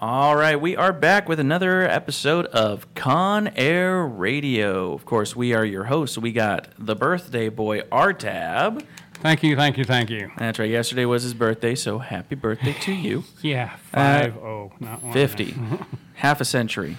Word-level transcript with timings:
All 0.00 0.36
right, 0.36 0.60
we 0.60 0.76
are 0.76 0.92
back 0.92 1.28
with 1.28 1.40
another 1.40 1.82
episode 1.82 2.46
of 2.46 2.86
Con 2.94 3.48
Air 3.56 4.04
Radio. 4.06 4.92
Of 4.92 5.04
course, 5.04 5.34
we 5.34 5.52
are 5.54 5.64
your 5.64 5.86
hosts. 5.86 6.16
We 6.16 6.30
got 6.30 6.68
the 6.78 6.94
birthday 6.94 7.48
boy 7.48 7.80
Artab. 7.80 8.84
Thank 9.14 9.42
you, 9.42 9.56
thank 9.56 9.76
you, 9.76 9.82
thank 9.82 10.08
you. 10.08 10.30
That's 10.38 10.60
right. 10.60 10.70
Yesterday 10.70 11.04
was 11.04 11.24
his 11.24 11.34
birthday, 11.34 11.74
so 11.74 11.98
happy 11.98 12.36
birthday 12.36 12.74
to 12.82 12.92
you. 12.92 13.24
Yeah, 13.42 13.74
five 13.90 14.36
oh, 14.36 14.70
not 14.78 15.02
one. 15.02 15.12
50. 15.12 15.56
Half 16.14 16.40
a 16.40 16.44
century. 16.44 16.96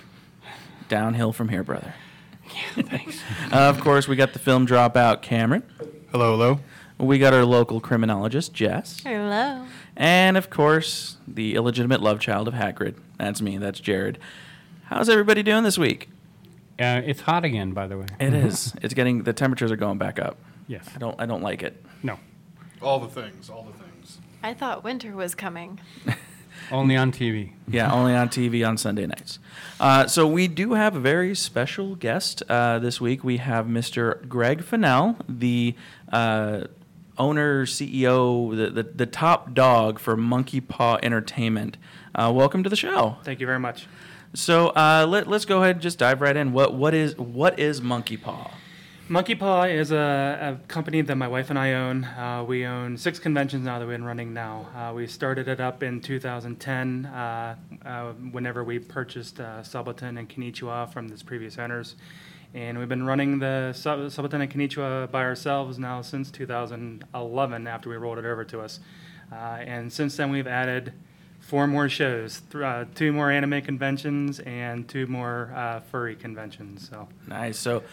Downhill 0.90 1.31
from 1.31 1.48
here, 1.48 1.63
brother. 1.63 1.93
Yeah, 2.54 2.84
Thanks. 2.84 3.21
Uh, 3.54 3.59
of 3.59 3.79
course, 3.79 4.09
we 4.09 4.18
got 4.18 4.34
the 4.34 4.40
film 4.40 4.68
dropout 4.68 5.21
Cameron. 5.21 5.63
Hello, 6.12 6.31
hello. 6.31 6.59
We 6.98 7.18
got 7.18 7.34
our 7.34 7.45
local 7.45 7.79
criminologist, 7.79 8.54
Jess. 8.54 8.99
Hello. 9.05 9.66
And 9.99 10.38
of 10.38 10.49
course, 10.49 11.17
the 11.27 11.55
illegitimate 11.55 12.02
love 12.02 12.21
child 12.21 12.48
of 12.48 12.53
Hagrid. 12.53 12.95
That's 13.17 13.41
me, 13.41 13.57
that's 13.57 13.81
Jared. 13.81 14.17
How's 14.85 15.09
everybody 15.09 15.44
doing 15.44 15.63
this 15.63 15.77
week? 15.77 16.09
Uh, 16.80 17.02
it's 17.05 17.21
hot 17.21 17.44
again, 17.44 17.73
by 17.73 17.85
the 17.85 17.98
way. 17.98 18.05
It 18.20 18.34
is. 18.46 18.74
It's 18.82 18.93
getting 18.93 19.24
the 19.24 19.34
temperatures 19.34 19.71
are 19.71 19.76
going 19.76 19.98
back 19.98 20.18
up. 20.18 20.37
Yes. 20.68 20.87
I 20.96 20.99
don't 20.99 21.20
I 21.20 21.26
don't 21.26 21.43
like 21.43 21.62
it. 21.62 21.84
No. 22.01 22.18
All 22.82 22.99
the 22.99 23.09
things, 23.09 23.49
all 23.49 23.63
the 23.63 23.77
things. 23.77 24.20
I 24.41 24.54
thought 24.54 24.85
winter 24.85 25.15
was 25.15 25.35
coming. 25.35 25.82
Only 26.71 26.96
on 26.96 27.12
TV. 27.12 27.54
Yeah, 27.68 27.91
only 27.91 28.13
on 28.13 28.29
TV 28.29 28.68
on 28.68 28.77
Sunday 28.77 29.07
nights. 29.07 29.40
Uh, 29.79 30.05
so 30.07 30.27
we 30.27 30.48
do 30.48 30.74
have 30.74 30.96
a 30.96 30.99
very 30.99 31.34
special 31.34 31.96
guest 31.96 32.43
uh, 32.49 32.77
this 32.79 33.02
week. 33.02 33.24
We 33.24 33.37
have 33.37 33.65
Mr. 33.65 34.27
Greg 34.27 34.63
Fennell, 34.63 35.15
the 35.27 35.74
uh, 36.12 36.65
owner, 37.20 37.65
CEO, 37.65 38.55
the, 38.55 38.70
the, 38.70 38.84
the 38.84 39.05
top 39.05 39.53
dog 39.53 39.99
for 39.99 40.17
Monkey 40.17 40.62
Paw 40.62 40.98
Entertainment. 41.03 41.77
Uh, 42.15 42.31
welcome 42.34 42.63
to 42.63 42.70
the 42.70 42.75
show. 42.75 43.17
Thank 43.23 43.39
you 43.39 43.45
very 43.45 43.59
much. 43.59 43.87
So 44.34 44.70
uh, 44.70 45.05
let, 45.07 45.27
let's 45.27 45.45
go 45.45 45.62
ahead 45.62 45.75
and 45.75 45.81
just 45.81 45.99
dive 45.99 46.21
right 46.21 46.35
in. 46.35 46.53
What 46.53 46.73
what 46.73 46.93
is 46.93 47.17
what 47.17 47.59
is 47.59 47.81
Monkey 47.81 48.17
Paw? 48.17 48.51
Monkey 49.12 49.34
Paw 49.34 49.63
is 49.63 49.91
a, 49.91 50.59
a 50.62 50.67
company 50.67 51.01
that 51.01 51.15
my 51.15 51.27
wife 51.27 51.49
and 51.49 51.57
I 51.57 51.73
own. 51.73 52.03
Uh, 52.03 52.45
we 52.47 52.63
own 52.63 52.95
six 52.95 53.17
conventions 53.17 53.65
now 53.65 53.79
that 53.79 53.87
we've 53.87 53.95
been 53.95 54.03
running 54.03 54.35
now. 54.35 54.67
Uh, 54.75 54.93
we 54.93 55.07
started 55.07 55.47
it 55.47 55.59
up 55.59 55.81
in 55.81 55.99
2010 55.99 57.07
uh, 57.07 57.55
uh, 57.84 58.12
whenever 58.31 58.63
we 58.63 58.77
purchased 58.77 59.40
uh, 59.40 59.63
Saboten 59.63 60.20
and 60.20 60.29
Konnichiwa 60.29 60.93
from 60.93 61.12
its 61.12 61.23
previous 61.23 61.57
owners. 61.57 61.95
And 62.54 62.80
we've 62.80 62.90
been 62.90 63.05
running 63.05 63.40
the 63.40 63.74
Sab- 63.74 64.00
Saboten 64.12 64.42
and 64.42 64.50
by 65.12 65.24
ourselves 65.24 65.78
now 65.78 66.02
since 66.02 66.31
2011 66.31 67.68
after 67.68 67.90
we 67.90 67.96
rolled 67.97 68.18
it 68.18 68.25
over 68.25 68.44
to 68.46 68.59
us. 68.62 68.80
Uh, 69.31 69.36
and 69.36 69.94
since 69.94 70.18
then, 70.18 70.31
we've 70.31 70.47
added 70.47 70.94
four 71.40 71.68
more 71.68 71.88
shows, 71.88 72.42
th- 72.52 72.64
uh, 72.64 72.86
two 72.96 73.14
more 73.14 73.30
anime 73.31 73.62
conventions, 73.62 74.40
and 74.40 74.88
two 74.88 75.06
more 75.06 75.53
uh, 75.56 75.80
furry 75.92 76.16
conventions. 76.16 76.90
So 76.90 77.08
Nice. 77.28 77.59
So 77.59 77.84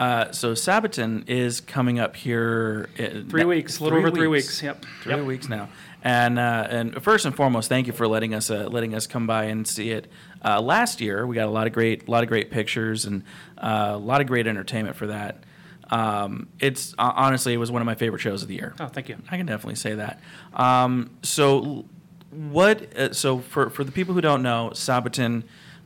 uh, 0.00 0.32
so 0.32 0.54
Saboten 0.54 1.24
is 1.28 1.60
coming 1.60 1.98
up 1.98 2.16
here. 2.16 2.88
in- 2.96 3.28
Three 3.28 3.44
weeks, 3.44 3.78
a 3.80 3.84
little 3.84 3.98
over 3.98 4.10
three 4.10 4.26
weeks, 4.28 4.62
yep. 4.62 4.84
Three 5.02 5.14
Yep. 5.16 5.24
weeks 5.26 5.48
now. 5.50 5.68
And 6.02 6.38
uh, 6.38 6.66
and 6.70 7.02
first 7.02 7.26
and 7.26 7.34
foremost, 7.34 7.68
thank 7.68 7.86
you 7.86 7.92
for 7.92 8.06
letting 8.08 8.32
us 8.32 8.50
uh, 8.50 8.68
letting 8.70 8.94
us 8.94 9.06
come 9.06 9.26
by 9.26 9.44
and 9.44 9.66
see 9.66 9.90
it. 9.90 10.06
Uh, 10.46 10.60
last 10.60 11.00
year, 11.00 11.26
we 11.26 11.34
got 11.34 11.48
a 11.48 11.50
lot 11.50 11.66
of 11.66 11.72
great 11.72 12.08
lot 12.08 12.22
of 12.22 12.28
great 12.28 12.50
pictures 12.50 13.04
and 13.04 13.24
uh, 13.58 13.92
a 13.94 13.98
lot 13.98 14.20
of 14.20 14.28
great 14.28 14.46
entertainment 14.46 14.94
for 14.96 15.08
that. 15.08 15.42
Um, 15.90 16.48
it's 16.60 16.94
uh, 16.98 17.12
honestly, 17.16 17.52
it 17.52 17.56
was 17.56 17.72
one 17.72 17.82
of 17.82 17.86
my 17.86 17.96
favorite 17.96 18.20
shows 18.20 18.42
of 18.42 18.48
the 18.48 18.54
year. 18.54 18.74
Oh, 18.78 18.86
thank 18.86 19.08
you. 19.08 19.16
I 19.28 19.36
can 19.36 19.46
definitely 19.46 19.74
say 19.74 19.94
that. 19.94 20.20
Um, 20.54 21.10
so, 21.22 21.84
what? 22.30 22.96
Uh, 22.96 23.12
so, 23.12 23.40
for 23.40 23.70
for 23.70 23.82
the 23.82 23.90
people 23.90 24.14
who 24.14 24.20
don't 24.20 24.42
know, 24.42 24.70
Saboten, 24.72 25.42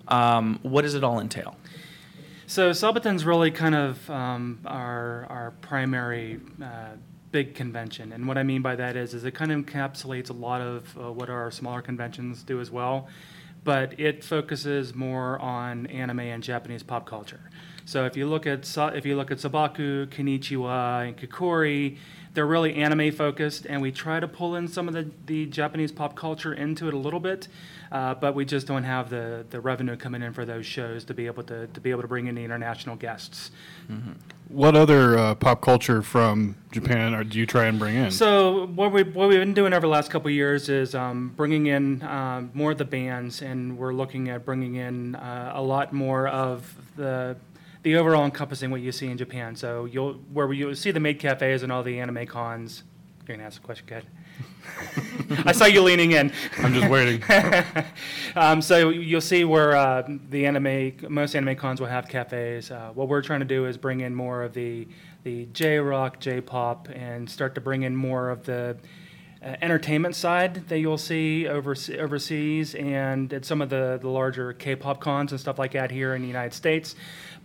um, 0.09 0.59
what 0.63 0.83
does 0.83 0.95
it 0.95 1.05
all 1.05 1.21
entail? 1.21 1.57
So 2.47 2.73
Saboten's 2.73 3.25
really 3.25 3.53
kind 3.53 3.77
of 3.77 4.11
um, 4.11 4.59
our 4.67 5.25
our 5.31 5.53
primary 5.61 6.41
uh, 6.61 6.97
big 7.31 7.55
convention, 7.55 8.13
and 8.13 8.27
what 8.27 8.37
I 8.37 8.43
mean 8.43 8.61
by 8.61 8.75
that 8.75 8.97
is, 8.97 9.15
is 9.15 9.25
it 9.25 9.35
kind 9.35 9.53
of 9.53 9.65
encapsulates 9.65 10.31
a 10.31 10.33
lot 10.33 10.61
of 10.61 10.99
uh, 10.99 11.13
what 11.13 11.31
our 11.31 11.51
smaller 11.53 11.81
conventions 11.81 12.43
do 12.43 12.61
as 12.61 12.71
well, 12.71 13.07
but 13.65 13.99
it 13.99 14.25
focuses 14.25 14.95
more 14.95 15.39
on 15.39 15.87
anime 15.87 16.21
and 16.21 16.43
Japanese 16.43 16.83
pop 16.83 17.07
culture. 17.07 17.41
So 17.85 18.07
if 18.07 18.17
you 18.17 18.27
look 18.29 18.47
at 18.47 18.61
if 18.95 19.05
you 19.05 19.17
look 19.17 19.31
at 19.31 19.39
Sabaku, 19.39 20.07
Konnichiwa, 20.07 21.09
and 21.09 21.17
Kikori, 21.17 21.99
they're 22.35 22.47
really 22.47 22.75
anime 22.75 23.11
focused, 23.13 23.67
and 23.67 23.83
we 23.83 23.91
try 23.91 24.21
to 24.21 24.29
pull 24.29 24.55
in 24.55 24.69
some 24.69 24.87
of 24.87 24.95
the, 24.95 25.11
the 25.27 25.47
Japanese 25.47 25.91
pop 25.91 26.15
culture 26.15 26.55
into 26.55 26.87
it 26.87 26.95
a 26.95 26.97
little 26.97 27.21
bit, 27.21 27.49
uh, 27.91 28.15
but 28.15 28.35
we 28.35 28.45
just 28.45 28.67
don't 28.67 28.85
have 28.85 29.11
the, 29.11 29.45
the 29.51 29.61
revenue 29.61 29.97
coming 29.97 30.23
in 30.23 30.33
for 30.33 30.45
those 30.45 30.65
shows 30.65 31.05
to 31.05 31.15
be 31.15 31.27
able 31.27 31.43
to, 31.43 31.67
to 31.67 31.81
be 31.81 31.91
able 31.91 32.03
to 32.03 32.09
bring 32.09 32.29
in 32.29 32.37
the 32.37 32.45
international 32.45 32.95
guests. 32.95 33.51
What 34.49 34.77
other 34.77 35.19
uh, 35.19 35.35
pop 35.35 35.61
culture 35.61 36.03
from 36.03 36.57
Japan 36.73 37.29
do 37.29 37.39
you 37.39 37.47
try 37.47 37.67
and 37.67 37.79
bring 37.79 37.97
in? 37.97 38.11
So 38.11 38.67
what 38.67 38.93
we 38.93 39.05
what 39.05 39.29
we've 39.29 39.39
been 39.39 39.55
doing 39.55 39.73
over 39.73 39.83
the 39.83 39.93
last 39.93 40.11
couple 40.11 40.29
of 40.29 40.35
years 40.35 40.69
is 40.69 40.95
um, 40.95 41.33
bringing 41.37 41.67
in 41.67 42.03
um, 42.03 42.51
more 42.53 42.73
of 42.73 42.79
the 42.79 42.85
bands, 42.85 43.43
and 43.43 43.79
we're 43.79 43.93
looking 43.93 44.29
at 44.29 44.45
bringing 44.45 44.75
in 44.75 45.15
uh, 45.15 45.53
a 45.55 45.63
lot 45.63 45.93
more 45.93 46.27
of 46.27 46.75
the 46.97 47.37
the 47.83 47.97
overall 47.97 48.25
encompassing 48.25 48.71
what 48.71 48.81
you 48.81 48.93
see 48.93 49.09
in 49.09 49.19
Japan. 49.19 49.57
So 49.57 49.85
you'll 49.87 50.15
where 50.33 50.53
you'll 50.53 50.75
see 50.75 50.91
the 50.91 51.01
maid 51.01 51.19
cafes 51.19 51.63
and 51.63 51.73
all 51.73 51.83
the 51.83 51.99
anime 52.01 52.27
cons. 52.27 52.83
You're 53.27 53.37
gonna 53.37 53.47
ask 53.47 53.63
a 53.63 53.65
question, 53.65 53.87
Kat. 53.87 54.05
I 55.47 55.53
saw 55.53 55.67
you 55.67 55.83
leaning 55.83 56.13
in. 56.13 56.33
I'm 56.59 56.75
just 56.75 56.89
waiting. 56.89 57.23
um, 58.37 58.61
so 58.63 58.91
you'll 58.91 59.21
see 59.21 59.45
where 59.45 59.77
uh, 59.77 60.09
the 60.29 60.47
anime, 60.47 60.93
most 61.09 61.35
anime 61.35 61.57
cons 61.57 61.81
will 61.81 61.89
have 61.89 62.09
cafes. 62.09 62.71
Uh, 62.71 62.91
what 62.95 63.09
we're 63.09 63.23
trying 63.23 63.41
to 63.41 63.47
do 63.47 63.67
is 63.67 63.77
bring 63.77 64.01
in 64.01 64.15
more 64.15 64.43
of 64.43 64.53
the 64.55 64.89
the 65.23 65.47
J 65.53 65.79
rock, 65.79 66.19
J 66.19 66.41
pop, 66.41 66.89
and 66.93 67.29
start 67.29 67.55
to 67.55 67.61
bring 67.61 67.83
in 67.83 67.95
more 67.95 68.31
of 68.31 68.45
the 68.45 68.77
uh, 69.43 69.57
entertainment 69.63 70.15
side 70.15 70.69
that 70.69 70.81
you'll 70.81 70.99
see 70.99 71.47
overse- 71.49 71.97
overseas 71.99 72.75
and 72.75 73.33
at 73.33 73.45
some 73.45 73.63
of 73.63 73.71
the, 73.71 73.99
the 74.01 74.09
larger 74.09 74.53
K-pop 74.53 75.01
cons 75.01 75.33
and 75.33 75.41
stuff 75.41 75.59
like 75.59 75.73
that 75.73 75.91
here 75.91 76.15
in 76.15 76.21
the 76.21 76.29
United 76.29 76.53
States. 76.53 76.95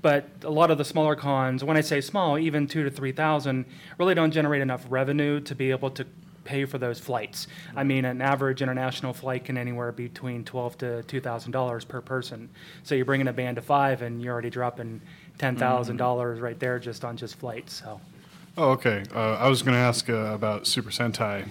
But 0.05 0.29
a 0.43 0.51
lot 0.51 0.69
of 0.69 0.77
the 0.77 0.85
smaller 0.85 1.15
cons, 1.15 1.63
when 1.63 1.77
I 1.77 1.81
say 1.81 1.99
small, 1.99 2.37
even 2.37 2.67
two 2.67 2.83
to 2.83 2.91
three 2.91 3.11
thousand, 3.11 3.65
really 3.97 4.13
don't 4.13 4.29
generate 4.29 4.61
enough 4.61 4.85
revenue 4.87 5.39
to 5.39 5.55
be 5.55 5.71
able 5.71 5.89
to 5.89 6.05
pay 6.43 6.65
for 6.65 6.77
those 6.77 6.99
flights. 6.99 7.47
I 7.75 7.83
mean, 7.83 8.05
an 8.05 8.21
average 8.21 8.61
international 8.61 9.13
flight 9.13 9.45
can 9.45 9.57
anywhere 9.57 9.91
between 9.91 10.43
twelve 10.45 10.77
to 10.77 11.01
two 11.07 11.21
thousand 11.21 11.53
dollars 11.53 11.85
per 11.85 12.01
person. 12.01 12.49
So 12.83 12.93
you're 12.93 13.05
bringing 13.05 13.29
a 13.29 13.33
band 13.33 13.57
of 13.57 13.65
five, 13.65 14.03
and 14.03 14.21
you're 14.21 14.31
already 14.31 14.51
dropping 14.51 15.01
ten 15.39 15.55
dollars 15.55 16.39
right 16.39 16.59
there 16.59 16.77
just 16.77 17.03
on 17.03 17.17
just 17.17 17.37
flights. 17.37 17.81
So. 17.81 17.99
oh, 18.59 18.69
okay. 18.73 19.05
Uh, 19.11 19.37
I 19.37 19.47
was 19.49 19.63
going 19.63 19.73
to 19.73 19.79
ask 19.81 20.07
uh, 20.07 20.35
about 20.35 20.67
Super 20.67 20.91
Sentai. 20.91 21.47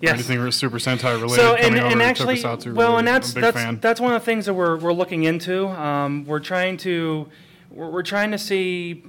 Yes. 0.00 0.12
Or 0.12 0.14
anything 0.14 0.38
re- 0.38 0.50
Super 0.50 0.78
Sentai 0.78 1.20
related 1.20 1.42
So 1.42 1.56
and, 1.56 1.64
coming 1.64 1.80
over 1.80 1.92
and 1.92 2.00
to 2.00 2.06
actually, 2.06 2.36
Tokusatsu 2.36 2.74
well, 2.74 2.96
and 2.96 3.06
that's 3.06 3.32
I'm 3.32 3.32
a 3.32 3.34
big 3.34 3.42
that's 3.42 3.56
fan. 3.64 3.80
that's 3.80 4.00
one 4.00 4.14
of 4.14 4.22
the 4.22 4.24
things 4.24 4.46
that 4.46 4.54
we're 4.54 4.78
we're 4.78 4.94
looking 4.94 5.24
into. 5.24 5.68
Um, 5.68 6.24
we're 6.24 6.40
trying 6.40 6.78
to 6.78 7.28
we're, 7.70 7.90
we're 7.90 8.02
trying 8.02 8.30
to 8.32 8.38
see. 8.38 9.04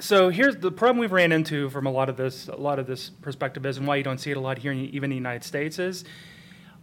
So 0.00 0.28
here's 0.28 0.56
the 0.56 0.72
problem 0.72 0.98
we've 0.98 1.12
ran 1.12 1.32
into 1.32 1.70
from 1.70 1.86
a 1.86 1.90
lot 1.90 2.08
of 2.08 2.16
this 2.16 2.48
a 2.48 2.56
lot 2.56 2.78
of 2.78 2.86
this 2.86 3.10
perspective 3.10 3.64
is, 3.66 3.78
and 3.78 3.86
why 3.86 3.96
you 3.96 4.02
don't 4.02 4.18
see 4.18 4.30
it 4.30 4.36
a 4.36 4.40
lot 4.40 4.58
here, 4.58 4.72
even 4.72 5.04
in 5.04 5.10
the 5.10 5.16
United 5.16 5.44
States 5.44 5.78
is. 5.78 6.04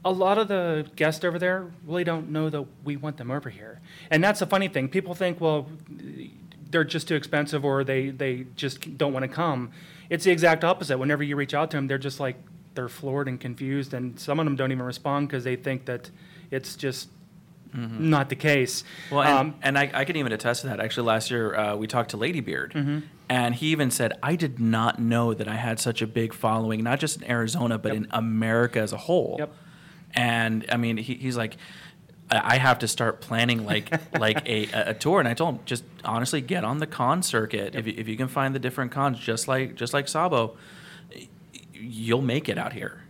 A 0.04 0.12
lot 0.12 0.40
of 0.40 0.48
the 0.48 0.90
guests 0.96 1.24
over 1.24 1.38
there 1.38 1.72
really 1.86 2.04
don't 2.04 2.32
know 2.32 2.50
that 2.50 2.66
we 2.84 2.98
want 2.98 3.18
them 3.18 3.30
over 3.30 3.50
here, 3.50 3.82
and 4.10 4.24
that's 4.24 4.40
the 4.40 4.48
funny 4.48 4.68
thing. 4.68 4.90
People 4.90 5.14
think, 5.14 5.40
well, 5.40 5.68
they're 6.72 6.84
just 6.84 7.08
too 7.08 7.16
expensive, 7.16 7.64
or 7.64 7.84
they 7.84 8.10
they 8.10 8.46
just 8.56 8.98
don't 8.98 9.14
want 9.14 9.24
to 9.24 9.30
come. 9.30 9.72
It's 10.10 10.24
the 10.24 10.32
exact 10.32 10.64
opposite. 10.64 10.98
Whenever 10.98 11.22
you 11.22 11.36
reach 11.36 11.54
out 11.54 11.70
to 11.72 11.78
them, 11.78 11.88
they're 11.88 12.00
just 12.00 12.20
like 12.20 12.38
they're 12.74 12.90
floored 12.90 13.28
and 13.28 13.40
confused, 13.40 13.94
and 13.94 14.20
some 14.20 14.40
of 14.40 14.46
them 14.46 14.56
don't 14.56 14.72
even 14.72 14.86
respond 14.86 15.28
because 15.28 15.44
they 15.44 15.56
think 15.56 15.86
that 15.86 16.10
it's 16.50 16.76
just 16.76 17.10
not 17.74 18.30
the 18.30 18.36
case. 18.36 18.84
Well, 19.12 19.22
and, 19.22 19.38
Um, 19.38 19.56
and 19.62 19.78
I, 19.78 19.90
I 19.94 20.06
can 20.06 20.16
even 20.18 20.32
attest 20.32 20.62
to 20.62 20.68
that. 20.68 20.80
Actually, 20.80 21.08
last 21.08 21.32
year 21.32 21.56
uh, 21.56 21.76
we 21.76 21.88
talked 21.88 22.12
to 22.12 22.18
Ladybeard, 22.18 23.04
and 23.30 23.56
he 23.56 23.68
even 23.68 23.92
said, 23.92 24.14
"I 24.22 24.36
did 24.36 24.60
not 24.60 25.00
know 25.00 25.34
that 25.34 25.48
I 25.48 25.56
had 25.56 25.80
such 25.80 26.02
a 26.02 26.08
big 26.08 26.34
following, 26.34 26.84
not 26.84 27.00
just 27.00 27.22
in 27.22 27.30
Arizona, 27.30 27.78
but 27.78 27.94
in 27.96 28.08
America 28.12 28.80
as 28.80 28.92
a 28.94 28.98
whole." 28.98 29.38
Yep. 29.40 29.54
And 30.14 30.66
I 30.70 30.76
mean, 30.78 30.98
he, 30.98 31.16
he's 31.16 31.38
like, 31.38 31.56
I 32.30 32.58
have 32.58 32.80
to 32.80 32.88
start 32.88 33.22
planning 33.22 33.66
like 33.66 33.90
like 34.20 34.46
a, 34.48 34.64
a 34.92 34.94
tour. 34.94 35.20
And 35.20 35.28
I 35.28 35.34
told 35.34 35.56
him, 35.56 35.62
just 35.66 35.84
honestly 36.04 36.42
get 36.42 36.64
on 36.66 36.80
the 36.80 36.88
con 36.88 37.24
circuit. 37.24 37.76
If, 37.76 37.88
you, 37.88 37.94
if 37.98 38.08
you 38.10 38.18
can 38.18 38.28
find 38.28 38.54
the 38.54 38.60
different 38.60 38.92
cons, 38.92 39.20
just 39.20 39.48
like 39.48 39.76
just 39.76 39.94
like 39.94 40.08
Sabo, 40.10 40.58
you'll 41.74 42.22
make 42.22 42.50
it 42.50 42.58
out 42.58 42.74
here. 42.74 43.01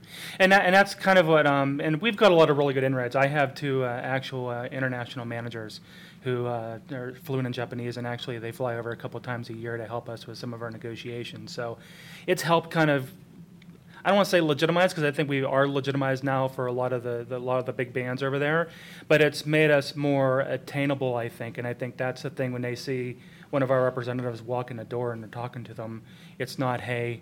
And 0.41 0.51
that, 0.51 0.65
and 0.65 0.73
that's 0.73 0.95
kind 0.95 1.19
of 1.19 1.27
what 1.27 1.45
um, 1.45 1.79
and 1.81 2.01
we've 2.01 2.17
got 2.17 2.31
a 2.31 2.35
lot 2.35 2.49
of 2.49 2.57
really 2.57 2.73
good 2.73 2.83
inroads. 2.83 3.15
I 3.15 3.27
have 3.27 3.53
two 3.53 3.83
uh, 3.83 3.89
actual 3.89 4.49
uh, 4.49 4.65
international 4.65 5.23
managers 5.23 5.81
who 6.23 6.47
uh, 6.47 6.79
are 6.91 7.13
fluent 7.13 7.45
in 7.45 7.53
Japanese, 7.53 7.97
and 7.97 8.07
actually 8.07 8.39
they 8.39 8.51
fly 8.51 8.75
over 8.75 8.89
a 8.89 8.97
couple 8.97 9.19
times 9.19 9.51
a 9.51 9.53
year 9.53 9.77
to 9.77 9.85
help 9.85 10.09
us 10.09 10.25
with 10.25 10.39
some 10.39 10.51
of 10.51 10.63
our 10.63 10.71
negotiations. 10.71 11.53
So 11.53 11.77
it's 12.25 12.41
helped 12.41 12.71
kind 12.71 12.89
of 12.89 13.11
I 14.03 14.09
don't 14.09 14.15
want 14.15 14.25
to 14.25 14.31
say 14.31 14.41
legitimized 14.41 14.95
because 14.95 15.07
I 15.07 15.15
think 15.15 15.29
we 15.29 15.43
are 15.43 15.67
legitimized 15.67 16.23
now 16.23 16.47
for 16.47 16.65
a 16.65 16.71
lot 16.71 16.91
of 16.91 17.03
the, 17.03 17.23
the 17.29 17.37
a 17.37 17.37
lot 17.37 17.59
of 17.59 17.67
the 17.67 17.73
big 17.73 17.93
bands 17.93 18.23
over 18.23 18.39
there, 18.39 18.69
but 19.07 19.21
it's 19.21 19.45
made 19.45 19.69
us 19.69 19.95
more 19.95 20.39
attainable, 20.39 21.13
I 21.13 21.29
think, 21.29 21.59
and 21.59 21.67
I 21.67 21.75
think 21.75 21.97
that's 21.97 22.23
the 22.23 22.31
thing 22.31 22.51
when 22.51 22.63
they 22.63 22.73
see 22.73 23.19
one 23.51 23.61
of 23.61 23.69
our 23.69 23.83
representatives 23.83 24.41
walk 24.41 24.71
in 24.71 24.77
the 24.77 24.83
door 24.83 25.13
and 25.13 25.21
they're 25.21 25.29
talking 25.29 25.63
to 25.65 25.73
them, 25.73 26.01
it's 26.39 26.57
not, 26.57 26.81
hey, 26.81 27.19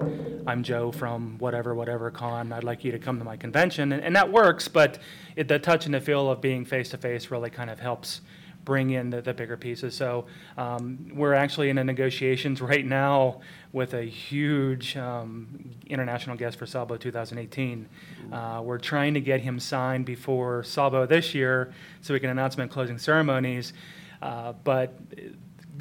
I'm 0.48 0.64
Joe 0.64 0.92
from 0.92 1.38
whatever 1.40 1.76
whatever 1.76 2.10
con, 2.12 2.54
I'd 2.54 2.64
like 2.64 2.84
you 2.84 2.92
to 2.94 3.00
come 3.00 3.20
to 3.20 3.26
my 3.26 3.36
convention, 3.36 3.92
and, 3.92 4.02
and 4.02 4.16
that 4.16 4.32
works, 4.32 4.68
but 4.68 5.00
it, 5.36 5.48
the 5.48 5.60
touch 5.60 5.86
and 5.86 5.94
the 5.94 6.00
feel 6.00 6.30
of 6.30 6.40
being 6.40 6.64
face 6.66 6.90
to 6.90 6.98
face 6.98 7.30
really 7.30 7.50
kind 7.50 7.70
of 7.70 7.80
helps 7.80 8.22
bring 8.66 8.92
in 8.92 9.10
the, 9.10 9.22
the 9.22 9.34
bigger 9.34 9.58
pieces. 9.58 9.96
So 9.96 10.26
um, 10.58 11.10
we're 11.14 11.34
actually 11.34 11.70
in 11.70 11.78
the 11.78 11.84
negotiations 11.84 12.62
right 12.74 12.86
now 12.86 13.42
with 13.72 13.94
a 13.96 14.04
huge 14.04 14.96
um, 14.96 15.72
international 15.88 16.36
guest 16.36 16.58
for 16.58 16.68
Sabo 16.68 16.98
2018. 16.98 17.90
Uh, 18.32 18.62
we're 18.64 18.78
trying 18.78 19.16
to 19.16 19.22
get 19.22 19.42
him 19.42 19.60
signed 19.60 20.06
before 20.06 20.64
Sabo 20.64 21.06
this 21.06 21.34
year 21.34 21.74
so 22.02 22.14
we 22.14 22.20
can 22.20 22.30
announce 22.30 22.56
him 22.56 22.62
in 22.62 22.70
closing 22.70 23.00
ceremonies. 23.00 23.74
Uh, 24.22 24.54
but 24.64 24.94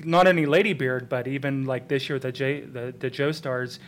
not 0.05 0.27
only 0.27 0.47
Ladybeard, 0.47 1.09
but 1.09 1.27
even 1.27 1.65
like 1.65 1.89
this 1.89 2.09
year, 2.09 2.19
the, 2.19 2.33
J, 2.33 2.61
the, 2.61 2.95
the 2.99 3.11
Joe 3.11 3.33
Stars, 3.33 3.79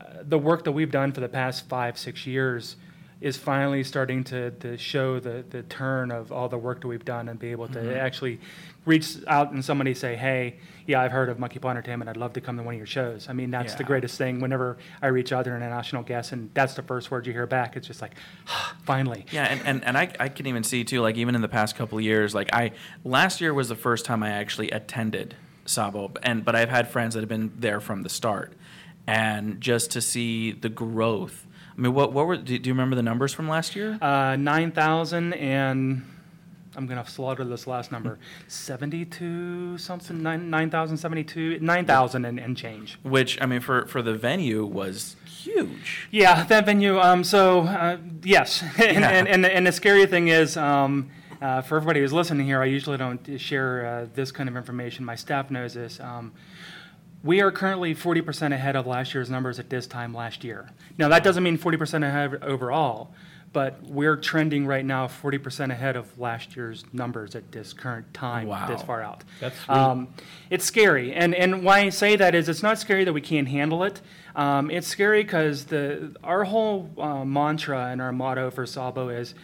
uh, 0.00 0.22
the 0.22 0.38
work 0.38 0.64
that 0.64 0.72
we've 0.72 0.90
done 0.90 1.12
for 1.12 1.20
the 1.20 1.28
past 1.28 1.68
five, 1.68 1.98
six 1.98 2.26
years 2.26 2.76
is 3.20 3.36
finally 3.36 3.84
starting 3.84 4.24
to, 4.24 4.50
to 4.52 4.78
show 4.78 5.20
the, 5.20 5.44
the 5.50 5.62
turn 5.64 6.10
of 6.10 6.32
all 6.32 6.48
the 6.48 6.56
work 6.56 6.80
that 6.80 6.88
we've 6.88 7.04
done 7.04 7.28
and 7.28 7.38
be 7.38 7.50
able 7.50 7.68
to 7.68 8.00
actually 8.00 8.40
reach 8.86 9.16
out 9.26 9.52
and 9.52 9.62
somebody 9.62 9.92
say, 9.92 10.16
hey, 10.16 10.56
yeah, 10.86 11.02
I've 11.02 11.12
heard 11.12 11.28
of 11.28 11.38
Monkey 11.38 11.58
Paw 11.58 11.68
Entertainment. 11.68 12.08
I'd 12.08 12.16
love 12.16 12.32
to 12.32 12.40
come 12.40 12.56
to 12.56 12.62
one 12.62 12.74
of 12.74 12.78
your 12.78 12.86
shows. 12.86 13.28
I 13.28 13.34
mean, 13.34 13.50
that's 13.50 13.74
the 13.74 13.84
greatest 13.84 14.16
thing 14.16 14.40
whenever 14.40 14.78
I 15.02 15.08
reach 15.08 15.32
out 15.32 15.44
to 15.44 15.50
an 15.50 15.56
international 15.56 16.02
guest 16.02 16.32
and 16.32 16.50
that's 16.54 16.72
the 16.74 16.82
first 16.82 17.10
word 17.10 17.26
you 17.26 17.34
hear 17.34 17.46
back. 17.46 17.76
It's 17.76 17.86
just 17.86 18.00
like, 18.00 18.12
finally. 18.84 19.26
Yeah, 19.30 19.44
and, 19.44 19.60
and, 19.66 19.84
and 19.84 19.98
I, 19.98 20.10
I 20.18 20.28
can 20.30 20.46
even 20.46 20.64
see 20.64 20.82
too, 20.82 21.02
like 21.02 21.16
even 21.16 21.34
in 21.34 21.42
the 21.42 21.48
past 21.48 21.76
couple 21.76 21.98
of 21.98 22.04
years, 22.04 22.34
like 22.34 22.48
I 22.54 22.72
last 23.04 23.42
year 23.42 23.52
was 23.52 23.68
the 23.68 23.76
first 23.76 24.06
time 24.06 24.22
I 24.22 24.30
actually 24.30 24.70
attended 24.70 25.34
Sabo, 25.64 26.10
and 26.22 26.44
but 26.44 26.54
I've 26.56 26.70
had 26.70 26.88
friends 26.88 27.14
that 27.14 27.20
have 27.20 27.28
been 27.28 27.52
there 27.58 27.80
from 27.80 28.02
the 28.02 28.08
start, 28.08 28.52
and 29.06 29.60
just 29.60 29.90
to 29.92 30.00
see 30.00 30.52
the 30.52 30.68
growth. 30.68 31.46
I 31.76 31.80
mean, 31.80 31.94
what 31.94 32.12
what 32.12 32.26
were 32.26 32.36
do, 32.36 32.58
do 32.58 32.68
you 32.68 32.74
remember 32.74 32.96
the 32.96 33.02
numbers 33.02 33.32
from 33.32 33.48
last 33.48 33.74
year? 33.76 33.98
Uh, 34.02 34.36
9,000 34.36 35.32
and 35.34 36.02
I'm 36.76 36.86
going 36.86 37.02
to 37.02 37.10
slaughter 37.10 37.44
this 37.44 37.66
last 37.66 37.90
number 37.90 38.18
72 38.48 39.78
something, 39.78 40.22
9 40.22 40.50
9,072, 40.50 41.58
9,000 41.60 42.24
and, 42.24 42.38
and 42.38 42.56
change. 42.56 42.98
Which 43.02 43.40
I 43.40 43.46
mean, 43.46 43.60
for 43.60 43.86
for 43.86 44.02
the 44.02 44.14
venue 44.14 44.64
was 44.66 45.16
huge. 45.24 46.08
Yeah, 46.10 46.44
that 46.44 46.66
venue. 46.66 46.98
Um, 47.00 47.24
so 47.24 47.62
uh, 47.62 47.96
yes, 48.22 48.62
and, 48.78 49.00
Yeah. 49.00 49.08
and, 49.10 49.28
and, 49.28 49.46
and 49.46 49.66
the 49.66 49.72
scary 49.72 50.06
thing 50.06 50.28
is, 50.28 50.56
um, 50.56 51.10
uh, 51.40 51.62
for 51.62 51.76
everybody 51.76 52.00
who's 52.00 52.12
listening 52.12 52.46
here, 52.46 52.60
I 52.60 52.66
usually 52.66 52.98
don't 52.98 53.40
share 53.40 53.86
uh, 53.86 54.06
this 54.14 54.30
kind 54.32 54.48
of 54.48 54.56
information. 54.56 55.04
My 55.04 55.14
staff 55.16 55.50
knows 55.50 55.74
this. 55.74 55.98
Um, 56.00 56.32
we 57.22 57.40
are 57.42 57.50
currently 57.52 57.94
40% 57.94 58.52
ahead 58.54 58.76
of 58.76 58.86
last 58.86 59.12
year's 59.14 59.28
numbers 59.30 59.58
at 59.58 59.68
this 59.70 59.86
time 59.86 60.14
last 60.14 60.42
year. 60.44 60.70
Now 60.98 61.08
that 61.08 61.22
doesn't 61.22 61.42
mean 61.42 61.58
40% 61.58 62.06
ahead 62.06 62.42
overall, 62.42 63.12
but 63.52 63.82
we're 63.82 64.16
trending 64.16 64.64
right 64.66 64.84
now 64.84 65.06
40% 65.06 65.70
ahead 65.70 65.96
of 65.96 66.18
last 66.18 66.56
year's 66.56 66.84
numbers 66.92 67.34
at 67.34 67.50
this 67.52 67.72
current 67.72 68.12
time, 68.14 68.46
Wow. 68.48 68.68
this 68.68 68.80
far 68.82 69.02
out. 69.02 69.24
That's. 69.40 69.56
Um, 69.68 70.08
it's 70.50 70.64
scary, 70.64 71.12
and 71.12 71.34
and 71.34 71.62
why 71.64 71.80
I 71.80 71.88
say 71.90 72.16
that 72.16 72.34
is 72.34 72.48
it's 72.48 72.62
not 72.62 72.78
scary 72.78 73.04
that 73.04 73.12
we 73.12 73.20
can't 73.20 73.48
handle 73.48 73.82
it. 73.84 74.00
Um, 74.36 74.70
it's 74.70 74.86
scary 74.86 75.22
because 75.24 75.64
the 75.66 76.14
our 76.22 76.44
whole 76.44 76.90
uh, 76.96 77.24
mantra 77.24 77.86
and 77.86 78.00
our 78.00 78.12
motto 78.12 78.50
for 78.50 78.64
Sabo 78.66 79.08
is 79.08 79.34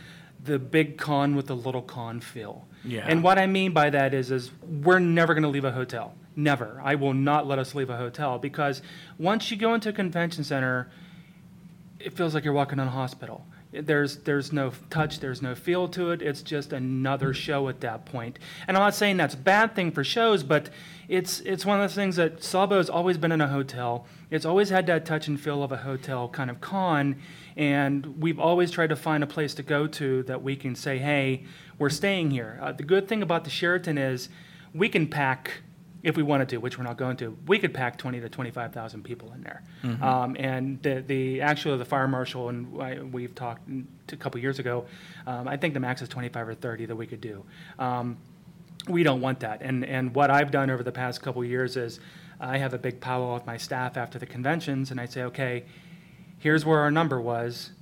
the 0.46 0.58
big 0.58 0.96
con 0.96 1.37
with 1.37 1.46
the 1.46 1.56
little 1.56 1.82
con 1.82 2.20
feel. 2.20 2.66
Yeah. 2.84 3.04
And 3.06 3.22
what 3.22 3.38
I 3.38 3.46
mean 3.46 3.72
by 3.72 3.90
that 3.90 4.14
is 4.14 4.31
is 4.31 4.50
we're 4.62 4.98
never 4.98 5.34
going 5.34 5.43
to 5.43 5.48
leave 5.48 5.64
a 5.64 5.72
hotel. 5.72 6.14
Never. 6.37 6.81
I 6.84 6.94
will 6.94 7.14
not 7.14 7.46
let 7.46 7.58
us 7.58 7.75
leave 7.75 7.90
a 7.90 7.96
hotel 7.96 8.38
because 8.38 8.82
once 9.19 9.50
you 9.50 9.56
go 9.56 9.75
into 9.75 9.88
a 9.88 9.93
convention 9.93 10.44
center, 10.44 10.90
it 11.98 12.16
feels 12.16 12.34
like 12.34 12.44
you're 12.44 12.52
walking 12.52 12.78
in 12.78 12.87
a 12.87 12.90
hospital. 12.90 13.46
There's 13.84 14.19
there's 14.19 14.52
no 14.52 14.73
touch, 14.90 15.20
there's 15.20 15.43
no 15.43 15.55
feel 15.55 15.88
to 15.88 16.11
it. 16.11 16.23
It's 16.23 16.43
just 16.43 16.73
another 16.73 17.34
show 17.34 17.69
at 17.69 17.81
that 17.81 18.06
point. 18.06 18.38
And 18.67 18.76
I'm 18.76 18.82
not 18.82 18.94
saying 18.94 19.17
that's 19.17 19.34
a 19.34 19.38
bad 19.38 19.75
thing 19.75 19.90
for 19.90 20.05
shows, 20.05 20.43
but 20.43 20.70
it's 21.08 21.40
it's 21.40 21.64
one 21.64 21.81
of 21.81 21.88
those 21.88 21.94
things 21.94 22.17
that 22.17 22.43
Sabo's 22.43 22.90
always 22.90 23.19
been 23.19 23.32
in 23.32 23.40
a 23.40 23.49
hotel. 23.49 24.06
It's 24.31 24.44
always 24.44 24.70
had 24.70 24.87
that 24.87 25.05
touch 25.05 25.28
and 25.28 25.40
feel 25.40 25.62
of 25.62 25.73
a 25.73 25.76
hotel 25.78 26.28
kind 26.28 26.50
of 26.50 26.61
con, 26.61 27.17
and 27.56 28.20
we've 28.20 28.40
always 28.40 28.70
tried 28.70 28.88
to 28.88 28.96
find 28.96 29.23
a 29.23 29.26
place 29.26 29.55
to 29.55 29.62
go 29.62 29.87
to 29.87 30.23
that 30.25 30.43
we 30.43 30.56
can 30.56 30.75
say, 30.75 30.99
hey, 30.99 31.44
we're 31.78 31.90
staying 31.90 32.31
here. 32.31 32.58
Uh, 32.61 32.73
the 32.73 32.82
good 32.82 33.08
thing 33.08 33.23
about 33.23 33.44
the 33.44 33.50
Sheraton 33.50 33.99
is 33.99 34.28
we 34.75 34.88
can 34.88 35.06
pack 35.06 35.62
if 36.06 36.17
we 36.17 36.23
wanted 36.23 36.49
to, 36.49 36.58
which 36.58 36.79
we're 36.79 36.85
not 36.85 36.97
going 36.97 37.17
to, 37.17 37.37
we 37.49 37.58
could 37.58 37.75
pack 37.75 37.99
20 37.99 38.20
to 38.20 38.29
25,000 38.29 39.03
people 39.03 39.32
in 39.32 39.43
there. 39.43 39.62
Um, 40.00 40.37
and 40.38 40.81
the, 40.81 41.03
the 41.05 41.41
actually 41.41 41.76
the 41.79 41.85
fire 41.85 42.06
marshal 42.06 42.49
and 42.49 42.81
I, 42.81 43.00
we've 43.00 43.35
talked 43.35 43.69
a 44.12 44.17
couple 44.17 44.41
years 44.41 44.61
ago. 44.61 44.87
Um, 45.26 45.49
I 45.49 45.56
think 45.56 45.75
the 45.75 45.81
max 45.81 46.03
is 46.03 46.08
25 46.08 46.49
or 46.49 46.55
30 46.55 46.87
that 46.87 46.94
we 46.94 47.08
could 47.08 47.20
do. 47.20 47.44
Um, 47.81 48.19
we 48.88 49.03
don't 49.03 49.20
want 49.20 49.41
that. 49.41 49.62
And 49.62 49.85
and 49.85 50.14
what 50.14 50.31
I've 50.31 50.53
done 50.53 50.70
over 50.70 50.85
the 50.85 50.93
past 50.93 51.23
couple 51.23 51.44
years 51.44 51.76
is 51.76 51.99
I 52.38 52.59
have 52.59 52.73
a 52.73 52.79
big 52.79 53.00
powwow 53.00 53.35
with 53.35 53.44
my 53.44 53.56
staff 53.56 53.97
after 53.97 54.17
the 54.17 54.26
conventions, 54.26 54.93
and 54.93 55.00
I 55.00 55.06
say, 55.06 55.25
okay, 55.25 55.64
here's 56.38 56.64
where 56.64 56.79
our 56.79 56.93
number 56.93 57.20
was 57.20 57.73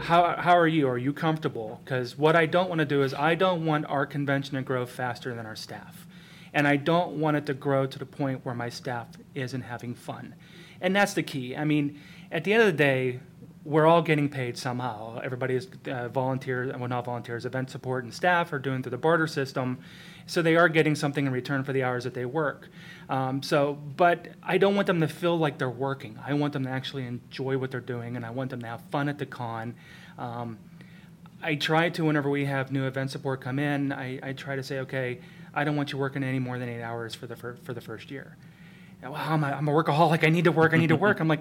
how, 0.00 0.36
how 0.36 0.58
are 0.58 0.66
you? 0.66 0.88
Are 0.88 0.98
you 0.98 1.12
comfortable? 1.12 1.80
Because 1.84 2.18
what 2.18 2.36
I 2.36 2.46
don't 2.46 2.68
want 2.68 2.80
to 2.80 2.84
do 2.84 3.02
is 3.02 3.14
I 3.14 3.34
don't 3.34 3.64
want 3.64 3.86
our 3.86 4.06
convention 4.06 4.56
to 4.56 4.62
grow 4.62 4.86
faster 4.86 5.34
than 5.34 5.46
our 5.46 5.56
staff. 5.56 6.06
And 6.54 6.66
I 6.66 6.76
don't 6.76 7.20
want 7.20 7.36
it 7.36 7.44
to 7.46 7.54
grow 7.54 7.84
to 7.84 7.98
the 7.98 8.06
point 8.06 8.44
where 8.44 8.54
my 8.54 8.70
staff 8.70 9.08
isn't 9.34 9.62
having 9.62 9.94
fun. 9.94 10.34
And 10.80 10.96
that's 10.96 11.12
the 11.12 11.22
key. 11.22 11.54
I 11.54 11.64
mean, 11.64 12.00
at 12.32 12.44
the 12.44 12.52
end 12.54 12.62
of 12.62 12.66
the 12.66 12.72
day, 12.72 13.20
we're 13.64 13.86
all 13.86 14.02
getting 14.02 14.28
paid 14.28 14.56
somehow. 14.58 15.18
Everybody 15.24 15.54
is 15.54 15.68
uh, 15.90 16.08
volunteers, 16.08 16.72
well, 16.76 16.88
not 16.88 17.06
volunteers, 17.06 17.46
event 17.46 17.70
support 17.70 18.04
and 18.04 18.12
staff 18.12 18.52
are 18.52 18.58
doing 18.58 18.82
through 18.82 18.90
the 18.90 18.98
barter 18.98 19.26
system. 19.26 19.78
So 20.26 20.42
they 20.42 20.56
are 20.56 20.68
getting 20.68 20.94
something 20.94 21.26
in 21.26 21.32
return 21.32 21.64
for 21.64 21.72
the 21.72 21.82
hours 21.82 22.04
that 22.04 22.14
they 22.14 22.24
work. 22.24 22.68
Um, 23.08 23.42
so, 23.42 23.74
but 23.96 24.28
I 24.42 24.58
don't 24.58 24.74
want 24.74 24.86
them 24.86 25.00
to 25.00 25.08
feel 25.08 25.38
like 25.38 25.58
they're 25.58 25.68
working. 25.68 26.18
I 26.24 26.34
want 26.34 26.52
them 26.52 26.64
to 26.64 26.70
actually 26.70 27.06
enjoy 27.06 27.58
what 27.58 27.70
they're 27.70 27.80
doing, 27.80 28.16
and 28.16 28.24
I 28.24 28.30
want 28.30 28.50
them 28.50 28.60
to 28.60 28.66
have 28.66 28.80
fun 28.90 29.08
at 29.08 29.18
the 29.18 29.26
con. 29.26 29.74
Um, 30.18 30.58
I 31.42 31.56
try 31.56 31.90
to, 31.90 32.04
whenever 32.06 32.30
we 32.30 32.46
have 32.46 32.72
new 32.72 32.86
event 32.86 33.10
support 33.10 33.42
come 33.42 33.58
in, 33.58 33.92
I, 33.92 34.18
I 34.22 34.32
try 34.32 34.56
to 34.56 34.62
say, 34.62 34.78
okay, 34.80 35.20
I 35.54 35.64
don't 35.64 35.76
want 35.76 35.92
you 35.92 35.98
working 35.98 36.22
any 36.24 36.38
more 36.38 36.58
than 36.58 36.68
eight 36.68 36.82
hours 36.82 37.14
for 37.14 37.26
the 37.26 37.36
fir- 37.36 37.56
for 37.62 37.72
the 37.74 37.80
first 37.80 38.10
year. 38.10 38.36
Yeah, 39.02 39.08
Well, 39.10 39.20
I'm 39.24 39.44
a, 39.44 39.48
I'm 39.48 39.68
a 39.68 39.72
workaholic. 39.72 40.24
I 40.24 40.30
need 40.30 40.44
to 40.44 40.52
work. 40.52 40.74
I 40.74 40.76
need 40.78 40.88
to 40.88 40.96
work. 40.96 41.20
I'm 41.20 41.28
like, 41.28 41.40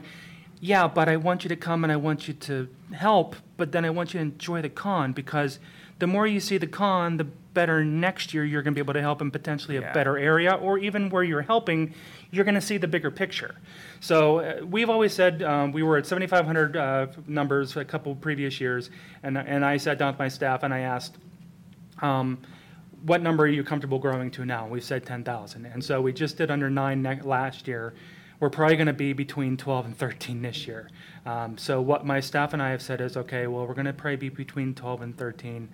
yeah, 0.60 0.88
but 0.88 1.10
I 1.10 1.17
want 1.17 1.43
you 1.43 1.50
to 1.50 1.55
come 1.55 1.84
and 1.84 1.91
I 1.91 1.98
want 1.98 2.27
you 2.27 2.34
to 2.36 2.67
help, 2.93 3.36
but 3.58 3.72
then 3.72 3.84
I 3.86 3.89
want 3.89 4.13
you 4.13 4.20
to 4.20 4.25
enjoy 4.25 4.62
the 4.62 4.70
con 4.70 5.12
because 5.13 5.60
the 6.00 6.08
more 6.08 6.25
you 6.25 6.39
see 6.39 6.58
the 6.58 6.67
con, 6.67 7.17
the 7.17 7.24
better 7.25 7.84
next 7.86 8.34
year 8.34 8.43
you're 8.43 8.62
going 8.63 8.74
to 8.74 8.75
be 8.75 8.82
able 8.84 8.93
to 8.93 9.01
help 9.01 9.22
in 9.22 9.29
potentially 9.29 9.77
a 9.77 9.82
Yeah. 9.82 9.93
better 9.93 10.17
area, 10.17 10.53
or 10.53 10.77
even 10.79 11.10
where 11.10 11.24
you're 11.24 11.43
helping, 11.43 11.93
you're 12.32 12.46
going 12.46 12.55
to 12.55 12.62
see 12.62 12.77
the 12.77 12.88
bigger 12.88 13.12
picture. 13.12 13.55
So 14.00 14.39
uh, 14.39 14.65
we've 14.65 14.89
always 14.89 15.13
said 15.13 15.43
um, 15.43 15.72
we 15.72 15.84
were 15.84 15.98
at 15.98 16.05
7,500 16.08 16.75
uh, 16.75 17.08
numbers 17.27 17.75
a 17.77 17.86
couple 17.86 18.15
previous 18.15 18.60
years, 18.60 18.89
and 19.22 19.38
and 19.38 19.63
I 19.65 19.77
sat 19.77 19.98
down 20.00 20.13
with 20.13 20.20
my 20.20 20.29
staff 20.29 20.63
and 20.63 20.74
I 20.74 20.79
asked. 20.79 21.15
Um, 22.01 22.39
what 23.03 23.22
number 23.22 23.43
are 23.43 23.48
you 23.48 23.63
comfortable 23.63 24.00
growing 24.00 24.31
to 24.31 24.45
now? 24.45 24.67
We've 24.67 24.83
said 24.83 25.05
10,000. 25.05 25.65
And 25.65 25.83
so 25.83 26.01
we 26.01 26.13
just 26.13 26.38
did 26.38 26.50
under 26.50 26.69
nine 26.69 27.01
ne- 27.01 27.22
last 27.22 27.67
year. 27.67 27.93
We're 28.39 28.50
probably 28.50 28.77
going 28.77 28.88
to 28.88 28.93
be 28.93 29.13
between 29.13 29.57
12 29.57 29.86
and 29.86 29.98
13 29.98 30.41
this 30.41 30.65
year. 30.67 30.89
Um, 31.25 31.57
so 31.57 31.81
what 31.81 32.05
my 32.05 32.19
staff 32.19 32.53
and 32.53 32.62
I 32.62 32.72
have 32.72 32.81
said 32.81 33.01
is, 33.01 33.17
okay, 33.17 33.48
well, 33.48 33.67
we're 33.67 33.74
going 33.74 33.86
to 33.86 33.93
probably 33.93 34.15
be 34.15 34.29
between 34.29 34.74
12 34.74 35.01
and 35.01 35.17
13. 35.17 35.69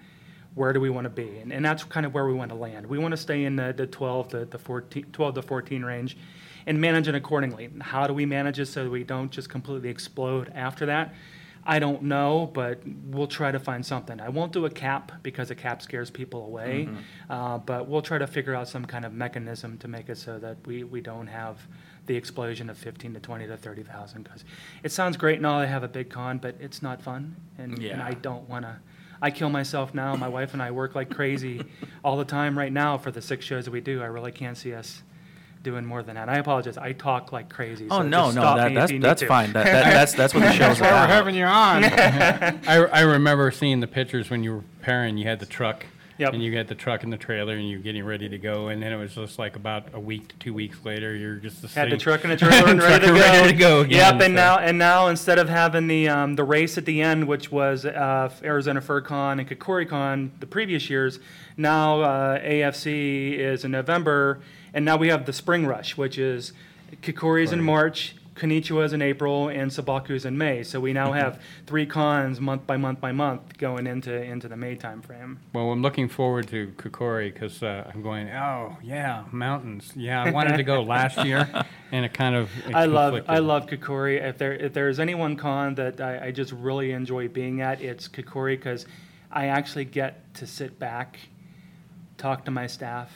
Where 0.55 0.74
do 0.74 0.79
we 0.79 0.89
want 0.89 1.05
to 1.05 1.09
be? 1.09 1.38
And, 1.38 1.53
and 1.53 1.63
that's 1.63 1.83
kind 1.83 2.05
of 2.05 2.13
where 2.13 2.25
we 2.25 2.33
want 2.33 2.50
to 2.50 2.55
land. 2.55 2.88
We 2.88 2.98
want 2.98 3.12
to 3.12 3.17
stay 3.17 3.45
in 3.45 3.55
the, 3.55 3.74
the 3.77 3.86
12 3.86 4.29
to 4.29 4.45
the 4.45 4.57
14, 4.57 5.05
12 5.12 5.36
to 5.36 5.41
14 5.43 5.86
range 5.86 6.17
and 6.65 6.81
manage 6.81 7.07
it 7.07 7.15
accordingly. 7.15 7.69
How 7.79 8.07
do 8.07 8.13
we 8.13 8.25
manage 8.25 8.59
it 8.59 8.65
so 8.65 8.89
we 8.89 9.03
don't 9.03 9.31
just 9.31 9.50
completely 9.50 9.89
explode 9.89 10.51
after 10.55 10.88
that? 10.88 11.13
I 11.66 11.80
don't 11.80 12.04
know, 12.04 12.50
but 12.54 12.82
we'll 13.06 13.28
try 13.28 13.51
to 13.51 13.60
find 13.60 13.86
something. 13.86 14.20
I 14.20 14.30
won't 14.30 14.51
do 14.51 14.66
a 14.66 14.70
cap 14.70 15.12
because 15.24 15.51
a 15.51 15.56
cap 15.56 15.82
scares 15.82 16.10
people 16.10 16.46
away, 16.46 16.89
uh, 17.30 17.58
but 17.60 17.88
we'll 17.88 18.01
try 18.01 18.18
to 18.18 18.28
figure 18.28 18.56
out 18.56 18.68
some 18.68 18.86
kind 18.86 19.06
of 19.06 19.13
mechanism 19.13 19.78
to 19.80 19.88
make 19.88 20.10
it 20.10 20.18
so 20.18 20.39
that 20.39 20.58
we, 20.66 20.84
we 20.84 21.01
don't 21.01 21.28
have 21.28 21.60
the 22.08 22.16
explosion 22.16 22.70
of 22.70 22.78
15 22.78 23.13
to 23.13 23.20
20 23.20 23.48
to 23.48 23.58
30,000 23.58 24.24
because 24.24 24.44
it 24.84 24.92
sounds 24.92 25.16
great 25.18 25.38
and 25.38 25.46
all. 25.46 25.60
I 25.60 25.66
have 25.66 25.84
a 25.84 25.88
big 25.88 26.10
con, 26.10 26.39
but 26.39 26.56
it's 26.60 26.82
not 26.82 27.01
fun, 27.01 27.36
and, 27.58 27.78
and 27.94 28.01
I 28.01 28.13
don't 28.13 28.50
want 28.50 28.66
to. 28.66 28.78
I 29.22 29.30
kill 29.32 29.50
myself 29.50 29.94
now. 29.94 30.16
My 30.16 30.30
wife 30.30 30.54
and 30.54 30.62
I 30.62 30.72
work 30.72 30.96
like 30.96 31.10
crazy 31.13 31.62
all 32.06 32.16
the 32.18 32.25
time 32.25 32.58
right 32.58 32.72
now 32.72 32.98
for 32.98 33.12
the 33.12 33.22
six 33.22 33.46
shows 33.46 33.66
that 33.66 33.72
we 33.72 33.82
do. 33.82 34.01
I 34.01 34.06
really 34.06 34.32
can't 34.32 34.58
see 34.58 34.74
us 34.74 35.04
doing 35.62 35.86
more 35.86 36.01
than 36.04 36.16
that. 36.16 36.22
And 36.24 36.32
I 36.32 36.38
apologize. 36.38 36.78
I 36.78 36.94
talk 36.94 37.32
like 37.32 37.50
crazy. 37.50 37.88
Oh 37.92 38.00
so 38.00 38.08
no, 38.08 38.32
no, 38.32 38.56
that, 38.56 38.74
that's 38.74 38.92
that's 39.00 39.24
fine. 39.24 39.51
That, 39.54 39.66
that, 39.66 39.84
that's 39.94 40.13
that's 40.13 40.34
what 40.34 40.42
the 40.42 40.51
show's 40.51 40.80
That's 40.80 40.82
why 40.82 40.88
we're 40.88 40.94
about. 40.94 41.10
having 41.10 41.36
you 41.36 41.46
on. 41.46 41.84
I, 42.68 42.86
I 42.92 43.01
remember 43.01 43.51
seeing 43.51 43.80
the 43.80 43.88
pictures 43.88 44.30
when 44.30 44.44
you 44.44 44.54
were 44.56 44.62
preparing. 44.80 45.18
You 45.18 45.25
had 45.28 45.39
the 45.39 45.46
truck, 45.46 45.86
Yep. 46.18 46.34
and 46.34 46.44
you 46.44 46.56
had 46.58 46.68
the 46.68 46.75
truck 46.75 47.04
and 47.04 47.12
the 47.13 47.18
trailer, 47.18 47.56
and 47.56 47.70
you're 47.70 47.80
getting 47.80 48.04
ready 48.06 48.28
to 48.30 48.38
go. 48.38 48.68
And 48.70 48.82
then 48.84 48.92
it 48.92 48.98
was 48.98 49.16
just 49.16 49.39
like 49.39 49.56
about 49.56 49.86
a 49.94 50.00
week 50.00 50.28
to 50.30 50.36
two 50.38 50.54
weeks 50.54 50.78
later, 50.84 51.16
you're 51.16 51.36
just 51.36 51.62
the 51.62 51.68
same. 51.70 51.84
Had 51.89 51.92
the 51.94 52.01
truck 52.01 52.24
and 52.24 52.32
the 52.34 52.38
trailer 52.38 52.70
and 52.70 52.80
ready 52.82 53.06
to 53.08 53.12
go. 53.12 53.16
and 53.16 53.20
ready 53.22 53.51
to 53.54 53.58
go 53.58 53.80
again, 53.82 53.98
Yep, 53.98 54.13
and 54.16 54.22
so- 54.22 54.28
now 54.42 54.58
and 54.60 54.78
now 54.78 55.08
instead 55.08 55.39
of 55.39 55.48
having 55.50 55.88
the 55.88 56.08
um, 56.10 56.36
the 56.36 56.44
race 56.44 56.78
at 56.78 56.86
the 56.86 57.01
end, 57.01 57.28
which 57.28 57.51
was 57.51 57.86
uh, 57.86 58.30
Arizona 58.44 58.82
FurCon 58.82 59.39
and 59.39 59.50
KikoriCon 59.50 60.30
the 60.39 60.48
previous 60.48 60.89
years, 60.89 61.20
now 61.58 62.01
uh, 62.01 62.39
AFC 62.39 63.38
is 63.38 63.63
in 63.66 63.72
November, 63.72 64.39
and 64.73 64.85
now 64.85 64.97
we 64.97 65.09
have 65.09 65.25
the 65.25 65.33
Spring 65.33 65.65
Rush, 65.65 65.97
which 65.97 66.17
is 66.17 66.53
Kikori 67.01 67.13
Kikori's 67.13 67.51
in 67.51 67.63
March. 67.63 68.15
Konnichiwa's 68.39 68.93
in 68.93 69.01
April 69.01 69.49
and 69.49 69.69
Sabaku's 69.69 70.25
in 70.25 70.38
May. 70.38 70.63
So 70.63 70.79
we 70.79 70.93
now 70.93 71.11
have 71.11 71.41
three 71.67 71.85
cons 71.85 72.39
month 72.39 72.65
by 72.65 72.77
month 72.77 73.01
by 73.01 73.11
month 73.11 73.57
going 73.57 73.85
into 73.85 74.13
into 74.13 74.47
the 74.47 74.55
May 74.55 74.75
timeframe. 74.75 75.38
Well, 75.53 75.71
I'm 75.71 75.81
looking 75.81 76.07
forward 76.07 76.47
to 76.47 76.67
Kikori 76.77 77.33
because 77.33 77.61
uh, 77.61 77.91
I'm 77.93 78.01
going. 78.01 78.29
Oh 78.29 78.77
yeah, 78.81 79.25
mountains. 79.31 79.91
Yeah, 79.95 80.23
I 80.23 80.31
wanted 80.31 80.57
to 80.57 80.63
go 80.63 80.81
last 80.97 81.23
year, 81.25 81.47
and 81.91 82.05
it 82.05 82.13
kind 82.13 82.35
of. 82.35 82.49
it 82.65 82.73
I 82.73 82.85
love. 82.85 83.25
I 83.27 83.39
love 83.39 83.67
Kikori. 83.67 84.21
If 84.21 84.38
there 84.38 84.53
if 84.53 84.73
there's 84.73 84.99
any 84.99 85.15
one 85.15 85.35
con 85.35 85.75
that 85.75 85.99
I, 85.99 86.27
I 86.27 86.31
just 86.31 86.53
really 86.53 86.91
enjoy 86.91 87.27
being 87.27 87.61
at, 87.61 87.81
it's 87.81 88.07
Kikori 88.07 88.55
because 88.55 88.85
I 89.31 89.47
actually 89.47 89.85
get 89.85 90.33
to 90.35 90.47
sit 90.47 90.79
back, 90.79 91.19
talk 92.17 92.45
to 92.45 92.51
my 92.51 92.67
staff, 92.67 93.11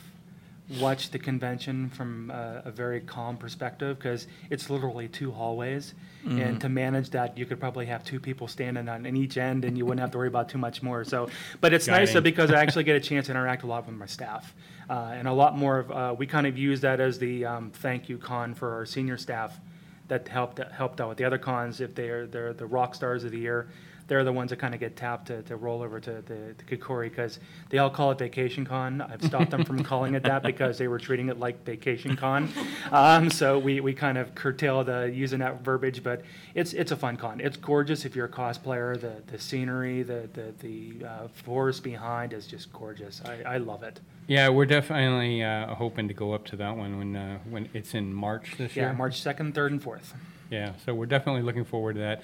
watch 0.80 1.10
the 1.12 1.20
convention 1.20 1.89
from 1.89 2.32
a, 2.32 2.63
a 2.65 2.72
very 2.72 3.01
calm 3.01 3.38
perspective 3.38 3.98
because 3.98 4.27
it's 4.50 4.70
literally 4.70 5.08
two 5.08 5.32
hallways. 5.32 5.94
And 6.25 6.62
to 6.62 6.70
manage 6.70 7.10
that, 7.10 7.38
you 7.38 7.46
could 7.46 7.60
probably 7.60 7.86
have 7.88 8.06
two 8.06 8.18
people 8.18 8.48
standing 8.48 8.88
on 8.88 9.06
in 9.06 9.18
each 9.18 9.38
end, 9.38 9.65
and 9.65 9.77
you 9.77 9.86
wouldn't 9.86 10.00
have 10.00 10.12
to 10.12 10.18
worry 10.18 10.30
about 10.30 10.48
too 10.48 10.58
much 10.58 10.82
more. 10.82 11.03
So, 11.03 11.27
but 11.60 11.74
it's 11.74 11.88
nice 11.88 12.10
Guiding. 12.10 12.24
because 12.24 12.50
I 12.50 12.62
actually 12.62 12.84
get 12.86 12.96
a 12.96 13.01
chance 13.01 13.25
to 13.25 13.34
interact 13.34 13.63
a 13.63 13.68
lot 13.68 13.86
with 13.86 13.96
my 13.96 14.06
staff, 14.06 14.56
uh, 14.89 15.12
and 15.13 15.27
a 15.27 15.34
lot 15.34 15.58
more 15.58 15.80
of. 15.80 15.92
Uh, 15.92 16.15
we 16.18 16.25
kind 16.25 16.48
of 16.48 16.58
use 16.58 16.80
that 16.80 17.01
as 17.01 17.20
the 17.20 17.44
um, 17.44 17.72
thank 17.72 18.08
you 18.08 18.18
con 18.18 18.53
for 18.53 18.74
our 18.74 18.86
senior 18.86 19.18
staff 19.18 19.60
that 20.08 20.27
helped 20.30 20.60
helped 20.60 21.01
out 21.01 21.10
with 21.10 21.18
the 21.18 21.25
other 21.25 21.38
cons. 21.38 21.82
If 21.82 21.94
they're 21.94 22.25
they're 22.25 22.53
the 22.53 22.68
rock 22.68 22.96
stars 22.96 23.25
of 23.25 23.32
the 23.32 23.39
year, 23.39 23.68
they're 24.07 24.24
the 24.24 24.33
ones 24.33 24.50
that 24.50 24.60
kind 24.60 24.74
of 24.74 24.79
get 24.79 24.95
tapped 24.95 25.27
to, 25.27 25.41
to 25.43 25.55
roll 25.55 25.81
over 25.81 26.00
to 26.00 26.22
the, 26.25 26.55
the 26.57 26.63
Kikori 26.63 27.10
because 27.10 27.39
they 27.69 27.77
all 27.77 27.89
call 27.89 28.12
it 28.12 28.17
Vacation 28.17 28.65
Con. 28.65 29.01
I've 29.01 29.24
stopped 29.24 29.51
them 29.51 29.63
from 29.63 29.83
calling 29.83 30.13
it 30.13 30.24
that 30.24 30.43
because 30.43 30.77
they 30.77 30.88
were 30.88 31.00
treating 31.00 31.29
it 31.29 31.39
like 31.39 31.63
Vacation 31.65 32.15
Con. 32.15 32.50
Um, 32.91 33.29
so 33.29 33.57
we, 33.57 33.79
we 33.79 33.93
kind 33.93 34.17
of 34.17 34.36
curtail 34.36 34.83
the 34.83 35.12
using 35.13 35.39
that 35.39 35.62
verbiage, 35.62 36.03
but 36.03 36.24
it's 36.55 36.74
it's 36.74 36.91
a 36.91 36.95
fun 36.95 37.17
con. 37.17 37.39
It's 37.39 37.57
gorgeous 37.57 38.05
if 38.05 38.15
you're 38.15 38.25
a 38.25 38.29
cosplayer. 38.29 39.00
The 39.00 39.22
the 39.31 39.39
scenery, 39.39 40.03
the 40.03 40.29
the 40.33 40.53
the 40.60 41.05
uh, 41.05 41.27
forest 41.27 41.83
behind 41.83 42.33
is 42.33 42.48
just 42.48 42.72
gorgeous. 42.74 43.22
I, 43.25 43.53
I 43.53 43.57
love 43.57 43.83
it. 43.83 44.00
Yeah, 44.27 44.50
we're 44.50 44.65
definitely 44.65 45.43
uh, 45.43 45.74
hoping 45.75 46.07
to 46.07 46.13
go 46.13 46.33
up 46.33 46.45
to 46.45 46.55
that 46.57 46.75
one 46.75 46.98
when 46.98 47.15
uh, 47.15 47.39
when 47.50 47.69
it's 47.74 47.93
in 47.93 48.13
March 48.13 48.55
this 48.57 48.75
year. 48.75 48.88
Yeah, 48.88 48.93
March 48.93 49.22
second, 49.22 49.55
third, 49.55 49.72
and 49.72 49.81
fourth. 49.81 50.13
Yeah, 50.53 50.74
so 50.86 50.93
we're 50.93 51.07
definitely 51.07 51.41
looking 51.41 51.65
forward 51.65 51.93
to 51.95 52.01
that. 52.01 52.22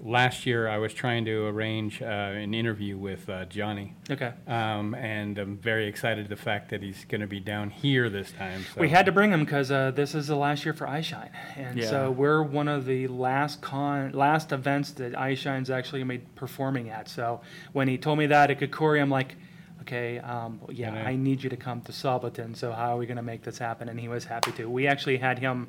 Last 0.00 0.44
year, 0.44 0.68
I 0.68 0.76
was 0.76 0.92
trying 0.92 1.24
to 1.24 1.46
arrange 1.46 2.02
uh, 2.02 2.04
an 2.04 2.52
interview 2.52 2.98
with 2.98 3.26
uh, 3.30 3.46
Johnny, 3.46 3.94
Okay. 4.10 4.32
um, 4.46 4.94
and 4.94 5.38
I'm 5.38 5.56
very 5.56 5.86
excited 5.86 6.28
the 6.28 6.36
fact 6.36 6.68
that 6.70 6.82
he's 6.82 7.06
going 7.06 7.22
to 7.22 7.26
be 7.26 7.40
down 7.40 7.70
here 7.70 8.10
this 8.10 8.32
time. 8.32 8.66
So. 8.74 8.82
We 8.82 8.90
had 8.90 9.06
to 9.06 9.12
bring 9.12 9.30
him 9.32 9.40
because 9.46 9.70
uh, 9.70 9.92
this 9.92 10.14
is 10.14 10.26
the 10.26 10.36
last 10.36 10.62
year 10.66 10.74
for 10.74 10.86
Eyeshine, 10.86 11.30
and 11.56 11.78
Yeah. 11.78 11.88
so 11.88 12.10
we're 12.10 12.42
one 12.42 12.68
of 12.68 12.84
the 12.84 13.06
last 13.08 13.62
con, 13.62 14.12
last 14.12 14.52
events 14.52 14.90
that 14.92 15.14
Eyeshine's 15.14 15.70
actually 15.70 16.04
made 16.04 16.34
performing 16.34 16.90
at. 16.90 17.08
So 17.08 17.40
when 17.72 17.88
he 17.88 17.96
told 17.96 18.18
me 18.18 18.26
that 18.26 18.50
at 18.50 18.60
Kikori, 18.60 19.00
I'm 19.00 19.08
like, 19.10 19.36
okay, 19.80 20.18
um, 20.18 20.60
yeah, 20.68 20.92
Yeah. 20.94 21.08
I 21.08 21.16
need 21.16 21.42
you 21.42 21.48
to 21.48 21.56
come 21.56 21.80
to 21.82 21.92
Saboten. 21.92 22.54
So 22.54 22.72
how 22.72 22.94
are 22.94 22.98
we 22.98 23.06
going 23.06 23.16
to 23.16 23.22
make 23.22 23.42
this 23.42 23.56
happen? 23.56 23.88
And 23.88 23.98
he 23.98 24.08
was 24.08 24.26
happy 24.26 24.52
to. 24.52 24.68
We 24.68 24.86
actually 24.86 25.16
had 25.16 25.38
him. 25.38 25.68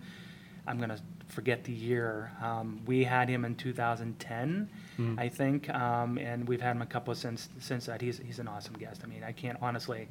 I'm 0.67 0.77
going 0.77 0.89
to 0.89 0.99
forget 1.31 1.63
the 1.63 1.71
year. 1.71 2.31
Um, 2.43 2.81
we 2.85 3.03
had 3.03 3.29
him 3.29 3.45
in 3.45 3.55
2010, 3.55 4.69
I 5.17 5.29
think, 5.29 5.69
um, 5.69 6.17
and 6.17 6.47
we've 6.47 6.61
had 6.61 6.75
him 6.75 6.81
a 6.81 6.85
couple 6.85 7.13
since 7.15 7.49
since 7.59 7.85
that. 7.87 8.01
He's 8.01 8.19
he's 8.19 8.39
an 8.39 8.47
awesome 8.47 8.75
guest. 8.75 9.01
I 9.03 9.07
mean, 9.07 9.23
I 9.23 9.31
can't 9.31 9.57
honestly. 9.61 10.07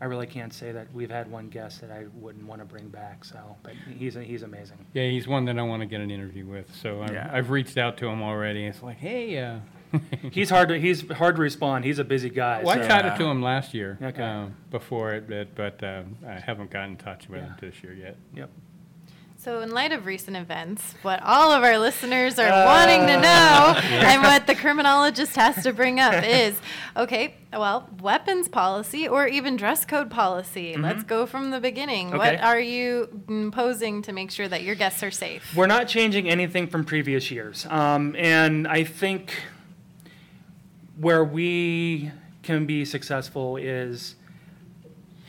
I 0.00 0.06
really 0.06 0.26
can't 0.26 0.52
say 0.52 0.72
that 0.72 0.92
we've 0.92 1.10
had 1.10 1.30
one 1.30 1.48
guest 1.48 1.80
that 1.80 1.90
I 1.92 2.06
wouldn't 2.16 2.44
want 2.46 2.60
to 2.60 2.64
bring 2.64 2.88
back. 2.88 3.24
So, 3.24 3.38
but 3.62 3.72
he's 3.96 4.14
he's 4.14 4.42
amazing. 4.42 4.84
Yeah, 4.92 5.08
he's 5.08 5.28
one 5.28 5.44
that 5.44 5.56
I 5.56 5.62
want 5.62 5.82
to 5.82 5.86
get 5.86 6.00
an 6.00 6.10
interview 6.10 6.44
with. 6.46 6.74
So 6.74 7.00
I've, 7.02 7.12
Yeah. 7.12 7.30
I've 7.32 7.50
reached 7.50 7.78
out 7.78 7.96
to 7.98 8.08
him 8.08 8.20
already. 8.20 8.66
It's 8.66 8.82
like, 8.82 8.96
hey, 8.98 9.38
uh, 9.38 9.58
He's 10.32 10.50
hard 10.50 10.70
to 10.70 10.80
he's 10.80 11.08
hard 11.12 11.36
to 11.36 11.42
respond. 11.42 11.84
He's 11.84 12.00
a 12.00 12.04
busy 12.04 12.28
guy. 12.28 12.62
well, 12.64 12.76
I 12.76 12.82
so- 12.82 12.88
chatted 12.88 13.16
to 13.18 13.24
him 13.26 13.40
last 13.40 13.72
year 13.72 13.96
Okay. 14.02 14.20
um, 14.24 14.56
before 14.72 15.12
it, 15.14 15.28
but, 15.28 15.54
but 15.54 15.82
uh, 15.84 16.02
I 16.26 16.40
haven't 16.40 16.72
gotten 16.72 16.90
in 16.90 16.96
touch 16.96 17.28
with 17.28 17.40
him 17.42 17.54
this 17.60 17.80
year 17.84 17.92
yet. 17.94 18.16
Yep. 18.34 18.50
So, 19.44 19.60
in 19.60 19.72
light 19.72 19.92
of 19.92 20.06
recent 20.06 20.38
events, 20.38 20.94
what 21.02 21.22
all 21.22 21.52
of 21.52 21.62
our 21.62 21.76
listeners 21.76 22.38
are 22.38 22.64
wanting 22.64 23.06
to 23.08 23.20
know 23.20 23.74
and 23.84 24.22
what 24.22 24.46
the 24.46 24.54
criminologist 24.54 25.36
has 25.36 25.62
to 25.64 25.74
bring 25.74 26.00
up 26.00 26.14
is 26.24 26.58
okay, 26.96 27.34
well, 27.52 27.86
weapons 28.00 28.48
policy 28.48 29.06
or 29.06 29.28
even 29.28 29.56
dress 29.56 29.84
code 29.84 30.10
policy. 30.10 30.78
Let's 30.78 31.02
go 31.02 31.26
from 31.26 31.50
the 31.50 31.60
beginning. 31.60 32.12
What 32.12 32.34
Mm-hmm. 32.34 32.44
Are 32.44 32.58
you 32.58 33.22
imposing 33.28 34.00
to 34.02 34.14
make 34.14 34.30
sure 34.30 34.48
that 34.48 34.62
your 34.62 34.74
guests 34.76 35.02
are 35.02 35.10
safe? 35.10 35.54
We're 35.54 35.66
not 35.66 35.88
changing 35.88 36.26
anything 36.26 36.66
from 36.66 36.86
previous 36.86 37.30
years. 37.30 37.66
Um, 37.66 38.16
and 38.16 38.66
I 38.66 38.82
think 38.82 39.34
where 40.96 41.22
we 41.22 42.12
can 42.42 42.64
be 42.64 42.86
successful 42.86 43.58
is 43.58 44.14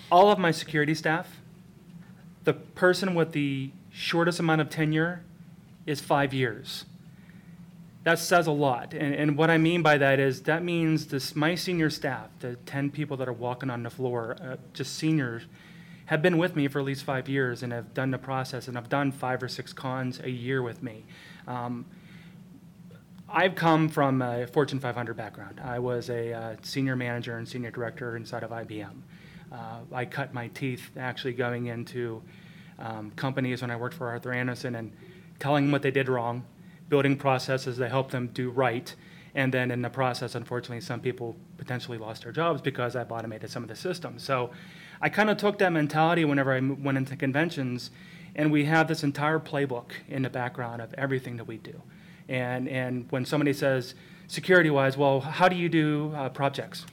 all 0.10 0.32
of 0.32 0.40
my 0.40 0.52
security 0.52 0.96
staff, 0.96 1.42
the 2.46 2.54
person 2.54 3.14
with 3.14 3.34
the 3.34 3.72
shortest 3.96 4.42
amount 4.42 4.60
of 4.60 4.70
tenure 4.70 5.24
is 5.86 6.02
five 6.02 6.34
years. 6.34 6.84
That 8.04 8.20
says 8.20 8.46
a 8.46 8.52
lot. 8.52 8.94
And, 8.94 9.16
and 9.16 9.38
what 9.38 9.50
I 9.50 9.58
mean 9.58 9.82
by 9.82 9.98
that 9.98 10.20
is 10.20 10.42
that 10.44 10.64
means 10.64 11.08
this, 11.08 11.34
my 11.34 11.56
senior 11.56 11.90
staff, 11.90 12.28
the 12.42 12.58
10 12.66 12.92
people 12.92 13.16
that 13.18 13.28
are 13.30 13.34
walking 13.34 13.70
on 13.70 13.84
the 13.84 13.90
floor, 13.90 14.36
uh, 14.42 14.58
just 14.74 14.98
seniors, 14.98 15.44
have 16.08 16.22
been 16.22 16.38
with 16.38 16.58
me 16.58 16.68
for 16.68 16.80
at 16.80 16.86
least 16.86 17.04
five 17.06 17.30
years 17.30 17.64
and 17.64 17.72
have 17.72 17.94
done 17.94 18.12
the 18.12 18.18
process 18.18 18.68
and 18.68 18.76
have 18.76 18.90
done 18.90 19.14
five 19.14 19.42
or 19.42 19.48
six 19.48 19.72
cons 19.72 20.20
a 20.24 20.30
year 20.30 20.62
with 20.62 20.84
me. 20.84 21.06
Um, 21.48 21.86
I've 23.30 23.56
come 23.56 23.88
from 23.88 24.22
a 24.22 24.46
Fortune 24.46 24.80
500 24.80 25.16
background. 25.16 25.62
I 25.64 25.80
was 25.80 26.10
a 26.10 26.34
uh, 26.34 26.56
senior 26.62 26.98
manager 26.98 27.38
and 27.38 27.48
senior 27.48 27.72
director 27.72 28.18
inside 28.18 28.44
of 28.44 28.52
IBM. 28.52 28.94
Uh, 29.52 29.80
I 29.94 30.04
cut 30.06 30.34
my 30.34 30.50
teeth 30.50 30.92
actually 30.98 31.34
going 31.34 31.68
into 31.68 32.22
um, 32.80 33.12
companies 33.12 33.62
when 33.62 33.72
I 33.72 33.76
worked 33.76 33.96
for 33.96 34.08
Arthur 34.08 34.34
Andersen 34.34 34.76
and 34.76 34.92
telling 35.40 35.66
them 35.66 35.72
what 35.72 35.82
they 35.82 35.92
did 35.92 36.10
wrong, 36.10 36.46
building 36.90 37.18
processes 37.18 37.78
that 37.78 37.90
help 37.90 38.12
them 38.12 38.28
do 38.28 38.50
right. 38.50 38.94
And 39.34 39.54
then 39.54 39.70
in 39.72 39.82
the 39.82 39.90
process, 39.90 40.36
unfortunately, 40.36 40.82
some 40.82 41.02
people 41.02 41.36
potentially 41.58 41.98
lost 41.98 42.24
their 42.24 42.32
jobs 42.32 42.62
because 42.62 42.96
I've 42.96 43.12
automated 43.12 43.50
some 43.50 43.64
of 43.64 43.70
the 43.70 43.76
systems. 43.76 44.24
So 44.24 44.52
I 45.02 45.10
kind 45.10 45.30
of 45.30 45.38
took 45.38 45.58
that 45.60 45.74
mentality 45.74 46.24
whenever 46.24 46.54
I 46.54 46.60
went 46.60 46.98
into 46.98 47.18
conventions, 47.18 47.92
and 48.36 48.52
we 48.52 48.66
have 48.66 48.88
this 48.88 49.04
entire 49.04 49.40
playbook 49.40 49.92
in 50.08 50.22
the 50.22 50.30
background 50.30 50.82
of 50.82 50.94
everything 50.94 51.36
that 51.38 51.46
we 51.46 51.58
do. 51.58 51.82
And, 52.30 52.70
and 52.70 53.12
when 53.12 53.26
somebody 53.26 53.54
says, 53.54 53.94
security 54.28 54.70
wise, 54.70 54.98
well, 54.98 55.20
how 55.20 55.48
do 55.48 55.56
you 55.56 55.70
do 55.70 56.14
uh, 56.16 56.30
prop 56.30 56.54
checks? 56.54 56.86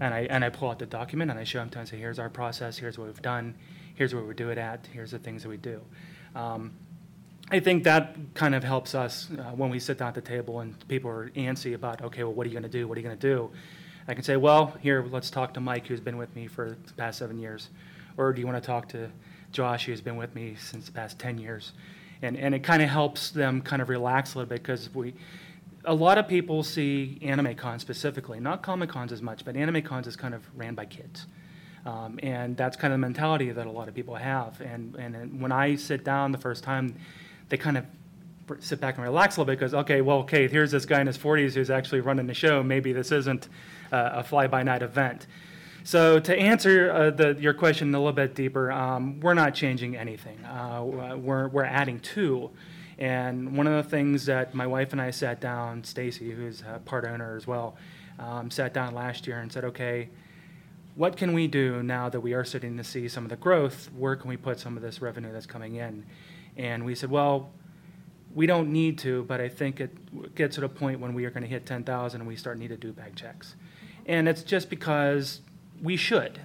And 0.00 0.14
I, 0.14 0.26
and 0.30 0.44
I 0.44 0.50
pull 0.50 0.70
out 0.70 0.78
the 0.78 0.86
document 0.86 1.30
and 1.30 1.38
I 1.38 1.44
show 1.44 1.58
them 1.60 1.68
to 1.70 1.74
them 1.74 1.80
and 1.80 1.88
say, 1.88 1.96
here's 1.96 2.18
our 2.18 2.28
process, 2.28 2.78
here's 2.78 2.98
what 2.98 3.06
we've 3.06 3.22
done, 3.22 3.54
here's 4.00 4.14
where 4.14 4.24
we 4.24 4.32
do 4.32 4.48
it 4.48 4.56
at, 4.56 4.88
here's 4.94 5.10
the 5.10 5.18
things 5.18 5.42
that 5.42 5.50
we 5.50 5.58
do. 5.58 5.78
Um, 6.34 6.72
I 7.50 7.60
think 7.60 7.84
that 7.84 8.16
kind 8.32 8.54
of 8.54 8.64
helps 8.64 8.94
us 8.94 9.28
uh, 9.38 9.42
when 9.50 9.68
we 9.68 9.78
sit 9.78 9.98
down 9.98 10.08
at 10.08 10.14
the 10.14 10.22
table 10.22 10.60
and 10.60 10.74
people 10.88 11.10
are 11.10 11.28
antsy 11.36 11.74
about, 11.74 12.00
okay, 12.00 12.24
well, 12.24 12.32
what 12.32 12.46
are 12.46 12.48
you 12.48 12.58
going 12.58 12.62
to 12.62 12.78
do? 12.78 12.88
What 12.88 12.96
are 12.96 13.00
you 13.02 13.06
going 13.06 13.18
to 13.18 13.28
do? 13.28 13.50
I 14.08 14.14
can 14.14 14.22
say, 14.22 14.38
well, 14.38 14.74
here, 14.80 15.04
let's 15.10 15.28
talk 15.28 15.52
to 15.52 15.60
Mike, 15.60 15.86
who's 15.86 16.00
been 16.00 16.16
with 16.16 16.34
me 16.34 16.46
for 16.46 16.78
the 16.86 16.92
past 16.94 17.18
seven 17.18 17.38
years. 17.38 17.68
Or 18.16 18.32
do 18.32 18.40
you 18.40 18.46
want 18.46 18.56
to 18.56 18.66
talk 18.66 18.88
to 18.88 19.10
Josh, 19.52 19.84
who's 19.84 20.00
been 20.00 20.16
with 20.16 20.34
me 20.34 20.56
since 20.58 20.86
the 20.86 20.92
past 20.92 21.18
10 21.18 21.36
years? 21.36 21.74
And, 22.22 22.38
and 22.38 22.54
it 22.54 22.60
kind 22.60 22.80
of 22.80 22.88
helps 22.88 23.30
them 23.32 23.60
kind 23.60 23.82
of 23.82 23.90
relax 23.90 24.32
a 24.32 24.38
little 24.38 24.48
bit 24.48 24.62
because 24.62 24.88
we, 24.94 25.12
a 25.84 25.94
lot 25.94 26.16
of 26.16 26.26
people 26.26 26.62
see 26.62 27.18
anime 27.20 27.54
cons 27.54 27.82
specifically, 27.82 28.40
not 28.40 28.62
comic 28.62 28.88
cons 28.88 29.12
as 29.12 29.20
much, 29.20 29.44
but 29.44 29.56
anime 29.56 29.82
cons 29.82 30.06
is 30.06 30.16
kind 30.16 30.32
of 30.32 30.42
ran 30.56 30.74
by 30.74 30.86
kids. 30.86 31.26
Um, 31.86 32.18
and 32.22 32.56
that's 32.56 32.76
kind 32.76 32.92
of 32.92 33.00
the 33.00 33.06
mentality 33.06 33.50
that 33.50 33.66
a 33.66 33.70
lot 33.70 33.88
of 33.88 33.94
people 33.94 34.14
have. 34.14 34.60
And, 34.60 34.94
and 34.96 35.40
when 35.40 35.52
I 35.52 35.76
sit 35.76 36.04
down 36.04 36.32
the 36.32 36.38
first 36.38 36.62
time, 36.62 36.94
they 37.48 37.56
kind 37.56 37.78
of 37.78 37.86
sit 38.58 38.80
back 38.80 38.96
and 38.96 39.04
relax 39.04 39.36
a 39.36 39.40
little 39.40 39.52
bit 39.52 39.58
because, 39.58 39.74
okay, 39.74 40.00
well, 40.00 40.18
okay, 40.18 40.48
here's 40.48 40.70
this 40.70 40.84
guy 40.84 41.00
in 41.00 41.06
his 41.06 41.16
40s 41.16 41.54
who's 41.54 41.70
actually 41.70 42.00
running 42.00 42.26
the 42.26 42.34
show. 42.34 42.62
Maybe 42.62 42.92
this 42.92 43.12
isn't 43.12 43.48
uh, 43.92 44.10
a 44.14 44.24
fly 44.24 44.46
by 44.46 44.62
night 44.62 44.82
event. 44.82 45.26
So 45.82 46.20
to 46.20 46.36
answer 46.36 46.92
uh, 46.92 47.10
the, 47.10 47.36
your 47.40 47.54
question 47.54 47.94
a 47.94 47.98
little 47.98 48.12
bit 48.12 48.34
deeper, 48.34 48.70
um, 48.70 49.20
we're 49.20 49.34
not 49.34 49.54
changing 49.54 49.96
anything. 49.96 50.44
Uh, 50.44 50.82
we're, 50.84 51.48
we're 51.48 51.64
adding 51.64 52.00
to. 52.00 52.50
And 52.98 53.56
one 53.56 53.66
of 53.66 53.82
the 53.82 53.88
things 53.88 54.26
that 54.26 54.54
my 54.54 54.66
wife 54.66 54.92
and 54.92 55.00
I 55.00 55.10
sat 55.10 55.40
down, 55.40 55.82
Stacy, 55.84 56.30
who's 56.32 56.62
a 56.62 56.80
part 56.80 57.06
owner 57.06 57.34
as 57.34 57.46
well, 57.46 57.76
um, 58.18 58.50
sat 58.50 58.74
down 58.74 58.94
last 58.94 59.26
year 59.26 59.40
and 59.40 59.50
said, 59.50 59.64
okay, 59.64 60.10
what 61.00 61.16
can 61.16 61.32
we 61.32 61.46
do 61.46 61.82
now 61.82 62.10
that 62.10 62.20
we 62.20 62.34
are 62.34 62.44
starting 62.44 62.76
to 62.76 62.84
see 62.84 63.08
some 63.08 63.24
of 63.24 63.30
the 63.30 63.36
growth? 63.36 63.88
Where 63.96 64.16
can 64.16 64.28
we 64.28 64.36
put 64.36 64.60
some 64.60 64.76
of 64.76 64.82
this 64.82 65.00
revenue 65.00 65.32
that's 65.32 65.46
coming 65.46 65.76
in? 65.76 66.04
And 66.58 66.84
we 66.84 66.94
said, 66.94 67.10
well, 67.10 67.52
we 68.34 68.44
don't 68.44 68.70
need 68.70 68.98
to, 68.98 69.22
but 69.22 69.40
I 69.40 69.48
think 69.48 69.80
it 69.80 70.34
gets 70.34 70.56
to 70.56 70.60
the 70.60 70.68
point 70.68 71.00
when 71.00 71.14
we 71.14 71.24
are 71.24 71.30
going 71.30 71.42
to 71.42 71.48
hit 71.48 71.64
10,000 71.64 72.20
and 72.20 72.28
we 72.28 72.36
start 72.36 72.58
need 72.58 72.68
to 72.68 72.76
do 72.76 72.92
bag 72.92 73.16
checks. 73.16 73.54
And 74.04 74.28
it's 74.28 74.42
just 74.42 74.68
because 74.68 75.40
we 75.82 75.96
should. 75.96 76.38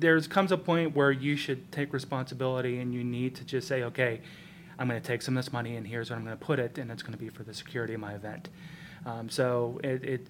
There 0.00 0.20
comes 0.22 0.50
a 0.50 0.58
point 0.58 0.96
where 0.96 1.12
you 1.12 1.36
should 1.36 1.70
take 1.70 1.92
responsibility 1.92 2.80
and 2.80 2.92
you 2.92 3.04
need 3.04 3.36
to 3.36 3.44
just 3.44 3.68
say, 3.68 3.84
okay, 3.84 4.22
I'm 4.76 4.88
going 4.88 5.00
to 5.00 5.06
take 5.06 5.22
some 5.22 5.36
of 5.36 5.44
this 5.44 5.52
money 5.52 5.76
and 5.76 5.86
here's 5.86 6.10
where 6.10 6.18
I'm 6.18 6.24
going 6.24 6.36
to 6.36 6.44
put 6.44 6.58
it, 6.58 6.78
and 6.78 6.90
it's 6.90 7.04
going 7.04 7.12
to 7.12 7.24
be 7.24 7.28
for 7.28 7.44
the 7.44 7.54
security 7.54 7.94
of 7.94 8.00
my 8.00 8.14
event. 8.14 8.48
Um, 9.06 9.28
so 9.28 9.78
it, 9.84 10.02
it, 10.02 10.26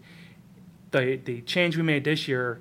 the 0.90 1.16
the 1.16 1.40
change 1.40 1.78
we 1.78 1.82
made 1.82 2.04
this 2.04 2.28
year, 2.28 2.60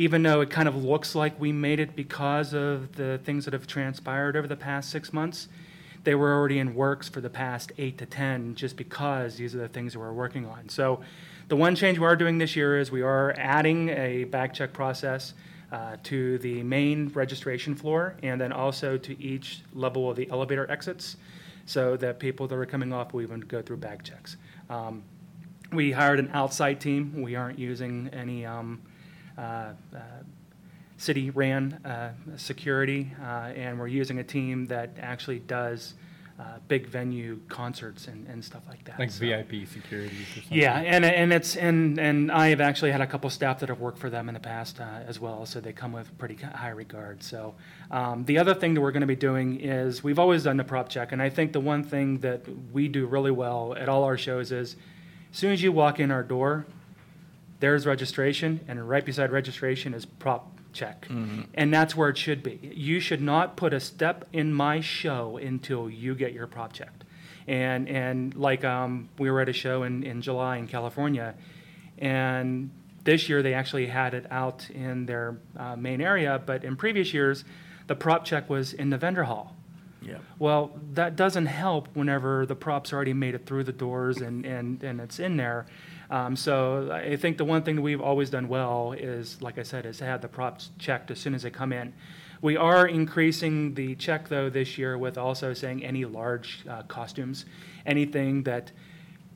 even 0.00 0.22
though 0.22 0.40
it 0.40 0.48
kind 0.48 0.66
of 0.66 0.82
looks 0.82 1.14
like 1.14 1.38
we 1.38 1.52
made 1.52 1.78
it 1.78 1.94
because 1.94 2.54
of 2.54 2.96
the 2.96 3.20
things 3.22 3.44
that 3.44 3.52
have 3.52 3.66
transpired 3.66 4.34
over 4.34 4.46
the 4.46 4.56
past 4.56 4.88
six 4.88 5.12
months, 5.12 5.46
they 6.04 6.14
were 6.14 6.32
already 6.32 6.58
in 6.58 6.74
works 6.74 7.06
for 7.06 7.20
the 7.20 7.28
past 7.28 7.70
eight 7.76 7.98
to 7.98 8.06
ten, 8.06 8.54
just 8.54 8.78
because 8.78 9.36
these 9.36 9.54
are 9.54 9.58
the 9.58 9.68
things 9.68 9.92
that 9.92 9.98
we're 9.98 10.10
working 10.10 10.46
on. 10.46 10.70
So 10.70 11.02
the 11.48 11.56
one 11.56 11.76
change 11.76 11.98
we 11.98 12.06
are 12.06 12.16
doing 12.16 12.38
this 12.38 12.56
year 12.56 12.78
is 12.78 12.90
we 12.90 13.02
are 13.02 13.34
adding 13.36 13.90
a 13.90 14.24
bag 14.24 14.54
check 14.54 14.72
process 14.72 15.34
uh, 15.70 15.98
to 16.04 16.38
the 16.38 16.62
main 16.62 17.08
registration 17.08 17.74
floor 17.74 18.14
and 18.22 18.40
then 18.40 18.52
also 18.52 18.96
to 18.96 19.22
each 19.22 19.60
level 19.74 20.08
of 20.08 20.16
the 20.16 20.30
elevator 20.30 20.68
exits 20.70 21.18
so 21.66 21.98
that 21.98 22.18
people 22.18 22.48
that 22.48 22.54
are 22.54 22.64
coming 22.64 22.94
off 22.94 23.12
will 23.12 23.20
even 23.20 23.40
go 23.40 23.60
through 23.60 23.76
bag 23.76 24.02
checks. 24.02 24.38
Um, 24.70 25.02
we 25.74 25.92
hired 25.92 26.18
an 26.18 26.30
outside 26.32 26.80
team. 26.80 27.20
We 27.20 27.36
aren't 27.36 27.58
using 27.58 28.08
any 28.14 28.46
um, 28.46 28.80
city 30.96 31.30
ran 31.30 31.72
uh, 31.84 32.12
security, 32.36 33.10
uh, 33.22 33.52
and 33.56 33.78
we're 33.78 33.86
using 33.88 34.18
a 34.18 34.24
team 34.24 34.66
that 34.66 34.90
actually 35.00 35.38
does 35.38 35.94
uh, 36.38 36.58
big 36.68 36.86
venue 36.86 37.38
concerts 37.48 38.06
and, 38.06 38.26
and 38.26 38.42
stuff 38.42 38.62
like 38.68 38.82
that. 38.84 38.98
Like 38.98 39.10
So- 39.10 39.20
VIP 39.26 39.66
security 39.66 40.16
or 40.16 40.24
something. 40.40 40.58
yeah, 40.58 40.78
and 40.78 41.04
and 41.04 41.32
it's 41.32 41.54
and 41.56 41.98
and 41.98 42.32
I 42.32 42.48
have 42.48 42.60
actually 42.62 42.92
had 42.92 43.00
a 43.02 43.06
couple 43.06 43.28
staff 43.30 43.60
that 43.60 43.68
have 43.68 43.80
worked 43.80 43.98
for 43.98 44.08
them 44.08 44.28
in 44.28 44.34
the 44.34 44.40
past 44.40 44.80
uh, 44.80 44.84
as 45.06 45.20
well, 45.20 45.44
so 45.46 45.60
they 45.60 45.72
come 45.72 45.92
with 45.92 46.16
pretty 46.18 46.36
high 46.36 46.70
regard. 46.70 47.22
So 47.22 47.54
um, 47.90 48.24
the 48.24 48.38
other 48.38 48.54
thing 48.54 48.72
that 48.74 48.80
we're 48.80 48.92
going 48.92 49.02
to 49.02 49.06
be 49.06 49.16
doing 49.16 49.60
is 49.60 50.02
we've 50.02 50.18
always 50.18 50.44
done 50.44 50.56
the 50.56 50.64
prop 50.64 50.88
check, 50.88 51.12
and 51.12 51.20
I 51.20 51.28
think 51.30 51.52
the 51.52 51.60
one 51.60 51.82
thing 51.84 52.18
that 52.20 52.42
we 52.72 52.88
do 52.88 53.06
really 53.06 53.30
well 53.32 53.74
at 53.78 53.88
all 53.90 54.04
our 54.04 54.16
shows 54.18 54.50
is, 54.52 54.76
as 55.32 55.38
soon 55.38 55.52
as 55.52 55.62
you 55.62 55.72
walk 55.72 56.00
in 56.00 56.10
our 56.10 56.22
door, 56.22 56.66
there's 57.60 57.86
registration, 57.86 58.60
and 58.68 58.88
right 58.88 59.04
beside 59.04 59.30
registration 59.30 59.94
is 59.94 60.04
prop 60.04 60.50
check. 60.72 61.06
And 61.54 61.72
that's 61.72 61.94
where 61.96 62.08
it 62.08 62.18
should 62.18 62.42
be. 62.42 62.58
You 62.74 63.00
should 63.00 63.20
not 63.20 63.56
put 63.56 63.72
a 63.72 63.80
step 63.80 64.24
in 64.32 64.52
my 64.52 64.80
show 64.80 65.36
until 65.36 65.88
you 65.90 66.14
get 66.14 66.32
your 66.32 66.46
prop 66.46 66.72
checked. 66.72 67.04
And, 67.46 67.88
and 67.88 68.34
like 68.34 68.64
um, 68.64 69.08
we 69.18 69.30
were 69.30 69.40
at 69.40 69.48
a 69.48 69.52
show 69.52 69.82
in, 69.82 70.02
in 70.02 70.22
July 70.22 70.56
in 70.56 70.68
California, 70.68 71.34
and 71.98 72.70
this 73.04 73.28
year 73.28 73.42
they 73.42 73.54
actually 73.54 73.86
had 73.86 74.14
it 74.14 74.26
out 74.30 74.68
in 74.70 75.06
their 75.06 75.38
uh, 75.56 75.76
main 75.76 76.00
area, 76.00 76.40
but 76.44 76.64
in 76.64 76.76
previous 76.76 77.12
years, 77.12 77.44
the 77.86 77.96
prop 77.96 78.24
check 78.24 78.48
was 78.48 78.72
in 78.72 78.90
the 78.90 78.98
vendor 78.98 79.24
hall. 79.24 79.56
Yeah. 80.02 80.18
Well, 80.38 80.72
that 80.92 81.16
doesn't 81.16 81.46
help 81.46 81.88
whenever 81.94 82.46
the 82.46 82.54
prop's 82.54 82.92
already 82.92 83.12
made 83.12 83.34
it 83.34 83.46
through 83.46 83.64
the 83.64 83.72
doors 83.72 84.18
and, 84.18 84.46
and, 84.46 84.82
and 84.82 85.00
it's 85.00 85.18
in 85.18 85.36
there. 85.36 85.66
Um, 86.10 86.34
so 86.34 86.90
I 86.92 87.16
think 87.16 87.38
the 87.38 87.44
one 87.44 87.62
thing 87.62 87.76
that 87.76 87.82
we've 87.82 88.00
always 88.00 88.30
done 88.30 88.48
well 88.48 88.92
is, 88.92 89.40
like 89.40 89.58
I 89.58 89.62
said, 89.62 89.86
is 89.86 90.00
have 90.00 90.20
the 90.20 90.28
props 90.28 90.70
checked 90.78 91.10
as 91.12 91.20
soon 91.20 91.34
as 91.34 91.42
they 91.42 91.50
come 91.50 91.72
in. 91.72 91.92
We 92.42 92.56
are 92.56 92.88
increasing 92.88 93.74
the 93.74 93.94
check 93.94 94.28
though 94.28 94.50
this 94.50 94.76
year 94.76 94.98
with 94.98 95.18
also 95.18 95.54
saying 95.54 95.84
any 95.84 96.04
large 96.04 96.64
uh, 96.68 96.82
costumes, 96.84 97.44
anything 97.86 98.42
that 98.44 98.72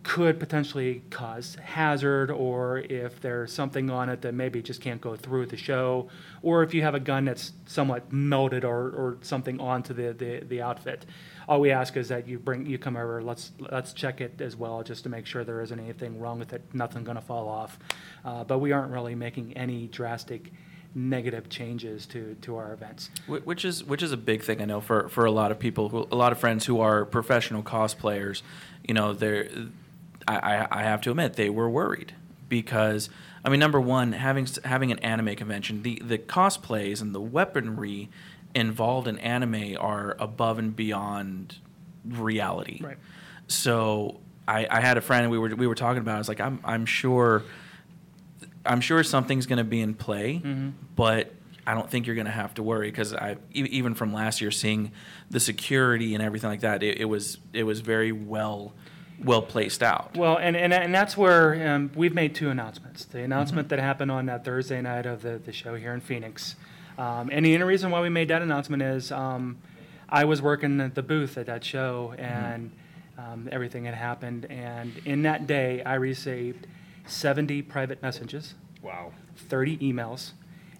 could 0.04 0.38
potentially 0.38 1.02
cause 1.10 1.56
hazard, 1.56 2.30
or 2.30 2.78
if 2.78 3.20
there's 3.20 3.52
something 3.52 3.90
on 3.90 4.08
it 4.10 4.20
that 4.20 4.34
maybe 4.34 4.62
just 4.62 4.80
can't 4.80 5.00
go 5.00 5.16
through 5.16 5.46
the 5.46 5.56
show, 5.56 6.08
or 6.42 6.62
if 6.62 6.74
you 6.74 6.82
have 6.82 6.94
a 6.94 7.00
gun 7.00 7.24
that's 7.24 7.52
somewhat 7.66 8.12
melted 8.12 8.64
or, 8.64 8.90
or 8.90 9.18
something 9.22 9.58
onto 9.58 9.94
the, 9.94 10.12
the, 10.12 10.40
the 10.46 10.60
outfit. 10.62 11.06
All 11.48 11.60
we 11.60 11.70
ask 11.72 11.96
is 11.96 12.08
that 12.08 12.28
you 12.28 12.38
bring 12.38 12.66
you 12.66 12.78
come 12.78 12.96
over. 12.96 13.22
Let's 13.22 13.52
let's 13.58 13.92
check 13.92 14.20
it 14.20 14.40
as 14.40 14.56
well, 14.56 14.82
just 14.82 15.02
to 15.02 15.08
make 15.08 15.26
sure 15.26 15.42
there 15.44 15.60
isn't 15.60 15.78
anything 15.78 16.20
wrong 16.20 16.38
with 16.38 16.52
it. 16.52 16.62
Nothing 16.72 17.04
going 17.04 17.16
to 17.16 17.22
fall 17.22 17.48
off. 17.48 17.78
Uh, 18.24 18.44
but 18.44 18.58
we 18.58 18.72
aren't 18.72 18.92
really 18.92 19.14
making 19.14 19.54
any 19.56 19.88
drastic 19.88 20.52
negative 20.94 21.48
changes 21.48 22.06
to 22.06 22.34
to 22.42 22.56
our 22.56 22.72
events. 22.72 23.10
Which 23.26 23.64
is 23.64 23.84
which 23.84 24.02
is 24.02 24.12
a 24.12 24.16
big 24.16 24.42
thing 24.42 24.62
I 24.62 24.64
know 24.64 24.80
for, 24.80 25.08
for 25.08 25.26
a 25.26 25.30
lot 25.30 25.50
of 25.50 25.58
people, 25.58 25.90
who, 25.90 26.06
a 26.10 26.16
lot 26.16 26.32
of 26.32 26.38
friends 26.38 26.64
who 26.64 26.80
are 26.80 27.04
professional 27.04 27.62
cosplayers. 27.62 28.42
You 28.86 28.94
know, 28.94 29.12
they're 29.12 29.48
I, 30.26 30.36
I 30.36 30.68
I 30.70 30.82
have 30.82 31.00
to 31.02 31.10
admit 31.10 31.34
they 31.34 31.50
were 31.50 31.68
worried 31.68 32.14
because 32.48 33.10
I 33.44 33.50
mean, 33.50 33.60
number 33.60 33.80
one, 33.80 34.12
having 34.12 34.46
having 34.64 34.90
an 34.90 34.98
anime 35.00 35.34
convention, 35.36 35.82
the 35.82 36.00
the 36.04 36.18
cosplays 36.18 37.02
and 37.02 37.14
the 37.14 37.20
weaponry 37.20 38.08
involved 38.54 39.08
in 39.08 39.18
anime 39.18 39.76
are 39.78 40.16
above 40.18 40.58
and 40.58 40.74
beyond 40.74 41.58
reality. 42.06 42.80
Right. 42.82 42.96
So 43.48 44.20
I, 44.48 44.66
I 44.70 44.80
had 44.80 44.96
a 44.96 45.00
friend 45.00 45.30
we 45.30 45.38
were 45.38 45.54
we 45.54 45.66
were 45.66 45.74
talking 45.74 46.00
about. 46.00 46.16
I 46.16 46.18
was 46.18 46.28
like, 46.28 46.40
I'm 46.40 46.60
I'm 46.64 46.86
sure 46.86 47.42
I'm 48.64 48.80
sure 48.80 49.02
something's 49.02 49.46
going 49.46 49.58
to 49.58 49.64
be 49.64 49.80
in 49.80 49.94
play, 49.94 50.40
mm-hmm. 50.42 50.70
but 50.96 51.32
I 51.66 51.74
don't 51.74 51.90
think 51.90 52.06
you're 52.06 52.16
going 52.16 52.26
to 52.26 52.32
have 52.32 52.54
to 52.54 52.62
worry 52.62 52.90
because 52.90 53.12
I 53.14 53.36
even 53.52 53.94
from 53.94 54.12
last 54.12 54.40
year 54.40 54.50
seeing 54.50 54.92
the 55.30 55.40
security 55.40 56.14
and 56.14 56.22
everything 56.22 56.50
like 56.50 56.60
that, 56.60 56.82
it, 56.82 56.98
it 56.98 57.04
was 57.06 57.38
it 57.52 57.64
was 57.64 57.80
very 57.80 58.12
well 58.12 58.74
well 59.22 59.42
placed 59.42 59.82
out. 59.82 60.16
Well, 60.16 60.36
and, 60.36 60.56
and, 60.56 60.72
and 60.72 60.94
that's 60.94 61.16
where 61.16 61.74
um, 61.74 61.90
we've 61.94 62.14
made 62.14 62.34
two 62.34 62.50
announcements. 62.50 63.04
The 63.04 63.22
announcement 63.22 63.68
that 63.68 63.78
happened 63.78 64.10
on 64.10 64.26
that 64.26 64.44
Thursday 64.44 64.80
night 64.80 65.06
of 65.06 65.22
the, 65.22 65.38
the 65.38 65.52
show 65.52 65.74
here 65.74 65.92
in 65.92 66.00
Phoenix. 66.00 66.56
Um, 66.98 67.30
and 67.32 67.44
the 67.44 67.54
only 67.54 67.66
reason 67.66 67.90
why 67.90 68.00
we 68.00 68.08
made 68.08 68.28
that 68.28 68.42
announcement 68.42 68.82
is 68.82 69.12
um, 69.12 69.58
I 70.08 70.24
was 70.24 70.40
working 70.40 70.80
at 70.80 70.94
the 70.94 71.02
booth 71.02 71.36
at 71.38 71.46
that 71.46 71.64
show 71.64 72.14
and 72.18 72.70
um, 73.18 73.48
everything 73.50 73.84
had 73.84 73.94
happened. 73.94 74.46
And 74.46 75.00
in 75.04 75.22
that 75.22 75.46
day, 75.46 75.82
I 75.82 75.94
received 75.94 76.66
70 77.06 77.62
private 77.62 78.02
messages. 78.02 78.54
Wow. 78.82 79.12
30 79.36 79.78
emails 79.78 80.32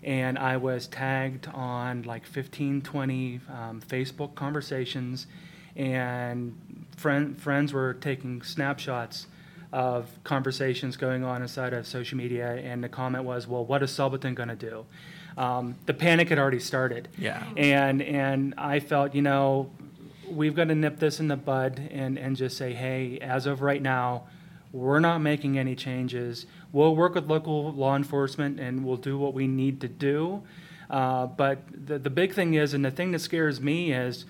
and 0.05 0.39
i 0.39 0.57
was 0.57 0.87
tagged 0.87 1.49
on 1.49 2.03
like 2.03 2.27
15 2.27 2.83
20 2.83 3.41
um, 3.49 3.81
facebook 3.81 4.35
conversations 4.35 5.27
and 5.77 6.57
friend, 6.97 7.41
friends 7.41 7.73
were 7.73 7.95
taking 7.95 8.43
snapshots 8.43 9.27
of 9.73 10.09
conversations 10.25 10.97
going 10.97 11.25
on 11.25 11.43
inside 11.43 11.73
of 11.73 11.87
social 11.87 12.17
media 12.17 12.55
and 12.57 12.83
the 12.85 12.89
comment 12.89 13.25
was 13.25 13.47
well 13.49 13.65
what 13.65 13.83
is 13.83 13.91
Sullivan 13.91 14.35
going 14.35 14.49
to 14.49 14.55
do 14.55 14.87
um, 15.37 15.75
the 15.87 15.95
panic 15.95 16.29
had 16.29 16.39
already 16.39 16.61
started 16.61 17.09
Yeah. 17.19 17.43
and 17.57 18.01
and 18.01 18.55
i 18.57 18.79
felt 18.79 19.15
you 19.17 19.23
know 19.23 19.71
we've 20.31 20.55
got 20.55 20.69
to 20.69 20.75
nip 20.77 21.01
this 21.01 21.19
in 21.19 21.27
the 21.27 21.37
bud 21.37 21.89
and 21.91 22.19
and 22.19 22.37
just 22.37 22.57
say 22.57 22.73
hey 22.73 23.19
as 23.21 23.47
of 23.47 23.63
right 23.63 23.83
now 23.83 24.25
we're 24.73 24.99
not 24.99 25.19
making 25.19 25.57
any 25.57 25.77
changes. 25.77 26.47
We'll 26.73 26.97
work 26.97 27.15
with 27.15 27.29
local 27.31 27.71
law 27.73 27.95
enforcement 27.95 28.59
and 28.59 28.85
we'll 28.85 28.97
do 28.97 29.17
what 29.17 29.33
we 29.33 29.47
need 29.47 29.81
to 29.83 29.89
do. 29.89 30.43
Uh, 30.91 31.27
but 31.27 31.59
the, 31.87 31.97
the 31.97 32.11
big 32.11 32.33
thing 32.35 32.55
is, 32.55 32.75
and 32.75 32.85
the 32.85 32.91
thing 32.91 33.13
that 33.13 33.21
scares 33.21 33.61
me 33.61 33.93
is, 33.93 34.25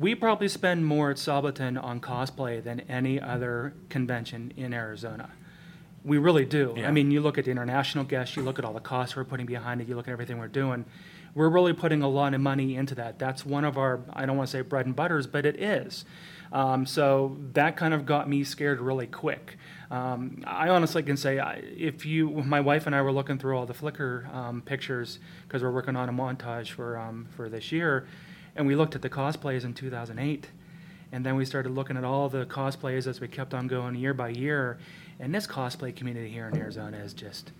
we 0.00 0.14
probably 0.14 0.48
spend 0.48 0.86
more 0.86 1.10
at 1.10 1.18
Saboten 1.18 1.76
on 1.76 2.00
cosplay 2.00 2.64
than 2.64 2.80
any 2.80 3.20
other 3.20 3.74
convention 3.90 4.50
in 4.56 4.72
Arizona. 4.72 5.28
We 6.02 6.16
really 6.16 6.46
do. 6.46 6.72
Yeah. 6.74 6.88
I 6.88 6.90
mean, 6.90 7.10
you 7.10 7.20
look 7.20 7.36
at 7.36 7.44
the 7.44 7.50
international 7.50 8.04
guests, 8.04 8.34
you 8.34 8.42
look 8.42 8.58
at 8.58 8.64
all 8.64 8.72
the 8.72 8.80
costs 8.80 9.14
we're 9.14 9.24
putting 9.24 9.44
behind 9.44 9.82
it, 9.82 9.88
you 9.88 9.96
look 9.96 10.08
at 10.08 10.12
everything 10.12 10.38
we're 10.38 10.48
doing. 10.48 10.86
We're 11.34 11.50
really 11.50 11.74
putting 11.74 12.02
a 12.02 12.08
lot 12.08 12.32
of 12.32 12.40
money 12.40 12.76
into 12.76 12.94
that. 12.94 13.18
That's 13.18 13.44
one 13.44 13.66
of 13.66 13.76
our, 13.76 14.00
I 14.14 14.24
don't 14.24 14.38
want 14.38 14.48
to 14.48 14.56
say 14.56 14.62
bread 14.62 14.86
and 14.86 14.96
butters, 14.96 15.26
but 15.26 15.44
it 15.44 15.60
is. 15.60 16.06
Um, 16.50 16.86
so 16.86 17.36
that 17.52 17.76
kind 17.76 17.92
of 17.92 18.06
got 18.06 18.26
me 18.26 18.42
scared 18.42 18.80
really 18.80 19.06
quick. 19.06 19.58
Um, 19.90 20.42
I 20.46 20.70
honestly 20.70 21.02
can 21.02 21.18
say, 21.18 21.38
I, 21.38 21.56
if 21.56 22.06
you, 22.06 22.30
my 22.30 22.60
wife 22.60 22.86
and 22.86 22.96
I 22.96 23.02
were 23.02 23.12
looking 23.12 23.38
through 23.38 23.58
all 23.58 23.66
the 23.66 23.74
Flickr 23.74 24.34
um, 24.34 24.62
pictures 24.62 25.18
because 25.46 25.62
we're 25.62 25.70
working 25.70 25.94
on 25.94 26.08
a 26.08 26.12
montage 26.12 26.70
for 26.70 26.96
um, 26.96 27.28
for 27.36 27.48
this 27.50 27.70
year, 27.70 28.06
and 28.56 28.66
we 28.66 28.74
looked 28.74 28.94
at 28.94 29.02
the 29.02 29.10
cosplays 29.10 29.64
in 29.64 29.74
2008, 29.74 30.48
and 31.12 31.24
then 31.26 31.36
we 31.36 31.44
started 31.44 31.70
looking 31.70 31.96
at 31.96 32.04
all 32.04 32.28
the 32.28 32.46
cosplays 32.46 33.06
as 33.06 33.20
we 33.20 33.28
kept 33.28 33.54
on 33.54 33.66
going 33.66 33.94
year 33.94 34.14
by 34.14 34.28
year, 34.28 34.78
and 35.18 35.34
this 35.34 35.46
cosplay 35.46 35.94
community 35.94 36.28
here 36.30 36.46
in 36.46 36.54
Arizona 36.54 36.96
is 36.98 37.12
just, 37.12 37.52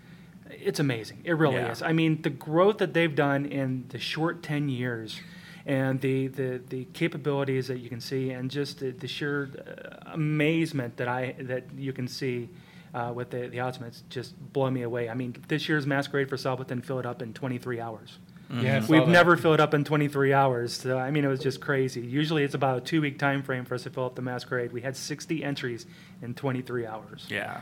it's 0.51 0.81
amazing. 0.81 1.19
It 1.25 1.33
really 1.33 1.57
Yeah. 1.57 1.73
is. 1.73 1.83
I 1.83 1.93
mean, 1.93 2.23
the 2.23 2.31
growth 2.31 2.79
that 2.79 2.95
they've 2.95 3.15
done 3.15 3.47
in 3.47 3.85
the 3.89 3.99
short 3.99 4.43
10 4.43 4.69
years 4.69 5.21
and 5.67 6.01
the, 6.01 6.29
the, 6.29 6.61
the 6.69 6.85
capabilities 6.95 7.69
that 7.69 7.79
you 7.81 7.89
can 7.91 8.01
see 8.01 8.31
and 8.31 8.51
just 8.51 8.81
the, 8.81 8.91
the 8.93 9.07
sheer 9.07 9.51
uh, 9.59 10.13
amazement 10.15 10.97
that 10.97 11.07
I 11.07 11.35
that 11.39 11.65
you 11.77 11.93
can 11.93 12.09
see 12.09 12.49
uh, 12.95 13.13
with 13.15 13.31
the, 13.31 13.47
the 13.49 13.61
Ultimates 13.61 14.03
just 14.09 14.35
blow 14.53 14.71
me 14.71 14.83
away. 14.83 15.09
I 15.11 15.15
mean, 15.15 15.37
this 15.49 15.69
year's 15.69 15.87
Masquerade 15.87 16.29
for 16.31 16.37
Saboten 16.39 16.83
filled 16.83 17.05
up 17.07 17.21
in 17.23 17.35
23 17.35 17.79
hours. 17.79 18.19
Yeah, 18.53 18.79
I 18.79 18.81
saw 18.81 18.93
We've 18.93 19.07
that. 19.07 19.09
never 19.09 19.37
filled 19.37 19.61
up 19.61 19.75
in 19.75 19.85
23 19.85 20.33
hours. 20.33 20.73
So, 20.73 20.99
I 20.99 21.11
mean, 21.11 21.25
it 21.25 21.29
was 21.29 21.41
just 21.41 21.61
crazy. 21.61 22.01
Usually 22.01 22.43
it's 22.43 22.55
about 22.55 22.79
a 22.79 22.81
two 22.81 23.01
week 23.01 23.19
time 23.19 23.43
frame 23.43 23.65
for 23.65 23.75
us 23.75 23.85
to 23.85 23.91
fill 23.91 24.07
up 24.07 24.17
the 24.17 24.23
Masquerade. 24.23 24.73
We 24.73 24.81
had 24.81 24.97
60 24.97 25.45
entries 25.45 25.87
in 26.23 26.35
23 26.35 26.87
hours. 26.87 27.27
Yeah. 27.29 27.61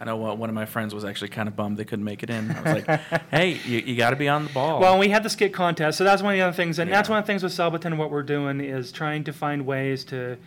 I 0.00 0.04
know 0.04 0.16
one 0.16 0.38
one 0.38 0.48
of 0.48 0.54
my 0.54 0.64
friends 0.66 0.94
was 0.94 1.04
actually 1.04 1.28
kind 1.30 1.48
of 1.48 1.56
bummed 1.56 1.76
they 1.76 1.84
couldn't 1.84 2.04
make 2.04 2.22
it 2.22 2.30
in. 2.30 2.50
I 2.52 2.62
was 2.62 2.86
like, 2.86 3.00
hey, 3.30 3.58
you, 3.64 3.78
you 3.80 3.96
got 3.96 4.10
to 4.10 4.16
be 4.16 4.28
on 4.28 4.44
the 4.44 4.52
ball. 4.52 4.80
Well, 4.80 4.96
we 4.98 5.08
had 5.08 5.22
the 5.24 5.30
skit 5.30 5.52
contest, 5.52 5.98
so 5.98 6.04
that's 6.04 6.22
one 6.22 6.34
of 6.34 6.38
the 6.38 6.42
other 6.42 6.56
things, 6.56 6.78
and 6.78 6.90
that's 6.90 7.08
one 7.08 7.18
of 7.18 7.24
the 7.24 7.26
things 7.26 7.42
with 7.42 7.52
Saboten. 7.52 7.96
What 7.96 8.10
we're 8.10 8.22
doing 8.22 8.60
is 8.60 8.92
trying 8.92 9.24
to 9.24 9.32
find 9.32 9.66
ways 9.66 10.04
to 10.06 10.38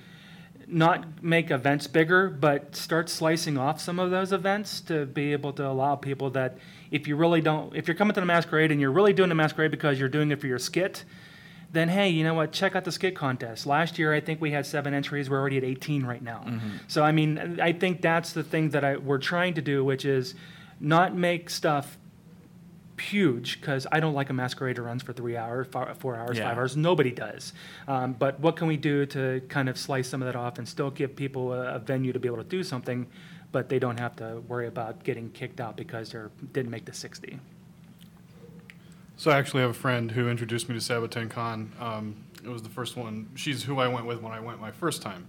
not 0.67 1.21
make 1.21 1.51
events 1.51 1.85
bigger, 1.87 2.29
but 2.29 2.75
start 2.77 3.09
slicing 3.09 3.57
off 3.57 3.81
some 3.81 3.99
of 3.99 4.09
those 4.09 4.31
events 4.31 4.79
to 4.81 5.05
be 5.05 5.33
able 5.33 5.51
to 5.53 5.67
allow 5.67 5.95
people 5.97 6.29
that 6.29 6.57
if 6.91 7.07
you 7.07 7.15
really 7.15 7.41
don't, 7.41 7.75
if 7.75 7.87
you're 7.87 7.95
coming 7.95 8.13
to 8.13 8.19
the 8.19 8.25
masquerade 8.25 8.71
and 8.71 8.79
you're 8.79 8.91
really 8.91 9.13
doing 9.13 9.29
the 9.29 9.35
masquerade 9.35 9.71
because 9.71 9.99
you're 9.99 10.09
doing 10.09 10.29
it 10.31 10.39
for 10.41 10.47
your 10.47 10.59
skit, 10.59 11.03
then 11.71 11.87
hey, 11.87 12.09
you 12.09 12.23
know 12.23 12.33
what? 12.33 12.51
Check 12.51 12.75
out 12.75 12.83
the 12.83 12.91
skit 12.91 13.15
contest. 13.15 13.65
Last 13.65 13.97
year, 13.97 14.13
I 14.13 14.19
think 14.19 14.41
we 14.41 14.51
had 14.51 14.65
seven 14.65 14.93
entries. 14.93 15.29
We're 15.29 15.39
already 15.39 15.57
at 15.57 15.63
18 15.63 16.05
right 16.05 16.21
now. 16.21 16.45
So 16.87 17.01
I 17.03 17.11
mean, 17.13 17.59
I 17.61 17.71
think 17.71 18.01
that's 18.01 18.33
the 18.33 18.43
thing 18.43 18.69
that 18.71 18.83
I, 18.83 18.97
we're 18.97 19.19
trying 19.19 19.53
to 19.53 19.61
do, 19.61 19.83
which 19.85 20.03
is 20.03 20.35
not 20.81 21.15
make 21.15 21.49
stuff 21.49 21.97
huge 22.99 23.59
because 23.59 23.87
I 23.91 23.99
don't 23.99 24.13
like 24.13 24.29
a 24.29 24.33
masquerade 24.33 24.75
that 24.75 24.83
runs 24.83 25.01
for 25.01 25.11
three 25.13 25.35
hours, 25.35 25.65
four, 25.71 25.91
four 25.97 26.15
hours, 26.15 26.37
Yeah. 26.37 26.49
five 26.49 26.57
hours. 26.57 26.77
Nobody 26.77 27.09
does. 27.11 27.53
Um, 27.87 28.13
but 28.13 28.39
what 28.39 28.55
can 28.57 28.67
we 28.67 28.77
do 28.77 29.05
to 29.07 29.41
kind 29.49 29.69
of 29.69 29.77
slice 29.77 30.07
some 30.07 30.21
of 30.21 30.27
that 30.27 30.35
off 30.35 30.59
and 30.59 30.67
still 30.67 30.91
give 30.91 31.15
people 31.15 31.51
a, 31.53 31.75
a 31.75 31.79
venue 31.79 32.13
to 32.13 32.19
be 32.19 32.27
able 32.27 32.37
to 32.37 32.43
do 32.43 32.61
something, 32.63 33.07
but 33.51 33.69
they 33.69 33.79
don't 33.79 33.99
have 33.99 34.15
to 34.17 34.41
worry 34.47 34.67
about 34.67 35.03
getting 35.03 35.29
kicked 35.31 35.59
out 35.59 35.75
because 35.75 36.11
they 36.11 36.19
didn't 36.53 36.71
make 36.71 36.85
the 36.85 36.93
60. 36.93 37.39
So 39.17 39.29
I 39.29 39.37
actually 39.37 39.61
have 39.61 39.71
a 39.71 39.73
friend 39.73 40.11
who 40.11 40.29
introduced 40.29 40.67
me 40.67 40.75
to 40.75 40.81
Saboten 40.81 41.29
Con. 41.29 41.71
Um, 41.79 42.15
it 42.43 42.49
was 42.49 42.63
the 42.63 42.69
first 42.69 42.97
one. 42.97 43.29
She's 43.35 43.63
who 43.63 43.79
I 43.79 43.87
went 43.87 44.05
with 44.05 44.21
when 44.21 44.31
I 44.31 44.39
went 44.39 44.59
my 44.59 44.71
first 44.71 45.01
time, 45.01 45.27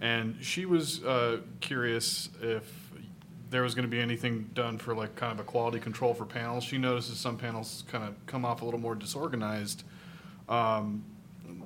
and 0.00 0.36
she 0.40 0.64
was 0.64 1.02
uh, 1.02 1.40
curious 1.60 2.28
if 2.40 2.72
there 3.50 3.62
was 3.62 3.74
going 3.74 3.84
to 3.84 3.88
be 3.88 4.00
anything 4.00 4.50
done 4.54 4.78
for 4.78 4.94
like 4.94 5.16
kind 5.16 5.32
of 5.32 5.40
a 5.40 5.44
quality 5.44 5.78
control 5.78 6.14
for 6.14 6.24
panels. 6.24 6.64
She 6.64 6.78
notices 6.78 7.18
some 7.18 7.36
panels 7.36 7.84
kind 7.88 8.04
of 8.04 8.14
come 8.26 8.44
off 8.44 8.62
a 8.62 8.64
little 8.64 8.80
more 8.80 8.94
disorganized, 8.94 9.84
um, 10.48 11.04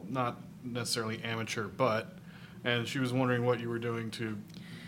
not 0.09 0.41
necessarily 0.63 1.23
amateur, 1.23 1.65
but, 1.65 2.17
and 2.65 2.87
she 2.87 2.99
was 2.99 3.13
wondering 3.13 3.45
what 3.45 3.61
you 3.61 3.69
were 3.69 3.79
doing 3.79 4.11
to 4.13 4.37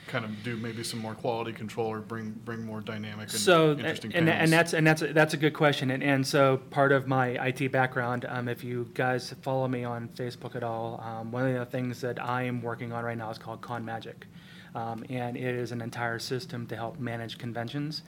kind 0.06 0.24
of 0.24 0.42
do 0.42 0.56
maybe 0.56 0.82
some 0.82 1.00
more 1.00 1.14
quality 1.14 1.52
control 1.52 1.88
or 1.88 2.00
bring 2.00 2.30
bring 2.44 2.64
more 2.64 2.80
dynamic 2.80 3.30
and 3.30 3.38
so 3.38 3.72
interesting 3.72 4.12
and, 4.14 4.28
and 4.28 4.52
that's 4.52 4.74
and 4.74 4.86
that's 4.86 5.02
a, 5.02 5.12
that's 5.12 5.34
a 5.34 5.36
good 5.36 5.54
question. 5.54 5.90
And, 5.90 6.02
and 6.02 6.26
so 6.26 6.58
part 6.70 6.92
of 6.92 7.06
my 7.06 7.28
IT 7.46 7.72
background 7.72 8.26
um, 8.28 8.48
if 8.48 8.64
you 8.64 8.90
guys 8.94 9.34
follow 9.42 9.68
me 9.68 9.84
on 9.84 10.08
Facebook 10.08 10.54
at 10.56 10.62
all 10.62 11.00
um, 11.00 11.30
one 11.30 11.46
of 11.46 11.54
the 11.54 11.66
things 11.66 12.00
that 12.00 12.22
I 12.22 12.42
am 12.42 12.62
working 12.62 12.92
on 12.92 13.04
right 13.04 13.16
now 13.16 13.30
is 13.30 13.38
called 13.38 13.60
Con 13.60 13.84
Magic. 13.84 14.26
Um, 14.74 15.04
and 15.10 15.36
it 15.36 15.54
is 15.54 15.70
an 15.70 15.82
entire 15.82 16.18
system 16.18 16.66
to 16.68 16.76
help 16.76 16.98
manage 16.98 17.38
conventions. 17.38 18.02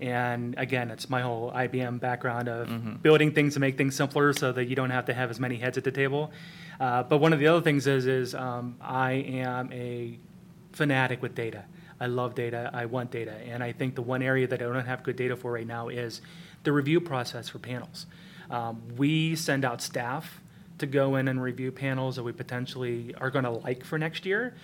And 0.00 0.54
again 0.58 0.90
it's 0.90 1.10
my 1.10 1.20
whole 1.20 1.52
IBM 1.52 2.00
background 2.00 2.48
of 2.48 3.02
building 3.02 3.32
things 3.32 3.54
to 3.54 3.60
make 3.60 3.76
things 3.76 3.94
simpler 3.94 4.32
so 4.32 4.52
that 4.52 4.66
you 4.66 4.76
don't 4.76 4.90
have 4.90 5.06
to 5.06 5.14
have 5.14 5.30
as 5.30 5.40
many 5.40 5.56
heads 5.56 5.76
at 5.76 5.84
the 5.84 5.92
table. 5.92 6.32
Uh, 6.80 7.02
but 7.02 7.18
one 7.18 7.32
of 7.32 7.38
the 7.38 7.46
other 7.46 7.60
things 7.60 7.86
is 7.86 8.06
is 8.06 8.34
um, 8.34 8.76
I 8.80 9.12
am 9.12 9.72
a 9.72 10.18
fanatic 10.72 11.22
with 11.22 11.34
data. 11.34 11.64
I 12.00 12.06
love 12.06 12.34
data. 12.34 12.70
I 12.72 12.86
want 12.86 13.10
data. 13.10 13.34
And 13.46 13.62
I 13.62 13.72
think 13.72 13.94
the 13.94 14.02
one 14.02 14.22
area 14.22 14.46
that 14.48 14.60
I 14.60 14.64
don't 14.64 14.86
have 14.86 15.02
good 15.02 15.16
data 15.16 15.36
for 15.36 15.52
right 15.52 15.66
now 15.66 15.88
is 15.88 16.20
the 16.64 16.72
review 16.72 17.00
process 17.00 17.48
for 17.48 17.58
panels. 17.58 18.06
Um, 18.50 18.82
we 18.96 19.36
send 19.36 19.64
out 19.64 19.80
staff 19.80 20.40
to 20.78 20.86
go 20.86 21.16
in 21.16 21.28
and 21.28 21.40
review 21.40 21.70
panels 21.70 22.16
that 22.16 22.22
we 22.22 22.32
potentially 22.32 23.14
are 23.20 23.30
going 23.30 23.44
to 23.44 23.50
like 23.50 23.84
for 23.84 23.98
next 23.98 24.26
year 24.26 24.54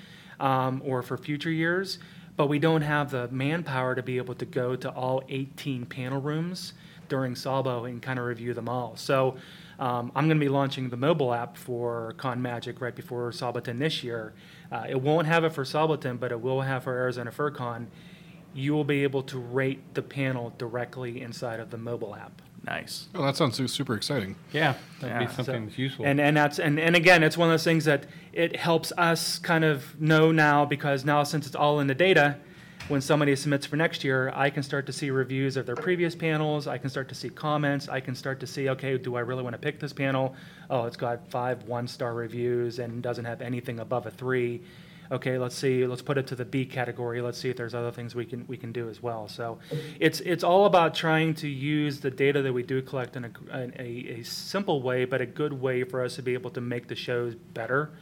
um, 0.41 0.83
or 0.85 1.03
for 1.03 1.17
future 1.17 1.51
years, 1.51 1.99
but 2.37 2.49
we 2.49 2.59
don't 2.59 2.83
have 2.83 3.13
the 3.13 3.29
manpower 3.29 3.95
to 3.95 4.03
be 4.03 4.17
able 4.17 4.35
to 4.35 4.45
go 4.45 4.75
to 4.75 4.91
all 4.91 5.23
18 5.29 5.87
panel 5.87 6.21
rooms 6.21 6.73
during 7.09 7.35
Sabo 7.35 7.85
and 7.85 8.03
kind 8.03 8.19
of 8.19 8.25
review 8.25 8.53
them 8.53 8.69
all. 8.69 8.97
So 8.97 9.37
um, 9.79 10.13
I'm 10.15 10.27
going 10.27 10.39
to 10.39 10.45
be 10.45 10.49
launching 10.49 10.89
the 10.89 10.97
mobile 10.97 11.33
app 11.33 11.57
for 11.57 12.15
Con 12.19 12.43
Magic 12.43 12.81
right 12.81 12.95
before 12.95 13.31
Saboten 13.33 13.79
this 13.79 14.03
year. 14.03 14.35
Uh, 14.71 14.85
it 14.89 15.01
won't 15.01 15.27
have 15.27 15.45
it 15.45 15.53
for 15.53 15.65
Saboten, 15.65 16.19
but 16.19 16.31
it 16.33 16.41
will 16.41 16.61
have 16.63 16.85
for 16.85 16.93
Arizona 16.95 17.31
FurCon. 17.31 17.87
You 18.55 18.73
will 18.75 18.85
be 18.85 19.03
able 19.03 19.23
to 19.25 19.39
rate 19.39 19.95
the 19.95 20.03
panel 20.03 20.53
directly 20.59 21.21
inside 21.23 21.61
of 21.61 21.71
the 21.71 21.79
mobile 21.79 22.15
app. 22.15 22.43
nice. 22.65 23.09
oh, 23.15 23.23
that 23.25 23.37
sounds 23.37 23.57
su- 23.57 23.69
super 23.69 23.95
exciting. 23.95 24.35
Yeah, 24.53 24.75
that'd 25.01 25.23
Yeah. 25.23 25.27
be 25.27 25.33
something 25.33 25.67
that's 25.67 25.79
useful. 25.79 26.05
And 26.05 26.21
and 26.21 26.37
that's 26.37 26.59
and, 26.59 26.79
and 26.81 26.97
again, 26.97 27.23
it's 27.23 27.37
one 27.39 27.49
of 27.49 27.53
those 27.53 27.65
things 27.65 27.85
that 27.87 28.05
it 28.33 28.57
helps 28.57 28.93
us 28.99 29.39
kind 29.39 29.65
of 29.65 29.99
know 30.01 30.33
now 30.33 30.65
because 30.67 31.05
now 31.05 31.23
since 31.23 31.47
it's 31.47 31.55
all 31.57 31.81
in 31.81 31.87
the 31.87 31.95
data, 31.95 32.37
when 32.89 33.03
somebody 33.03 33.37
submits 33.37 33.67
for 33.67 33.77
next 33.77 34.03
year, 34.03 34.33
I 34.35 34.49
can 34.49 34.63
start 34.63 34.87
to 34.87 34.93
see 34.93 35.11
reviews 35.11 35.57
of 35.59 35.67
their 35.67 35.77
previous 35.77 36.15
panels. 36.15 36.67
I 36.67 36.79
can 36.79 36.89
start 36.89 37.09
to 37.11 37.15
see 37.15 37.29
comments. 37.29 37.89
I 37.89 38.01
can 38.01 38.15
start 38.15 38.41
to 38.41 38.47
see, 38.47 38.71
okay, 38.71 38.97
do 38.97 39.15
I 39.15 39.21
really 39.21 39.43
want 39.43 39.53
to 39.53 39.59
pick 39.59 39.79
this 39.79 39.93
panel? 39.93 40.35
Oh, 40.71 40.87
it's 40.87 40.97
got 40.97 41.31
five 41.31 41.65
one-star 41.65 42.15
reviews 42.15 42.79
and 42.79 43.03
doesn't 43.03 43.27
have 43.27 43.43
anything 43.43 43.79
above 43.81 44.07
a 44.07 44.11
three. 44.11 44.63
Okay, 45.13 45.39
let's 45.39 45.55
see. 45.55 45.87
Let's 45.87 46.03
put 46.03 46.19
it 46.19 46.27
to 46.29 46.35
the 46.35 46.45
B 46.45 46.65
category. 46.65 47.21
Let's 47.21 47.39
see 47.39 47.51
if 47.51 47.57
there's 47.57 47.75
other 47.75 47.91
things 47.91 48.15
we 48.15 48.27
can 48.27 48.47
we 48.47 48.59
can 48.59 48.73
do 48.73 48.91
as 48.91 49.03
well. 49.03 49.27
So, 49.27 49.59
it's 49.99 50.21
it's 50.21 50.45
all 50.45 50.67
about 50.67 50.95
trying 50.95 51.33
to 51.37 51.49
use 51.49 52.01
the 52.01 52.11
data 52.11 52.43
that 52.43 52.53
we 52.53 52.63
do 52.63 52.83
collect 52.83 53.17
in 53.17 53.25
a, 53.25 53.59
in 53.59 53.73
a, 53.79 54.21
a 54.21 54.23
simple 54.23 54.83
way, 54.83 55.07
but 55.07 55.23
a 55.23 55.27
good 55.27 55.55
way 55.55 55.85
for 55.85 56.05
us 56.05 56.17
to 56.17 56.23
be 56.23 56.35
able 56.35 56.51
to 56.51 56.61
make 56.61 56.89
the 56.89 56.95
shows 56.95 57.35
better. 57.35 57.93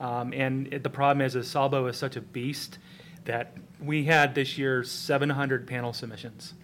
Um, 0.00 0.32
and 0.32 0.72
it, 0.72 0.82
the 0.82 0.90
problem 0.90 1.24
is, 1.24 1.36
is 1.36 1.48
Sabo 1.48 1.86
is 1.86 1.96
such 1.96 2.16
a 2.16 2.20
beast 2.20 2.78
that 3.26 3.52
we 3.80 4.04
had 4.04 4.34
this 4.34 4.56
year 4.58 4.82
700 4.82 5.66
panel 5.66 5.92
submissions. 5.92 6.54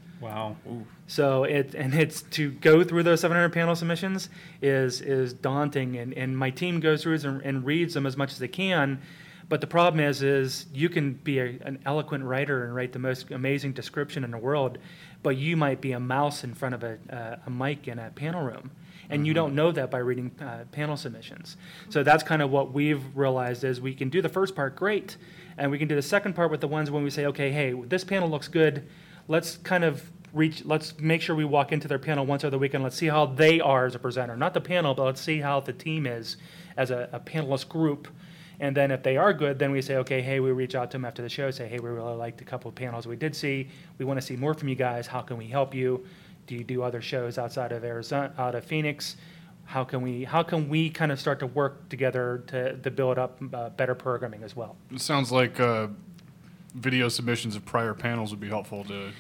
wow. 0.66 0.84
So 1.06 1.44
it 1.44 1.74
and 1.74 1.94
it's 1.94 2.22
to 2.22 2.52
go 2.52 2.82
through 2.84 3.02
those 3.02 3.20
700 3.20 3.50
panel 3.50 3.76
submissions 3.76 4.28
is 4.62 5.00
is 5.00 5.32
daunting, 5.32 5.96
and, 5.96 6.14
and 6.14 6.38
my 6.38 6.50
team 6.50 6.80
goes 6.80 7.02
through 7.02 7.18
and, 7.24 7.42
and 7.42 7.66
reads 7.66 7.94
them 7.94 8.06
as 8.06 8.16
much 8.16 8.32
as 8.32 8.38
they 8.38 8.48
can. 8.48 9.00
But 9.48 9.60
the 9.60 9.66
problem 9.66 10.00
is, 10.00 10.22
is 10.22 10.64
you 10.72 10.88
can 10.88 11.12
be 11.12 11.38
a, 11.38 11.58
an 11.62 11.78
eloquent 11.84 12.24
writer 12.24 12.64
and 12.64 12.74
write 12.74 12.92
the 12.92 12.98
most 12.98 13.30
amazing 13.30 13.72
description 13.72 14.24
in 14.24 14.30
the 14.30 14.38
world, 14.38 14.78
but 15.22 15.36
you 15.36 15.58
might 15.58 15.80
be 15.80 15.92
a 15.92 16.00
mouse 16.00 16.44
in 16.44 16.54
front 16.54 16.74
of 16.74 16.82
a, 16.82 16.98
uh, 17.10 17.36
a 17.44 17.50
mic 17.50 17.86
in 17.86 17.98
a 17.98 18.10
panel 18.10 18.42
room, 18.42 18.70
and 19.10 19.26
you 19.26 19.34
don't 19.34 19.54
know 19.54 19.70
that 19.70 19.90
by 19.90 19.98
reading 19.98 20.30
uh, 20.40 20.64
panel 20.72 20.96
submissions. 20.96 21.58
So 21.90 22.02
that's 22.02 22.22
kind 22.22 22.40
of 22.40 22.50
what 22.50 22.72
we've 22.72 23.02
realized 23.14 23.62
is 23.64 23.80
we 23.80 23.94
can 23.94 24.08
do 24.08 24.22
the 24.22 24.28
first 24.30 24.54
part 24.56 24.74
great, 24.74 25.18
and 25.58 25.70
we 25.70 25.78
can 25.78 25.88
do 25.88 25.94
the 25.94 26.02
second 26.02 26.34
part 26.34 26.50
with 26.50 26.60
the 26.60 26.68
ones 26.68 26.90
when 26.90 27.02
we 27.02 27.10
say, 27.10 27.26
okay, 27.26 27.50
hey, 27.50 27.72
this 27.72 28.04
panel 28.04 28.28
looks 28.28 28.48
good. 28.48 28.88
Let's 29.28 29.56
kind 29.58 29.84
of 29.84 30.10
reach. 30.32 30.64
Let's 30.64 30.98
make 30.98 31.22
sure 31.22 31.36
we 31.36 31.44
walk 31.44 31.72
into 31.72 31.88
their 31.88 31.98
panel 31.98 32.26
once 32.26 32.44
over 32.44 32.50
the 32.50 32.58
weekend. 32.58 32.82
Let's 32.82 32.96
see 32.96 33.06
how 33.06 33.26
they 33.26 33.60
are 33.60 33.86
as 33.86 33.94
a 33.94 33.98
presenter, 33.98 34.36
not 34.36 34.54
the 34.54 34.60
panel, 34.60 34.94
but 34.94 35.04
let's 35.04 35.20
see 35.20 35.40
how 35.40 35.60
the 35.60 35.72
team 35.72 36.06
is 36.06 36.36
as 36.76 36.90
a, 36.90 37.08
a 37.12 37.20
panelist 37.20 37.68
group. 37.68 38.08
And 38.60 38.76
then 38.76 38.90
if 38.90 39.02
they 39.02 39.16
are 39.16 39.32
good, 39.32 39.58
then 39.58 39.72
we 39.72 39.82
say, 39.82 39.96
okay, 39.96 40.22
hey, 40.22 40.38
we 40.38 40.52
reach 40.52 40.74
out 40.74 40.90
to 40.92 40.94
them 40.94 41.04
after 41.04 41.20
the 41.20 41.28
show, 41.28 41.50
say, 41.50 41.66
hey, 41.66 41.80
we 41.80 41.90
really 41.90 42.14
liked 42.14 42.40
a 42.40 42.44
couple 42.44 42.68
of 42.68 42.74
panels 42.74 43.06
we 43.06 43.16
did 43.16 43.34
see. 43.34 43.68
We 43.98 44.04
want 44.04 44.20
to 44.20 44.26
see 44.26 44.36
more 44.36 44.54
from 44.54 44.68
you 44.68 44.76
guys. 44.76 45.06
How 45.06 45.20
can 45.20 45.36
we 45.36 45.48
help 45.48 45.74
you? 45.74 46.04
Do 46.46 46.54
you 46.54 46.64
do 46.64 46.82
other 46.82 47.00
shows 47.00 47.38
outside 47.38 47.72
of 47.72 47.84
Arizona, 47.84 48.32
out 48.38 48.54
of 48.54 48.64
Phoenix? 48.64 49.16
How 49.72 49.84
can 49.84 50.02
we 50.02 50.24
how 50.24 50.42
can 50.42 50.68
we 50.68 50.90
kind 50.90 51.10
of 51.10 51.18
start 51.18 51.38
to 51.38 51.46
work 51.46 51.88
together 51.88 52.44
to, 52.48 52.76
to 52.76 52.90
build 52.90 53.16
up 53.16 53.38
uh, 53.54 53.70
better 53.70 53.94
programming 53.94 54.42
as 54.42 54.54
well? 54.54 54.76
It 54.90 55.00
sounds 55.00 55.32
like 55.32 55.58
uh, 55.60 55.86
video 56.74 57.08
submissions 57.08 57.56
of 57.56 57.64
prior 57.64 57.94
panels 57.94 58.32
would 58.32 58.40
be 58.40 58.50
helpful 58.50 58.84
to 58.84 59.12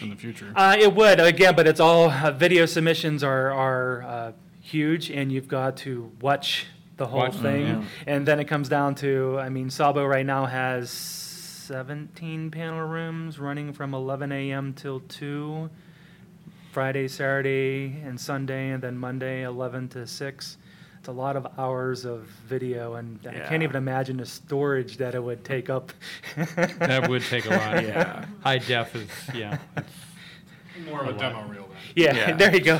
in 0.00 0.10
the 0.10 0.14
future. 0.14 0.52
Uh, 0.54 0.76
it 0.78 0.94
would 0.94 1.18
again, 1.18 1.56
but 1.56 1.66
it's 1.66 1.80
all 1.80 2.08
uh, 2.08 2.30
video 2.30 2.66
submissions 2.66 3.24
are 3.24 3.50
are 3.50 4.02
uh, 4.02 4.32
huge, 4.60 5.10
and 5.10 5.32
you've 5.32 5.48
got 5.48 5.76
to 5.78 6.12
watch 6.20 6.66
the 6.98 7.06
whole 7.08 7.18
Watch 7.18 7.32
them, 7.32 7.42
thing, 7.42 7.66
yeah. 7.66 7.84
and 8.06 8.26
then 8.28 8.38
it 8.38 8.44
comes 8.44 8.68
down 8.68 8.94
to 8.96 9.40
I 9.40 9.48
mean, 9.48 9.70
Sabo 9.70 10.06
right 10.06 10.24
now 10.24 10.46
has 10.46 10.88
17 10.90 12.52
panel 12.52 12.86
rooms 12.86 13.40
running 13.40 13.72
from 13.72 13.92
11 13.92 14.30
a.m. 14.30 14.72
till 14.72 15.00
2, 15.00 15.68
Friday, 16.76 17.08
Saturday, 17.08 18.02
and 18.04 18.20
Sunday, 18.20 18.68
and 18.68 18.82
then 18.82 18.98
Monday 18.98 19.44
11 19.44 19.88
to 19.88 20.06
6. 20.06 20.58
It's 20.98 21.08
a 21.08 21.10
lot 21.10 21.34
of 21.34 21.46
hours 21.56 22.04
of 22.04 22.26
video, 22.46 22.96
and 22.96 23.18
I 23.26 23.48
can't 23.48 23.62
even 23.62 23.76
imagine 23.76 24.18
the 24.18 24.26
storage 24.26 24.98
that 24.98 25.14
it 25.14 25.24
would 25.24 25.42
take 25.42 25.70
up. 25.70 25.90
That 26.36 27.08
would 27.08 27.22
take 27.22 27.46
a 27.46 27.48
lot. 27.48 27.82
Yeah. 27.82 28.26
High 28.42 28.58
def 28.58 28.94
is, 28.94 29.08
yeah. 29.34 29.56
More 30.84 31.00
of 31.00 31.16
a 31.16 31.18
demo 31.18 31.46
reel 31.48 31.66
then. 31.66 31.78
yeah, 31.94 32.14
Yeah. 32.14 32.32
there 32.36 32.54
you 32.54 32.60
go. 32.60 32.78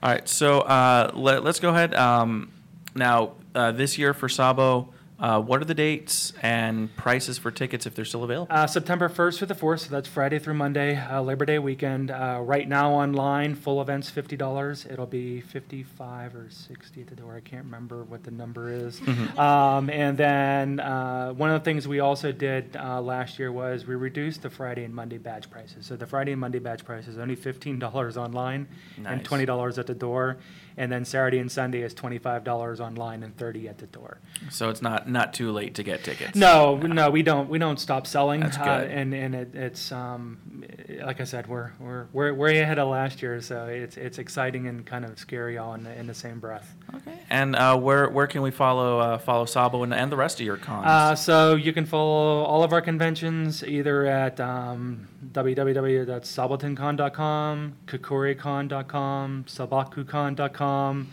All 0.00 0.08
right, 0.08 0.28
so 0.28 0.60
uh, 0.60 1.10
let, 1.12 1.44
us 1.44 1.58
go 1.58 1.70
ahead. 1.70 1.94
Um, 1.94 2.52
now, 2.94 3.32
uh, 3.52 3.72
this 3.72 3.98
year 3.98 4.14
for 4.14 4.28
Sabo, 4.28 4.94
uh, 5.22 5.40
what 5.40 5.62
are 5.62 5.64
the 5.64 5.74
dates 5.74 6.32
and 6.42 6.94
prices 6.96 7.38
for 7.38 7.52
tickets 7.52 7.86
if 7.86 7.94
they're 7.94 8.04
still 8.04 8.24
available? 8.24 8.52
Uh, 8.52 8.66
September 8.66 9.08
1st 9.08 9.38
through 9.38 9.46
the 9.46 9.54
4th, 9.54 9.78
so 9.80 9.88
that's 9.88 10.08
Friday 10.08 10.40
through 10.40 10.54
Monday, 10.54 10.96
uh, 10.96 11.22
Labor 11.22 11.44
Day 11.44 11.60
weekend. 11.60 12.10
Uh, 12.10 12.40
right 12.42 12.68
now 12.68 12.90
online, 12.90 13.54
full 13.54 13.80
events 13.80 14.10
$50. 14.10 14.90
It'll 14.90 15.06
be 15.06 15.40
55 15.40 16.34
or 16.34 16.48
60 16.50 17.00
at 17.00 17.06
the 17.06 17.14
door. 17.14 17.36
I 17.36 17.40
can't 17.40 17.64
remember 17.64 18.02
what 18.02 18.24
the 18.24 18.32
number 18.32 18.68
is. 18.68 19.00
Um, 19.38 19.88
and 19.90 20.18
then 20.18 20.80
uh, 20.80 21.32
one 21.32 21.50
of 21.50 21.60
the 21.60 21.64
things 21.64 21.86
we 21.86 22.00
also 22.00 22.32
did 22.32 22.76
uh, 22.76 23.00
last 23.00 23.38
year 23.38 23.52
was 23.52 23.86
we 23.86 23.94
reduced 23.94 24.42
the 24.42 24.50
Friday 24.50 24.82
and 24.82 24.92
Monday 24.92 25.18
badge 25.18 25.48
prices. 25.48 25.86
So 25.86 25.94
the 25.94 26.06
Friday 26.06 26.32
and 26.32 26.40
Monday 26.40 26.58
badge 26.58 26.84
prices 26.84 27.14
is 27.14 27.18
only 27.18 27.36
$15 27.36 28.16
online 28.16 28.66
and 29.04 29.24
$20 29.24 29.78
at 29.78 29.86
the 29.86 29.94
door. 29.94 30.38
And 30.76 30.90
then 30.90 31.04
Saturday 31.04 31.38
and 31.38 31.50
Sunday 31.50 31.82
is 31.82 31.94
$25 31.94 32.80
online 32.80 33.22
and 33.22 33.36
30 33.36 33.68
at 33.68 33.78
the 33.78 33.86
door. 33.86 34.18
So 34.50 34.70
it's 34.70 34.82
not 34.82 35.08
not 35.08 35.34
too 35.34 35.52
late 35.52 35.74
to 35.76 35.82
get 35.82 36.04
tickets. 36.04 36.36
No, 36.36 36.76
no, 36.76 37.10
we 37.10 37.22
don't. 37.22 37.48
We 37.48 37.58
don't 37.58 37.78
stop 37.78 38.06
selling. 38.06 38.40
That's 38.40 38.58
uh, 38.58 38.64
good. 38.64 38.90
and 38.90 39.14
and 39.14 39.34
it, 39.34 39.54
it's 39.54 39.92
um, 39.92 40.64
like 41.04 41.20
I 41.20 41.24
said, 41.24 41.46
we're 41.46 41.72
we're 41.78 42.06
we're 42.12 42.34
way 42.34 42.60
ahead 42.60 42.78
of 42.78 42.88
last 42.88 43.22
year, 43.22 43.40
so 43.40 43.66
it's 43.66 43.96
it's 43.96 44.18
exciting 44.18 44.66
and 44.66 44.84
kind 44.84 45.04
of 45.04 45.18
scary 45.18 45.58
all 45.58 45.74
in 45.74 45.84
the, 45.84 45.98
in 45.98 46.06
the 46.06 46.14
same 46.14 46.40
breath. 46.40 46.74
Okay. 46.94 47.18
And 47.30 47.56
uh, 47.56 47.76
where 47.78 48.08
where 48.08 48.26
can 48.26 48.42
we 48.42 48.50
follow 48.50 48.98
uh, 48.98 49.18
follow 49.18 49.44
Sabo 49.44 49.82
and, 49.82 49.92
and 49.92 50.10
the 50.10 50.16
rest 50.16 50.40
of 50.40 50.46
your 50.46 50.56
cons? 50.56 50.86
Uh, 50.86 51.14
so 51.14 51.54
you 51.54 51.72
can 51.72 51.86
follow 51.86 52.42
all 52.44 52.62
of 52.62 52.72
our 52.72 52.80
conventions 52.80 53.62
either 53.64 54.06
at 54.06 54.40
um, 54.40 55.08
www.sabotencon.com, 55.32 57.76
kikoricon.com, 57.86 59.44
sabakukon.com, 59.46 61.08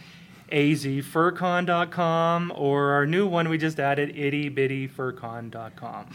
azfurcon.com, 0.51 2.53
or 2.55 2.91
our 2.91 3.05
new 3.05 3.27
one 3.27 3.49
we 3.49 3.57
just 3.57 3.79
added, 3.79 4.15
ittybittyfurcon.com. 4.15 6.09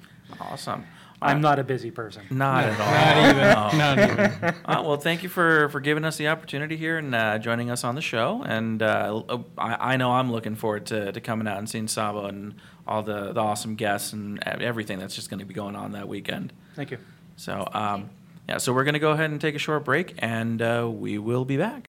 awesome. 0.40 0.84
I'm 1.22 1.40
not 1.40 1.58
a 1.58 1.64
busy 1.64 1.90
person. 1.90 2.24
Not 2.30 2.64
at 2.64 2.80
all. 2.80 3.78
Not 3.78 3.78
even, 3.78 3.78
not 3.78 3.98
even. 3.98 4.54
Uh, 4.64 4.82
well, 4.84 4.96
thank 4.96 5.22
you 5.22 5.28
for, 5.28 5.68
for 5.68 5.80
giving 5.80 6.04
us 6.04 6.16
the 6.16 6.28
opportunity 6.28 6.76
here 6.76 6.98
and 6.98 7.14
uh, 7.14 7.38
joining 7.38 7.70
us 7.70 7.84
on 7.84 7.94
the 7.94 8.00
show. 8.00 8.42
And 8.44 8.82
uh, 8.82 9.22
I, 9.56 9.92
I 9.92 9.96
know 9.96 10.12
I'm 10.12 10.32
looking 10.32 10.56
forward 10.56 10.86
to, 10.86 11.12
to 11.12 11.20
coming 11.20 11.46
out 11.46 11.58
and 11.58 11.68
seeing 11.68 11.88
Sabo 11.88 12.26
and 12.26 12.54
all 12.86 13.02
the, 13.02 13.32
the 13.32 13.40
awesome 13.40 13.76
guests 13.76 14.12
and 14.12 14.42
everything 14.44 14.98
that's 14.98 15.14
just 15.14 15.30
going 15.30 15.40
to 15.40 15.46
be 15.46 15.54
going 15.54 15.76
on 15.76 15.92
that 15.92 16.08
weekend. 16.08 16.52
Thank 16.74 16.90
you. 16.90 16.98
So, 17.42 17.68
um, 17.72 18.10
yeah, 18.48 18.58
so 18.58 18.72
we're 18.72 18.84
going 18.84 18.94
to 18.94 19.00
go 19.00 19.10
ahead 19.10 19.32
and 19.32 19.40
take 19.40 19.56
a 19.56 19.58
short 19.58 19.84
break, 19.84 20.14
and 20.18 20.62
uh, 20.62 20.88
we 20.88 21.18
will 21.18 21.44
be 21.44 21.56
back. 21.56 21.88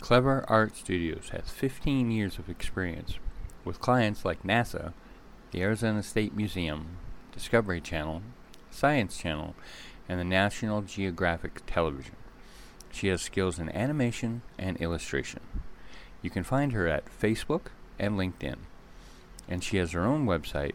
Clever 0.00 0.44
Art 0.48 0.76
Studios 0.76 1.30
has 1.30 1.48
15 1.48 2.10
years 2.10 2.38
of 2.38 2.50
experience 2.50 3.14
with 3.64 3.80
clients 3.80 4.26
like 4.26 4.42
NASA, 4.42 4.92
the 5.50 5.62
Arizona 5.62 6.02
State 6.02 6.36
Museum, 6.36 6.98
Discovery 7.32 7.80
Channel, 7.80 8.20
Science 8.70 9.16
Channel, 9.16 9.54
and 10.10 10.20
the 10.20 10.24
National 10.24 10.82
Geographic 10.82 11.62
Television. 11.66 12.16
She 12.92 13.08
has 13.08 13.22
skills 13.22 13.58
in 13.58 13.70
animation 13.70 14.42
and 14.58 14.76
illustration. 14.76 15.40
You 16.20 16.28
can 16.28 16.44
find 16.44 16.72
her 16.72 16.86
at 16.86 17.06
Facebook 17.18 17.68
and 17.98 18.18
LinkedIn. 18.18 18.56
And 19.48 19.64
she 19.64 19.78
has 19.78 19.92
her 19.92 20.04
own 20.04 20.26
website, 20.26 20.74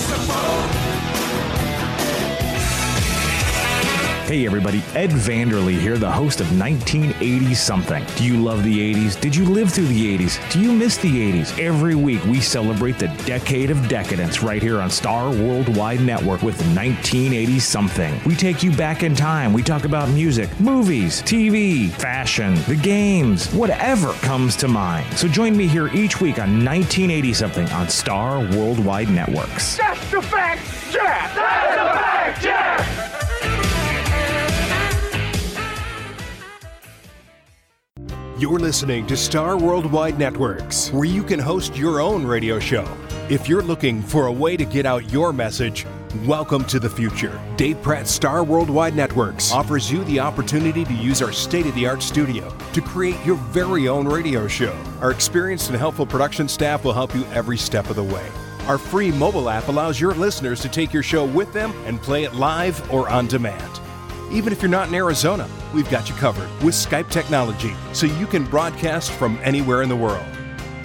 Hey 4.31 4.45
everybody, 4.45 4.81
Ed 4.95 5.09
Vanderlee 5.09 5.77
here, 5.77 5.97
the 5.97 6.09
host 6.09 6.39
of 6.39 6.57
1980 6.57 7.53
Something. 7.53 8.05
Do 8.15 8.23
you 8.23 8.41
love 8.41 8.63
the 8.63 8.93
80s? 8.93 9.19
Did 9.19 9.35
you 9.35 9.43
live 9.43 9.73
through 9.73 9.87
the 9.87 10.17
80s? 10.17 10.49
Do 10.49 10.61
you 10.61 10.71
miss 10.71 10.95
the 10.95 11.09
80s? 11.09 11.59
Every 11.59 11.95
week 11.95 12.23
we 12.23 12.39
celebrate 12.39 12.97
the 12.97 13.09
decade 13.25 13.71
of 13.71 13.89
decadence 13.89 14.41
right 14.41 14.63
here 14.63 14.79
on 14.79 14.89
Star 14.89 15.31
Worldwide 15.31 15.99
Network 15.99 16.43
with 16.43 16.55
1980 16.73 17.59
Something. 17.59 18.21
We 18.25 18.37
take 18.37 18.63
you 18.63 18.71
back 18.71 19.03
in 19.03 19.15
time. 19.15 19.51
We 19.51 19.63
talk 19.63 19.83
about 19.83 20.07
music, 20.07 20.49
movies, 20.61 21.21
TV, 21.23 21.89
fashion, 21.89 22.55
the 22.69 22.77
games, 22.77 23.51
whatever 23.53 24.13
comes 24.21 24.55
to 24.55 24.69
mind. 24.69 25.11
So 25.17 25.27
join 25.27 25.57
me 25.57 25.67
here 25.67 25.89
each 25.89 26.21
week 26.21 26.39
on 26.39 26.63
1980 26.63 27.33
Something 27.33 27.69
on 27.71 27.89
Star 27.89 28.39
Worldwide 28.39 29.09
Networks. 29.09 29.77
You're 38.41 38.57
listening 38.57 39.05
to 39.05 39.15
Star 39.15 39.55
Worldwide 39.55 40.17
Networks, 40.17 40.91
where 40.91 41.05
you 41.05 41.21
can 41.21 41.37
host 41.37 41.77
your 41.77 42.01
own 42.01 42.25
radio 42.25 42.59
show. 42.59 42.87
If 43.29 43.47
you're 43.47 43.61
looking 43.61 44.01
for 44.01 44.25
a 44.25 44.31
way 44.31 44.57
to 44.57 44.65
get 44.65 44.83
out 44.87 45.11
your 45.11 45.31
message, 45.31 45.85
welcome 46.25 46.65
to 46.65 46.79
the 46.79 46.89
future. 46.89 47.39
Dave 47.55 47.79
Pratt 47.83 48.07
Star 48.07 48.43
Worldwide 48.43 48.95
Networks 48.95 49.51
offers 49.51 49.91
you 49.91 50.03
the 50.05 50.19
opportunity 50.19 50.83
to 50.83 50.93
use 50.95 51.21
our 51.21 51.31
state 51.31 51.67
of 51.67 51.75
the 51.75 51.85
art 51.85 52.01
studio 52.01 52.51
to 52.73 52.81
create 52.81 53.23
your 53.23 53.35
very 53.35 53.87
own 53.87 54.07
radio 54.07 54.47
show. 54.47 54.75
Our 55.01 55.11
experienced 55.11 55.69
and 55.69 55.77
helpful 55.77 56.07
production 56.07 56.47
staff 56.47 56.83
will 56.83 56.93
help 56.93 57.13
you 57.13 57.23
every 57.25 57.59
step 57.59 57.91
of 57.91 57.95
the 57.95 58.03
way. 58.03 58.27
Our 58.65 58.79
free 58.79 59.11
mobile 59.11 59.51
app 59.51 59.67
allows 59.67 60.01
your 60.01 60.15
listeners 60.15 60.61
to 60.61 60.67
take 60.67 60.91
your 60.91 61.03
show 61.03 61.25
with 61.25 61.53
them 61.53 61.73
and 61.85 62.01
play 62.01 62.23
it 62.23 62.33
live 62.33 62.91
or 62.91 63.07
on 63.07 63.27
demand. 63.27 63.81
Even 64.31 64.53
if 64.53 64.61
you're 64.61 64.69
not 64.69 64.87
in 64.87 64.95
Arizona, 64.95 65.49
we've 65.73 65.89
got 65.89 66.07
you 66.07 66.15
covered 66.15 66.49
with 66.63 66.73
Skype 66.73 67.09
technology 67.09 67.75
so 67.91 68.05
you 68.05 68.25
can 68.25 68.45
broadcast 68.45 69.11
from 69.11 69.37
anywhere 69.43 69.81
in 69.81 69.89
the 69.89 69.95
world. 69.95 70.25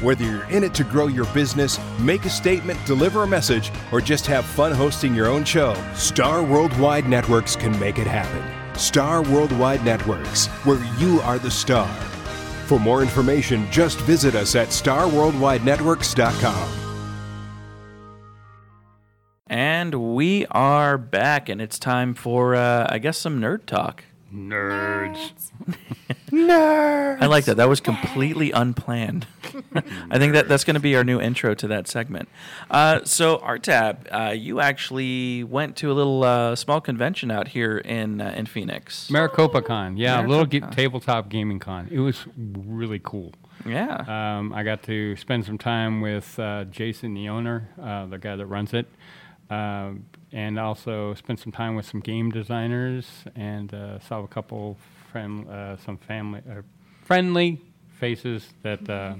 Whether 0.03 0.25
you're 0.25 0.51
in 0.51 0.65
it 0.65 0.75
to 0.75 0.85
grow 0.85 1.07
your 1.07 1.27
business, 1.27 1.79
make 2.01 2.25
a 2.25 2.31
statement, 2.31 2.85
deliver 2.85 3.23
a 3.23 3.27
message, 3.27 3.71
or 3.93 4.01
just 4.01 4.27
have 4.27 4.45
fun 4.45 4.73
hosting 4.73 5.15
your 5.15 5.29
own 5.29 5.45
show, 5.45 5.75
Star 5.95 6.43
Worldwide 6.43 7.09
Networks 7.09 7.55
can 7.55 7.79
make 7.79 7.99
it 7.99 8.09
happen. 8.09 8.43
Star 8.77 9.23
Worldwide 9.23 9.85
Networks, 9.85 10.49
where 10.65 10.85
you 10.99 11.21
are 11.21 11.39
the 11.39 11.51
star. 11.51 11.89
For 12.67 12.81
more 12.81 13.01
information, 13.01 13.71
just 13.71 14.01
visit 14.01 14.35
us 14.35 14.57
at 14.57 14.69
starworldwidenetworks.com. 14.69 16.86
And 19.57 20.15
we 20.15 20.45
are 20.51 20.99
back, 20.99 21.49
and 21.49 21.63
it's 21.63 21.79
time 21.79 22.13
for, 22.13 22.55
uh, 22.55 22.89
I 22.91 22.99
guess, 22.99 23.17
some 23.17 23.41
nerd 23.41 23.65
talk. 23.65 24.05
Nerds. 24.31 25.51
Nerds. 26.29 27.23
I 27.23 27.25
like 27.25 27.47
that. 27.47 27.57
That 27.57 27.67
was 27.67 27.81
completely 27.81 28.51
unplanned. 28.51 29.27
I 30.11 30.19
think 30.19 30.35
that 30.35 30.47
that's 30.47 30.65
going 30.65 30.75
to 30.75 30.81
be 30.81 30.95
our 30.95 31.05
new 31.05 31.19
intro 31.19 31.55
to 31.55 31.69
that 31.69 31.89
segment. 31.89 32.29
Uh, 32.71 33.01
so, 33.05 33.39
Artab, 33.39 34.07
uh, 34.13 34.33
you 34.33 34.61
actually 34.61 35.43
went 35.43 35.77
to 35.77 35.91
a 35.91 35.95
little 35.95 36.23
uh, 36.23 36.55
small 36.55 36.83
convention 36.83 37.31
out 37.31 37.49
here 37.49 37.79
in 37.79 38.21
uh, 38.21 38.35
in 38.37 38.45
Phoenix. 38.45 39.11
Maricopa 39.11 39.63
Con, 39.63 39.97
yeah, 39.97 40.21
a 40.23 40.29
little 40.29 40.45
ge- 40.45 40.71
tabletop 40.71 41.31
gaming 41.31 41.61
con. 41.61 41.89
It 41.91 42.01
was 42.01 42.27
really 42.37 43.01
cool. 43.03 43.33
Yeah. 43.65 44.37
Um, 44.37 44.53
I 44.53 44.65
got 44.65 44.83
to 44.83 45.17
spend 45.17 45.47
some 45.47 45.57
time 45.57 46.03
with 46.03 46.39
uh, 46.39 46.65
Jason, 46.65 47.15
the 47.15 47.31
owner, 47.31 47.71
uh, 47.83 48.05
the 48.05 48.19
guy 48.19 48.37
that 48.37 48.47
runs 48.47 48.75
it, 48.75 48.87
um, 49.51 50.05
and 50.33 50.59
also 50.59 51.15
spent 51.15 51.39
some 51.41 51.53
time 51.53 51.77
with 51.77 51.87
some 51.87 52.01
game 52.01 52.31
designers 52.31 53.07
and 53.37 53.73
uh, 53.73 53.99
saw 54.01 54.23
a 54.23 54.29
couple 54.29 54.77
friend, 55.13 55.49
uh, 55.49 55.77
some 55.77 55.97
family, 55.99 56.43
uh, 56.51 56.63
friendly 57.05 57.61
faces 58.01 58.49
that 58.63 58.89
uh, 58.91 59.15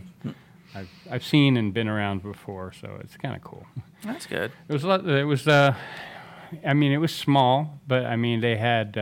I've 0.75 0.89
I've 1.11 1.25
seen 1.25 1.57
and 1.57 1.73
been 1.73 1.89
around 1.89 2.23
before, 2.23 2.73
so 2.73 2.99
it's 3.01 3.17
kind 3.17 3.35
of 3.37 3.43
cool. 3.43 3.65
That's 4.05 4.27
good. 4.27 4.53
It 4.69 4.73
was 4.73 4.85
a 4.85 4.89
lot, 4.89 5.07
it 5.09 5.25
was 5.25 5.47
uh, 5.49 5.75
I 6.65 6.75
mean 6.75 6.93
it 6.93 6.99
was 6.99 7.15
small, 7.15 7.81
but 7.87 8.05
I 8.05 8.17
mean 8.17 8.41
they 8.41 8.57
had 8.57 8.97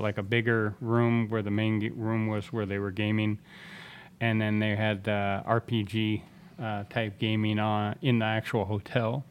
like 0.00 0.16
a 0.18 0.22
bigger 0.22 0.74
room 0.80 1.28
where 1.28 1.42
the 1.42 1.50
main 1.50 1.80
g- 1.80 1.90
room 1.90 2.28
was 2.28 2.46
where 2.52 2.64
they 2.66 2.78
were 2.78 2.90
gaming, 2.92 3.38
and 4.20 4.40
then 4.40 4.58
they 4.60 4.74
had 4.76 5.06
uh, 5.08 5.42
RPG 5.46 6.22
uh, 6.62 6.84
type 6.88 7.18
gaming 7.18 7.58
on 7.58 7.96
in 8.00 8.20
the 8.20 8.24
actual 8.24 8.64
hotel. 8.64 9.24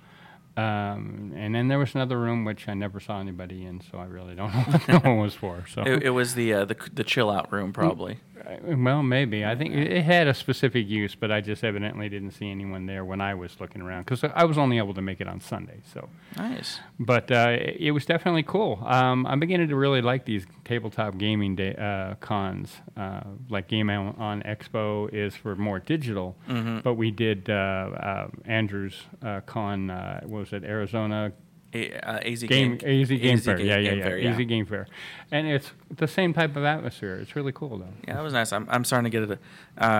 Um, 0.57 1.33
and 1.35 1.53
then 1.53 1.67
there 1.67 1.77
was 1.77 1.93
another 1.93 2.17
room 2.19 2.43
which 2.43 2.67
I 2.67 2.73
never 2.73 2.99
saw 2.99 3.19
anybody 3.19 3.63
in, 3.63 3.79
so 3.91 3.99
I 3.99 4.05
really 4.05 4.33
don't 4.33 4.51
know 4.51 4.59
what 4.67 4.87
that 4.87 5.03
one 5.03 5.19
was 5.19 5.35
for. 5.35 5.65
So 5.71 5.83
It, 5.83 6.03
it 6.03 6.09
was 6.09 6.33
the 6.33 6.51
uh, 6.53 6.65
the 6.65 6.75
the 6.93 7.03
chill 7.03 7.29
out 7.29 7.51
room 7.53 7.73
probably. 7.73 8.19
Well, 8.63 9.03
maybe. 9.03 9.45
I 9.45 9.55
think 9.55 9.75
it 9.75 10.03
had 10.03 10.27
a 10.27 10.33
specific 10.33 10.87
use, 10.87 11.15
but 11.15 11.31
I 11.31 11.41
just 11.41 11.63
evidently 11.63 12.07
didn't 12.09 12.31
see 12.31 12.49
anyone 12.49 12.85
there 12.85 13.03
when 13.03 13.19
I 13.19 13.33
was 13.33 13.59
looking 13.59 13.81
around 13.81 14.05
because 14.05 14.23
I 14.23 14.45
was 14.45 14.57
only 14.57 14.77
able 14.77 14.93
to 14.93 15.01
make 15.01 15.19
it 15.19 15.27
on 15.27 15.41
Sunday. 15.41 15.81
So, 15.93 16.09
Nice. 16.37 16.79
but 16.99 17.29
uh, 17.31 17.57
it 17.59 17.91
was 17.91 18.05
definitely 18.05 18.43
cool. 18.43 18.79
Um, 18.85 19.25
I'm 19.27 19.39
beginning 19.39 19.67
to 19.69 19.75
really 19.75 20.01
like 20.01 20.25
these 20.25 20.45
tabletop 20.63 21.17
gaming 21.17 21.55
day, 21.55 21.75
uh, 21.75 22.15
cons. 22.15 22.77
Uh, 22.95 23.21
like 23.49 23.67
Game 23.67 23.89
on, 23.89 24.41
Expo 24.43 25.13
is 25.13 25.35
for 25.35 25.55
more 25.55 25.79
digital, 25.79 26.35
Mhm. 26.47 26.83
but 26.83 26.93
we 26.93 27.11
did 27.11 27.49
uh, 27.49 27.53
uh, 27.53 28.27
Andrew's 28.45 29.03
uh, 29.21 29.41
con. 29.41 29.89
Uh, 29.89 30.21
what 30.23 30.39
was 30.39 30.53
it? 30.53 30.63
Arizona 30.63 31.31
A, 31.73 31.91
uh, 31.99 32.19
AZ 32.23 32.43
Game, 32.43 32.77
Game- 32.77 33.01
AZ 33.01 33.09
Game 33.09 33.33
AZ 33.37 33.43
Fair. 33.45 33.57
Game- 33.57 33.67
yeah, 33.67 33.77
yeah, 33.77 33.91
yeah. 33.93 34.03
Fair, 34.03 34.17
yeah. 34.17 34.31
AZ 34.31 34.45
Game 34.45 34.65
Fair, 34.65 34.87
and 35.31 35.47
it's 35.47 35.71
the 35.95 36.07
same 36.07 36.33
type 36.33 36.55
of 36.55 36.63
atmosphere. 36.63 37.15
It's 37.15 37.35
really 37.35 37.51
cool 37.51 37.77
though. 37.77 37.93
Yeah, 38.07 38.13
that 38.15 38.23
was 38.23 38.31
nice. 38.33 38.53
I'm, 38.53 38.65
I'm 38.69 38.85
starting 38.85 39.11
to 39.11 39.17
get 39.19 39.29
it 39.29 39.39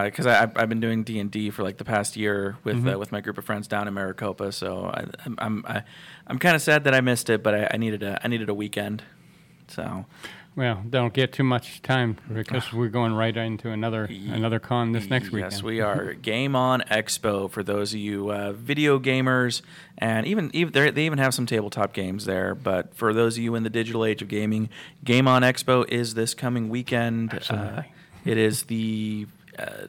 because 0.05 0.25
I 0.25 0.43
I've, 0.55 0.69
been 0.69 0.79
doing 0.79 1.03
D 1.03 1.19
and 1.19 1.29
D 1.29 1.49
for 1.49 1.63
like 1.63 1.77
the 1.77 1.83
past 1.85 2.15
year 2.15 2.55
with 2.63 2.77
Mhm. 2.83 2.95
uh, 2.95 2.99
with 2.99 3.11
my 3.11 3.19
group 3.19 3.37
of 3.37 3.43
friends 3.45 3.67
down 3.67 3.87
in 3.87 3.93
Maricopa. 3.93 4.51
So 4.53 4.85
I, 4.93 5.05
I'm 5.25 5.35
I'm 5.39 5.65
I, 5.67 5.83
I'm 6.27 6.39
kind 6.39 6.55
of 6.55 6.61
sad 6.61 6.85
that 6.85 6.95
I 6.95 7.01
missed 7.01 7.29
it, 7.29 7.43
but 7.43 7.53
I, 7.53 7.67
I 7.73 7.77
needed 7.77 8.01
a 8.01 8.17
I 8.23 8.27
needed 8.29 8.47
a 8.47 8.53
weekend. 8.53 9.03
So 9.67 10.05
Well, 10.57 10.83
don't 10.89 11.13
get 11.13 11.33
too 11.33 11.43
much 11.43 11.83
time 11.83 12.17
because 12.33 12.73
we're 12.73 12.87
going 12.87 13.13
right 13.13 13.37
into 13.37 13.69
another 13.69 14.05
another 14.05 14.57
con 14.57 14.91
this 14.91 15.07
next 15.07 15.31
weekend. 15.31 15.51
Yes, 15.53 15.61
we 15.61 15.81
are. 15.81 16.13
Game 16.15 16.55
On 16.55 16.81
Expo 16.81 17.47
for 17.47 17.61
those 17.61 17.93
of 17.93 17.99
you 17.99 18.31
uh, 18.31 18.53
video 18.53 18.97
gamers, 18.97 19.61
and 19.99 20.25
even 20.25 20.49
even 20.53 20.73
they 20.95 21.05
even 21.05 21.19
have 21.19 21.35
some 21.35 21.45
tabletop 21.45 21.93
games 21.93 22.25
there. 22.25 22.55
But 22.55 22.95
for 22.95 23.13
those 23.13 23.37
of 23.37 23.43
you 23.43 23.53
in 23.53 23.61
the 23.61 23.69
digital 23.69 24.03
age 24.03 24.23
of 24.23 24.29
gaming, 24.29 24.69
Game 25.03 25.27
On 25.27 25.43
Expo 25.43 25.87
is 25.87 26.15
this 26.15 26.33
coming 26.33 26.69
weekend. 26.69 27.33
Uh, 27.33 27.37
Absolutely. 27.37 27.91
it 28.25 28.37
is 28.39 28.63
the 28.63 29.27
uh, 29.59 29.85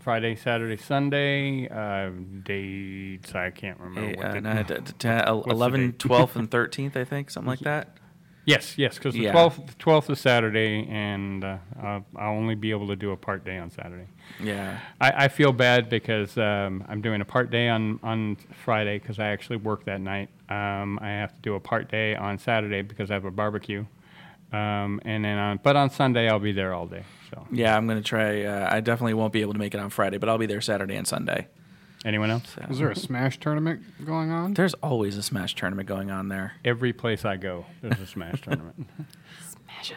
Friday, 0.00 0.36
Saturday, 0.36 0.78
Sunday. 0.78 1.68
Uh, 1.68 2.12
dates 2.44 3.34
I 3.34 3.50
can't 3.50 3.78
remember. 3.78 4.16
what 4.16 4.26
uh, 4.26 4.40
no, 4.40 4.62
t- 4.62 4.74
t- 4.74 4.92
t- 5.00 5.08
el- 5.08 5.36
what's 5.36 5.48
the 5.48 5.52
11, 5.52 5.90
date? 5.90 5.98
12th, 5.98 6.36
and 6.36 6.50
13th, 6.50 6.96
I 6.96 7.04
think, 7.04 7.28
something 7.28 7.50
like 7.50 7.60
that. 7.60 7.98
Yes, 8.44 8.76
yes, 8.76 8.96
because 8.98 9.14
the 9.14 9.20
Yeah. 9.22 9.32
twelfth 9.32 9.66
the 9.66 9.74
twelfth 9.74 10.10
is 10.10 10.18
Saturday, 10.20 10.86
and 10.90 11.44
uh, 11.44 11.58
I'll, 11.80 12.04
I'll 12.16 12.32
only 12.32 12.56
be 12.56 12.70
able 12.72 12.88
to 12.88 12.96
do 12.96 13.12
a 13.12 13.16
part 13.16 13.44
day 13.44 13.56
on 13.58 13.70
Saturday. 13.70 14.08
Yeah. 14.42 14.78
I, 15.00 15.24
I 15.24 15.28
feel 15.28 15.52
bad 15.52 15.88
because 15.88 16.36
um, 16.36 16.84
I'm 16.88 17.00
doing 17.02 17.20
a 17.20 17.24
part 17.24 17.50
day 17.50 17.68
on 17.68 18.00
on 18.02 18.36
Friday 18.64 18.98
because 18.98 19.18
I 19.20 19.28
actually 19.28 19.58
work 19.58 19.84
that 19.84 20.00
night. 20.00 20.28
Um, 20.48 20.98
I 21.00 21.10
have 21.10 21.34
to 21.34 21.40
do 21.40 21.54
a 21.54 21.60
part 21.60 21.88
day 21.90 22.16
on 22.16 22.38
Saturday 22.38 22.82
because 22.82 23.10
I 23.10 23.14
have 23.14 23.24
a 23.24 23.30
barbecue, 23.30 23.86
um, 24.52 25.00
and 25.04 25.24
then 25.24 25.38
on 25.38 25.60
but 25.62 25.76
on 25.76 25.90
Sunday 25.90 26.28
I'll 26.28 26.40
be 26.40 26.52
there 26.52 26.74
all 26.74 26.86
day. 26.86 27.04
So 27.30 27.46
Yeah, 27.52 27.76
I'm 27.76 27.86
gonna 27.86 28.02
try. 28.02 28.42
Uh, 28.42 28.68
I 28.70 28.80
definitely 28.80 29.14
won't 29.14 29.32
be 29.32 29.42
able 29.42 29.52
to 29.52 29.58
make 29.60 29.72
it 29.74 29.78
on 29.80 29.90
Friday, 29.90 30.18
but 30.18 30.28
I'll 30.28 30.38
be 30.38 30.46
there 30.46 30.60
Saturday 30.60 30.96
and 30.96 31.06
Sunday. 31.06 31.46
Anyone 32.04 32.30
else? 32.30 32.56
Is 32.70 32.78
there 32.78 32.90
a 32.90 32.96
Smash 32.96 33.38
tournament 33.38 33.82
going 34.04 34.30
on? 34.30 34.54
There's 34.54 34.74
always 34.74 35.16
a 35.16 35.22
Smash 35.22 35.54
tournament 35.54 35.88
going 35.88 36.10
on 36.10 36.28
there. 36.28 36.54
Every 36.64 36.92
place 36.92 37.24
I 37.24 37.36
go, 37.36 37.66
there's 37.80 38.00
a 38.00 38.06
Smash 38.06 38.40
tournament. 38.42 38.88
Smash 39.64 39.92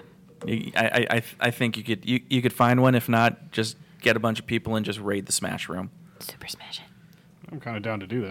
You- 0.45 0.71
I, 0.75 0.85
I, 0.85 1.07
I, 1.17 1.23
I 1.39 1.51
think 1.51 1.77
you 1.77 1.83
could 1.83 2.07
you, 2.07 2.21
you 2.29 2.41
could 2.41 2.53
find 2.53 2.81
one. 2.81 2.95
If 2.95 3.09
not, 3.09 3.51
just 3.51 3.77
get 4.01 4.15
a 4.15 4.19
bunch 4.19 4.39
of 4.39 4.45
people 4.45 4.75
and 4.75 4.85
just 4.85 4.99
raid 4.99 5.25
the 5.25 5.31
Smash 5.31 5.67
room. 5.69 5.89
Super 6.19 6.47
Smash 6.47 6.79
it. 6.79 6.85
I'm 7.51 7.59
kind 7.59 7.77
of 7.77 7.83
down 7.83 7.99
to 8.01 8.07
do 8.07 8.21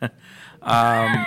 that. 0.00 0.12
Um, 0.60 1.24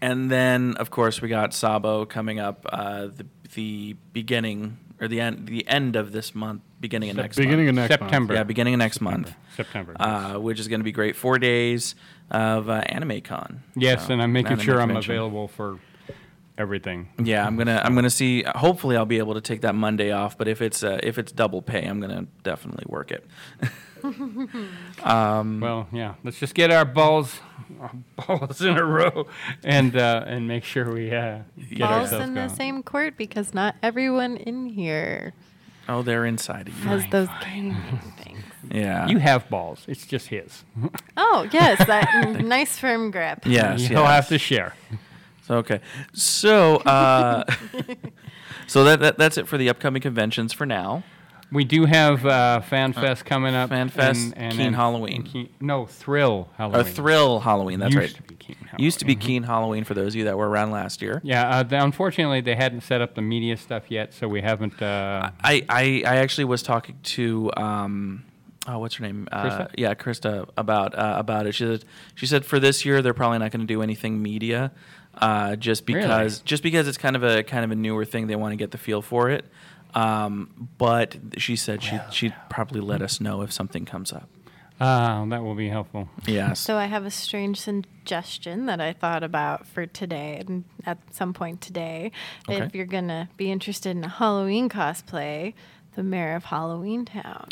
and 0.00 0.30
then, 0.30 0.74
of 0.78 0.90
course, 0.90 1.22
we 1.22 1.28
got 1.28 1.54
Sabo 1.54 2.04
coming 2.04 2.38
up 2.40 2.66
uh, 2.70 3.06
the 3.06 3.26
the 3.54 3.96
beginning 4.12 4.78
or 5.00 5.06
the 5.08 5.20
end 5.20 5.46
the 5.46 5.66
end 5.68 5.94
of 5.96 6.12
this 6.12 6.34
month, 6.34 6.62
beginning 6.84 7.10
of 7.10 7.16
Sep- 7.16 7.24
next 7.24 7.36
beginning 7.36 7.66
month. 7.66 7.68
of 7.70 7.74
next 7.76 7.90
month. 7.90 8.00
September. 8.10 8.34
Yeah, 8.34 8.42
beginning 8.44 8.74
of 8.74 8.78
next 8.78 8.96
September. 8.98 9.28
month. 9.28 9.36
September. 9.56 9.96
Uh, 9.98 10.38
which 10.38 10.60
is 10.60 10.68
going 10.68 10.80
to 10.80 10.84
be 10.84 10.92
great. 10.92 11.16
Four 11.16 11.38
days 11.38 11.94
of 12.30 12.68
uh, 12.68 12.82
Anime 12.86 13.20
Con. 13.22 13.62
yes, 13.74 14.06
So, 14.06 14.12
and 14.12 14.22
I'm 14.22 14.32
making 14.32 14.58
sure 14.58 14.80
I'm 14.80 14.88
convention. 14.88 15.12
available 15.12 15.48
for 15.48 15.78
everything. 16.58 17.08
Yeah, 17.22 17.46
I'm 17.46 17.56
gonna 17.56 17.80
I'm 17.84 17.94
gonna 17.94 18.10
see. 18.10 18.44
Hopefully, 18.44 18.96
I'll 18.96 19.06
be 19.06 19.18
able 19.18 19.34
to 19.34 19.40
take 19.40 19.62
that 19.62 19.74
Monday 19.74 20.10
off. 20.12 20.36
But 20.38 20.46
if 20.48 20.60
it's 20.62 20.82
uh, 20.84 21.00
if 21.02 21.18
it's 21.18 21.32
double 21.32 21.62
pay, 21.62 21.84
I'm 21.86 22.00
gonna 22.00 22.26
definitely 22.42 22.84
work 22.86 23.10
it. 23.12 23.24
um, 25.02 25.60
Well, 25.60 25.88
yeah. 25.92 26.14
Let's 26.22 26.38
just 26.38 26.54
get 26.54 26.70
our 26.70 26.84
balls, 26.84 27.40
our 27.80 27.92
balls 28.26 28.60
in 28.62 28.76
a 28.76 28.84
row, 28.84 29.26
and 29.62 29.96
uh, 29.96 30.24
and 30.26 30.46
make 30.48 30.64
sure 30.64 30.92
we 30.92 31.10
uh, 31.14 31.38
get 31.70 31.78
Balls 31.80 32.12
ourselves 32.12 32.26
in 32.28 32.34
the 32.34 32.48
same 32.48 32.82
court 32.82 33.16
because 33.16 33.54
not 33.54 33.76
everyone 33.82 34.36
in 34.36 34.66
here 34.66 35.32
oh, 35.88 36.02
they're 36.02 36.24
inside 36.26 36.68
of 36.68 36.78
you. 36.78 36.88
has 36.88 37.04
those 37.10 37.28
gaming 37.42 37.76
things. 38.18 38.42
Yeah. 38.70 39.06
You 39.06 39.18
have 39.18 39.48
balls. 39.50 39.84
It's 39.88 40.06
just 40.06 40.28
his. 40.28 40.64
Oh 41.16 41.48
yes, 41.52 41.84
that 41.86 42.40
nice 42.44 42.78
firm 42.78 43.10
grip. 43.10 43.40
Yes. 43.44 43.82
He'll 43.86 44.04
have 44.04 44.28
to 44.28 44.38
share. 44.38 44.74
Okay. 45.50 45.80
So, 46.12 46.76
uh, 46.78 47.44
so 48.66 48.84
that, 48.84 49.00
that 49.00 49.18
that's 49.18 49.36
it 49.36 49.46
for 49.48 49.58
the 49.58 49.68
upcoming 49.68 50.00
conventions 50.00 50.52
for 50.52 50.64
now. 50.66 51.02
We 51.52 51.64
do 51.64 51.84
have 51.84 52.26
uh, 52.26 52.62
FanFest 52.68 53.24
coming 53.24 53.54
up. 53.54 53.70
FanFest, 53.70 54.50
Keen 54.56 54.72
Halloween. 54.72 55.22
Keen- 55.22 55.50
no, 55.60 55.86
Thrill 55.86 56.48
Halloween. 56.56 56.80
Or 56.80 56.84
Thrill 56.84 57.40
Halloween. 57.40 57.78
That's 57.78 57.94
Used 57.94 58.14
right. 58.14 58.16
to 58.16 58.22
be 58.24 58.34
Keen 58.34 58.56
Used 58.78 58.98
to 58.98 59.04
be 59.04 59.12
Halloween. 59.12 59.26
Keen 59.28 59.42
Halloween 59.44 59.84
for 59.84 59.94
those 59.94 60.14
of 60.14 60.16
you 60.16 60.24
that 60.24 60.36
were 60.36 60.48
around 60.48 60.72
last 60.72 61.00
year. 61.00 61.20
Yeah, 61.22 61.48
uh, 61.48 61.62
th- 61.64 61.80
unfortunately, 61.80 62.40
they 62.40 62.56
hadn't 62.56 62.80
set 62.80 63.00
up 63.00 63.14
the 63.14 63.22
media 63.22 63.56
stuff 63.56 63.84
yet, 63.88 64.12
so 64.14 64.26
we 64.26 64.40
haven't. 64.40 64.82
Uh, 64.82 65.30
I, 65.44 65.64
I, 65.68 66.02
I 66.06 66.16
actually 66.16 66.46
was 66.46 66.62
talking 66.62 66.98
to 67.02 67.50
um, 67.56 68.24
oh 68.66 68.78
what's 68.80 68.96
her 68.96 69.04
name? 69.04 69.28
Uh, 69.30 69.44
Krista? 69.44 69.70
yeah, 69.78 69.94
Krista 69.94 70.48
about 70.56 70.94
uh, 70.98 71.14
about 71.18 71.46
it. 71.46 71.52
She 71.54 71.64
said 71.64 71.84
she 72.16 72.26
said 72.26 72.44
for 72.44 72.58
this 72.58 72.84
year 72.84 73.00
they're 73.00 73.14
probably 73.14 73.38
not 73.38 73.52
going 73.52 73.60
to 73.60 73.66
do 73.72 73.80
anything 73.82 74.20
media, 74.20 74.72
uh, 75.18 75.54
just 75.54 75.88
Really? 75.88 76.00
because 76.02 76.40
just 76.40 76.64
because 76.64 76.88
it's 76.88 76.98
kind 76.98 77.14
of 77.14 77.22
a 77.22 77.44
kind 77.44 77.64
of 77.64 77.70
a 77.70 77.76
newer 77.76 78.04
thing. 78.04 78.26
They 78.26 78.36
want 78.36 78.52
to 78.52 78.56
get 78.56 78.72
the 78.72 78.78
feel 78.78 79.02
for 79.02 79.30
it. 79.30 79.44
Um, 79.94 80.68
but 80.78 81.16
she 81.38 81.56
said 81.56 81.82
she 81.82 81.98
she'd 82.10 82.34
probably 82.50 82.80
let 82.80 83.00
us 83.02 83.20
know 83.20 83.42
if 83.42 83.52
something 83.52 83.84
comes 83.84 84.12
up. 84.12 84.28
ah, 84.80 85.24
that 85.28 85.42
will 85.44 85.54
be 85.54 85.68
helpful. 85.68 86.08
Yes. 86.26 86.58
So 86.58 86.76
I 86.76 86.86
have 86.86 87.04
a 87.06 87.10
strange 87.10 87.60
suggestion 87.60 88.66
that 88.66 88.80
I 88.80 88.92
thought 88.92 89.22
about 89.22 89.66
for 89.66 89.86
today 89.86 90.42
and 90.46 90.64
at 90.84 90.98
some 91.12 91.32
point 91.32 91.60
today. 91.60 92.10
Okay. 92.48 92.64
If 92.64 92.74
you're 92.74 92.86
gonna 92.86 93.28
be 93.36 93.52
interested 93.52 93.90
in 93.96 94.02
a 94.04 94.08
Halloween 94.08 94.68
cosplay, 94.68 95.54
the 95.94 96.02
mayor 96.02 96.34
of 96.34 96.44
Halloween 96.46 97.04
Town 97.04 97.48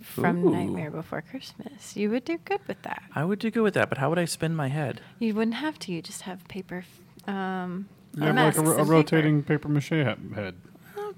from 0.00 0.44
Ooh. 0.44 0.50
Nightmare 0.50 0.90
Before 0.90 1.22
Christmas, 1.22 1.96
you 1.96 2.10
would 2.10 2.24
do 2.24 2.38
good 2.44 2.60
with 2.66 2.82
that. 2.82 3.04
I 3.14 3.24
would 3.24 3.38
do 3.38 3.50
good 3.52 3.62
with 3.62 3.74
that, 3.74 3.88
but 3.88 3.98
how 3.98 4.08
would 4.08 4.18
I 4.18 4.24
spin 4.24 4.56
my 4.56 4.66
head? 4.68 5.00
You 5.20 5.34
wouldn't 5.34 5.54
have 5.58 5.78
to. 5.80 5.92
You 5.92 6.02
just 6.02 6.22
have 6.22 6.46
paper. 6.48 6.84
f- 7.22 7.28
Um, 7.32 7.88
You 8.16 8.24
have 8.24 8.34
like 8.34 8.56
masks 8.56 8.58
a, 8.58 8.62
ro- 8.62 8.68
a 8.68 8.78
and 8.78 8.80
paper. 8.86 8.90
rotating 8.92 9.42
paper 9.44 9.68
mache 9.68 9.90
he- 9.90 9.96
head. 10.34 10.56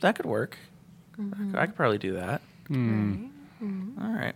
That 0.00 0.16
could 0.16 0.26
work. 0.26 0.59
I 1.18 1.22
could- 1.37 1.57
I 1.57 1.66
could 1.66 1.76
probably 1.76 1.98
do 1.98 2.14
that. 2.14 2.40
Hmm. 2.68 3.26
All 4.00 4.12
right. 4.12 4.35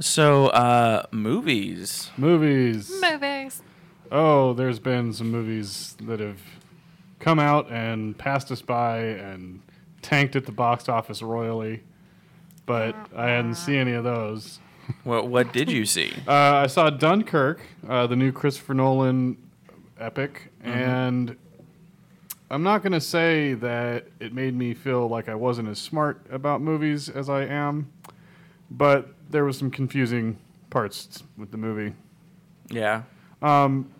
So, 0.00 0.46
uh, 0.48 1.04
movies. 1.12 2.10
Movies. 2.16 2.90
Movies. 3.00 3.62
Oh, 4.10 4.52
there's 4.54 4.78
been 4.78 5.12
some 5.12 5.30
movies 5.30 5.96
that 6.02 6.20
have 6.20 6.40
come 7.20 7.38
out 7.38 7.70
and 7.70 8.16
passed 8.18 8.50
us 8.50 8.60
by 8.62 8.98
and 8.98 9.60
tanked 10.02 10.34
at 10.36 10.46
the 10.46 10.52
box 10.52 10.88
office 10.88 11.22
royally, 11.22 11.82
but 12.66 12.94
I 13.16 13.28
hadn't 13.30 13.54
seen 13.54 13.76
any 13.76 13.92
of 13.92 14.04
those. 14.04 14.58
What 15.04 15.28
What 15.28 15.52
did 15.52 15.70
you 15.70 15.86
see? 15.86 16.12
Uh, 16.28 16.32
I 16.64 16.66
saw 16.66 16.90
Dunkirk, 16.90 17.60
uh, 17.88 18.06
the 18.06 18.16
new 18.16 18.32
Christopher 18.32 18.74
Nolan 18.74 19.36
epic, 19.98 20.52
and 20.62 21.36
I'm 22.54 22.62
not 22.62 22.82
going 22.82 22.92
to 22.92 23.00
say 23.00 23.54
that 23.54 24.06
it 24.20 24.32
made 24.32 24.54
me 24.54 24.74
feel 24.74 25.08
like 25.08 25.28
I 25.28 25.34
wasn't 25.34 25.68
as 25.68 25.80
smart 25.80 26.24
about 26.30 26.60
movies 26.60 27.08
as 27.08 27.28
I 27.28 27.46
am, 27.46 27.90
but 28.70 29.08
there 29.28 29.44
was 29.44 29.58
some 29.58 29.72
confusing 29.72 30.38
parts 30.70 31.24
with 31.36 31.50
the 31.50 31.56
movie. 31.56 31.96
Yeah. 32.70 33.02
Um, 33.42 33.90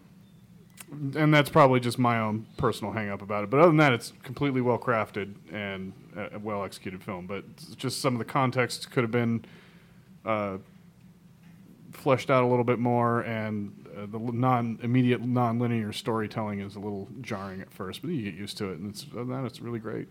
and 1.17 1.35
that's 1.35 1.51
probably 1.51 1.81
just 1.81 1.99
my 1.99 2.21
own 2.21 2.47
personal 2.57 2.93
hang 2.93 3.11
up 3.11 3.23
about 3.23 3.43
it. 3.43 3.51
But 3.51 3.59
other 3.59 3.71
than 3.71 3.79
that, 3.79 3.93
it's 3.93 4.13
completely 4.23 4.61
well 4.61 4.79
crafted 4.79 5.35
and 5.53 5.93
a 6.15 6.39
well 6.39 6.63
executed 6.63 7.03
film. 7.03 7.27
But 7.27 7.45
just 7.77 8.01
some 8.01 8.15
of 8.15 8.21
the 8.21 8.25
context 8.25 8.89
could 8.93 9.03
have 9.03 9.11
been 9.11 9.45
uh, 10.25 10.59
fleshed 11.91 12.31
out 12.31 12.45
a 12.45 12.47
little 12.47 12.65
bit 12.65 12.79
more, 12.79 13.23
and 13.23 13.84
uh, 13.97 14.07
the 14.07 14.19
non 14.19 14.79
immediate 14.83 15.23
non 15.23 15.59
linear 15.59 15.93
storytelling 15.93 16.61
is 16.61 16.77
a 16.77 16.81
little 16.81 17.09
jarring 17.21 17.61
at 17.61 17.73
first, 17.73 18.03
but 18.03 18.11
you 18.11 18.23
get 18.23 18.35
used 18.35 18.59
to 18.59 18.71
it, 18.71 18.79
and 18.79 18.91
it's 18.91 19.05
that 19.13 19.45
it's 19.45 19.61
really 19.61 19.79
great. 19.79 20.09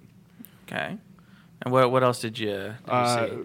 Okay. 0.68 0.98
And 1.62 1.72
what 1.72 1.92
what 1.92 2.04
else 2.04 2.20
did 2.20 2.38
you, 2.38 2.48
did 2.48 2.76
you 2.88 3.08
see? 3.08 3.38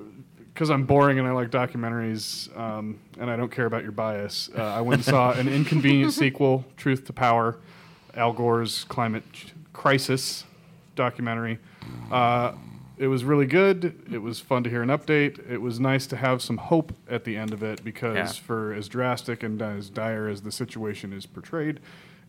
Because 0.52 0.70
I'm 0.70 0.86
boring 0.86 1.20
and 1.20 1.28
I 1.28 1.30
like 1.30 1.50
documentaries, 1.50 2.56
um, 2.58 2.98
and 3.20 3.30
I 3.30 3.36
don't 3.36 3.50
care 3.50 3.66
about 3.66 3.84
your 3.84 3.92
bias. 3.92 4.50
Uh, 4.56 4.62
I 4.62 4.80
went 4.80 5.00
and 5.00 5.04
saw 5.04 5.32
an 5.32 5.48
inconvenient 5.48 6.12
sequel, 6.12 6.64
Truth 6.76 7.04
to 7.06 7.12
Power, 7.12 7.58
Al 8.14 8.32
Gore's 8.32 8.82
climate 8.84 9.22
crisis 9.72 10.44
documentary. 10.96 11.60
Uh, 12.10 12.52
it 12.98 13.08
was 13.08 13.24
really 13.24 13.46
good. 13.46 13.94
It 14.12 14.18
was 14.18 14.40
fun 14.40 14.64
to 14.64 14.70
hear 14.70 14.82
an 14.82 14.88
update. 14.88 15.38
It 15.50 15.58
was 15.62 15.78
nice 15.80 16.06
to 16.08 16.16
have 16.16 16.42
some 16.42 16.56
hope 16.56 16.92
at 17.08 17.24
the 17.24 17.36
end 17.36 17.52
of 17.52 17.62
it 17.62 17.82
because, 17.84 18.16
Yeah. 18.16 18.26
for 18.44 18.72
as 18.72 18.88
drastic 18.88 19.42
and 19.42 19.60
as 19.62 19.88
dire 19.90 20.28
as 20.28 20.42
the 20.42 20.52
situation 20.52 21.12
is 21.12 21.24
portrayed, 21.26 21.80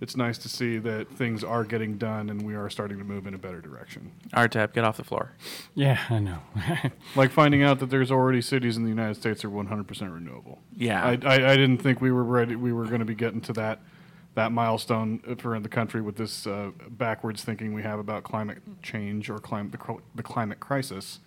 it's 0.02 0.16
nice 0.16 0.38
to 0.38 0.48
see 0.48 0.78
that 0.78 1.10
things 1.10 1.44
are 1.44 1.66
getting 1.66 1.98
done 1.98 2.30
and 2.30 2.44
we 2.44 2.56
are 2.56 2.70
starting 2.70 2.98
to 3.00 3.04
move 3.04 3.28
in 3.28 3.34
a 3.34 3.38
better 3.38 3.60
direction. 3.60 4.12
RTAP, 4.34 4.72
get 4.74 4.86
off 4.86 4.96
the 4.96 5.04
floor. 5.04 5.34
Yeah, 5.76 6.00
I 6.10 6.20
know. 6.20 6.40
Like 7.16 7.32
finding 7.32 7.64
out 7.64 7.80
that 7.80 7.90
there's 7.90 8.12
already 8.12 8.42
cities 8.42 8.78
in 8.78 8.84
the 8.84 8.90
United 8.90 9.16
States 9.16 9.42
that 9.42 9.48
are 9.50 9.52
100% 9.52 10.14
renewable. 10.14 10.60
Yeah. 10.74 11.04
I, 11.04 11.12
I, 11.26 11.34
I 11.52 11.58
didn't 11.58 11.80
think 11.80 12.00
we 12.00 12.12
were 12.12 12.24
ready. 12.24 12.56
We 12.56 12.72
were 12.72 12.86
going 12.86 13.00
to 13.00 13.06
be 13.06 13.16
getting 13.16 13.42
to 13.42 13.54
that 13.54 13.80
that 14.36 14.52
milestone 14.52 15.20
for 15.38 15.60
the 15.60 15.70
country 15.70 16.02
with 16.02 16.16
this 16.16 16.48
uh, 16.48 16.72
backwards 16.90 17.44
thinking 17.44 17.74
we 17.74 17.84
have 17.84 18.00
about 18.00 18.24
climate 18.24 18.60
change 18.82 19.30
or 19.30 19.40
climate 19.40 19.72
the, 19.72 19.78
cl- 19.84 20.02
the 20.16 20.24
climate 20.24 20.60
crisis. 20.60 21.20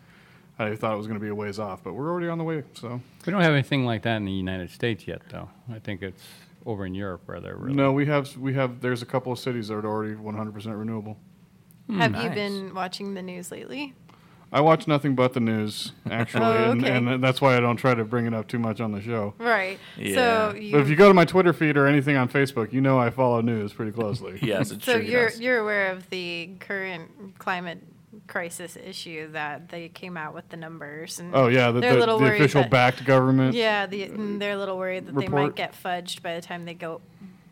I 0.59 0.77
thought 0.77 0.93
it 0.95 0.97
was 0.97 1.07
going 1.07 1.19
to 1.19 1.23
be 1.23 1.31
a 1.31 1.35
ways 1.35 1.59
off, 1.59 1.83
but 1.83 1.95
we're 1.95 2.11
already 2.11 2.29
on 2.29 2.39
the 2.39 2.45
way. 2.45 2.63
So 2.75 3.01
we 3.27 3.33
don't 3.33 3.43
have 3.43 3.53
anything 3.53 3.85
like 3.85 4.03
that 4.03 4.17
in 4.17 4.25
the 4.25 4.33
United 4.33 4.71
States 4.71 5.07
yet, 5.09 5.23
though. 5.31 5.49
I 5.73 5.79
think 5.79 6.03
it's 6.03 6.23
over 6.65 6.87
in 6.87 6.95
Europe 6.95 7.23
where 7.27 7.41
they're 7.41 7.57
really. 7.57 7.75
no, 7.75 7.93
we 7.93 8.07
have 8.07 8.37
we 8.37 8.55
have. 8.55 8.81
There's 8.81 9.03
a 9.03 9.07
couple 9.07 9.33
of 9.33 9.39
cities 9.39 9.69
that 9.69 9.75
are 9.75 9.87
already 9.87 10.15
100% 10.15 10.79
renewable. 10.79 11.17
Have 11.91 12.15
you 12.23 12.31
been 12.31 12.75
watching 12.75 13.15
the 13.15 13.23
news 13.23 13.51
lately? 13.51 13.95
I 14.53 14.61
watch 14.61 14.87
nothing 14.87 15.15
but 15.15 15.33
the 15.33 15.41
news 15.41 15.93
actually, 16.11 16.45
Oh, 16.45 16.71
and, 16.73 16.85
okay. 16.85 16.95
and 16.97 17.25
that's 17.25 17.41
why 17.41 17.57
I 17.57 17.61
don't 17.61 17.77
try 17.79 17.95
to 17.95 18.05
bring 18.05 18.27
it 18.27 18.35
up 18.35 18.49
too 18.49 18.59
much 18.59 18.81
on 18.81 18.93
the 18.93 19.01
show. 19.01 19.33
Right. 19.39 19.79
Yeah. 19.97 20.15
So 20.15 20.53
But 20.53 20.81
if 20.83 20.89
you 20.91 20.97
go 20.97 21.09
to 21.09 21.15
my 21.15 21.25
Twitter 21.25 21.53
feed 21.53 21.77
or 21.77 21.87
anything 21.87 22.17
on 22.17 22.29
Facebook, 22.29 22.73
you 22.73 22.81
know 22.83 22.99
I 22.99 23.11
follow 23.11 23.41
news 23.41 23.73
pretty 23.73 23.93
closely. 23.93 24.39
Yes, 24.43 24.71
it's 24.71 24.85
so 24.85 24.95
true. 24.95 25.03
he 25.03 25.13
you're 25.13 25.29
does. 25.31 25.41
you're 25.41 25.59
aware 25.59 25.91
of 25.93 26.11
the 26.11 26.51
current 26.61 27.39
climate 27.39 27.83
crisis 28.27 28.77
issue 28.77 29.31
that 29.33 29.71
they 29.71 29.89
came 29.89 30.17
out 30.19 30.35
with 30.35 30.47
the 30.51 30.57
numbers 30.57 31.19
and 31.19 31.35
Oh 31.35 31.49
yeah, 31.49 31.71
the, 31.71 31.81
they're 31.81 31.91
a 31.91 31.95
the, 31.95 32.01
little 32.01 32.19
the 32.19 32.25
worried 32.25 32.41
official 32.41 32.63
that- 32.63 32.71
backed 32.71 33.05
government. 33.07 33.55
Yeah, 33.55 33.87
the, 33.87 34.09
mm, 34.09 34.39
they're 34.39 34.53
a 34.53 34.59
little 34.59 34.77
worried 34.77 35.07
that 35.07 35.15
they 35.15 35.29
might 35.29 35.55
get 35.57 35.75
fudged 35.75 36.23
by 36.23 36.35
the 36.35 36.43
time 36.43 36.65
they 36.67 36.75
go 36.75 37.01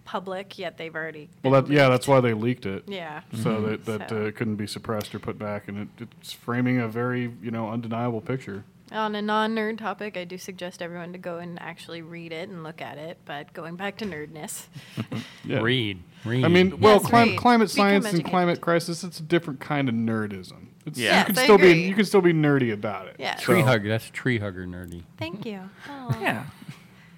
public. 0.04 0.58
Yet 0.58 0.76
they've 0.78 0.94
already. 0.94 1.28
Well, 1.42 1.60
that 1.62 1.72
yeah, 1.72 1.88
that's 1.88 2.08
why 2.08 2.20
they 2.20 2.32
leaked 2.34 2.66
it. 2.66 2.84
Yeah. 2.86 3.22
So 3.34 3.60
that 3.62 3.84
that 3.86 4.08
So- 4.08 4.26
uh, 4.26 4.30
couldn't 4.32 4.56
be 4.56 4.66
suppressed 4.66 5.14
or 5.14 5.18
put 5.18 5.38
back, 5.38 5.68
and 5.68 5.88
it, 5.98 6.06
it's 6.20 6.32
framing 6.32 6.78
a 6.80 6.88
very 6.88 7.32
you 7.42 7.50
know 7.50 7.70
undeniable 7.70 8.20
picture. 8.20 8.64
On 8.92 9.14
a 9.14 9.22
non-nerd 9.22 9.78
topic, 9.78 10.16
I 10.16 10.24
do 10.24 10.36
suggest 10.36 10.82
everyone 10.82 11.12
to 11.12 11.18
go 11.18 11.38
and 11.38 11.62
actually 11.62 12.02
read 12.02 12.32
it 12.32 12.48
and 12.48 12.64
look 12.64 12.82
at 12.82 12.98
it. 12.98 13.18
But 13.24 13.52
going 13.52 13.76
back 13.76 13.98
to 13.98 14.04
nerdness, 14.04 14.64
Yeah. 15.44 15.60
Read, 15.60 16.02
read. 16.24 16.44
I 16.44 16.48
mean, 16.48 16.80
well, 16.80 16.96
Yes, 17.00 17.06
clim- 17.06 17.36
climate 17.36 17.70
science 17.70 18.12
and 18.12 18.24
climate 18.24 18.60
crisis, 18.60 19.04
it's 19.04 19.20
a 19.20 19.22
different 19.22 19.60
kind 19.60 19.88
of 19.88 19.94
nerdism. 19.94 20.66
It's, 20.86 20.98
Yeah. 20.98 21.20
you 21.20 21.26
can 21.26 21.38
I 21.38 21.44
still 21.44 21.58
be 21.58 21.70
you 21.82 21.94
can 21.94 22.04
still 22.04 22.20
be 22.20 22.32
nerdy 22.32 22.72
about 22.72 23.06
it. 23.06 23.14
Yeah. 23.20 23.34
tree 23.36 23.60
So, 23.60 23.66
hug. 23.66 23.84
That's 23.84 24.10
tree 24.10 24.38
hugger 24.40 24.66
nerdy. 24.66 25.04
thank 25.18 25.46
you. 25.46 25.60
Aw. 25.88 26.20
yeah. 26.20 26.46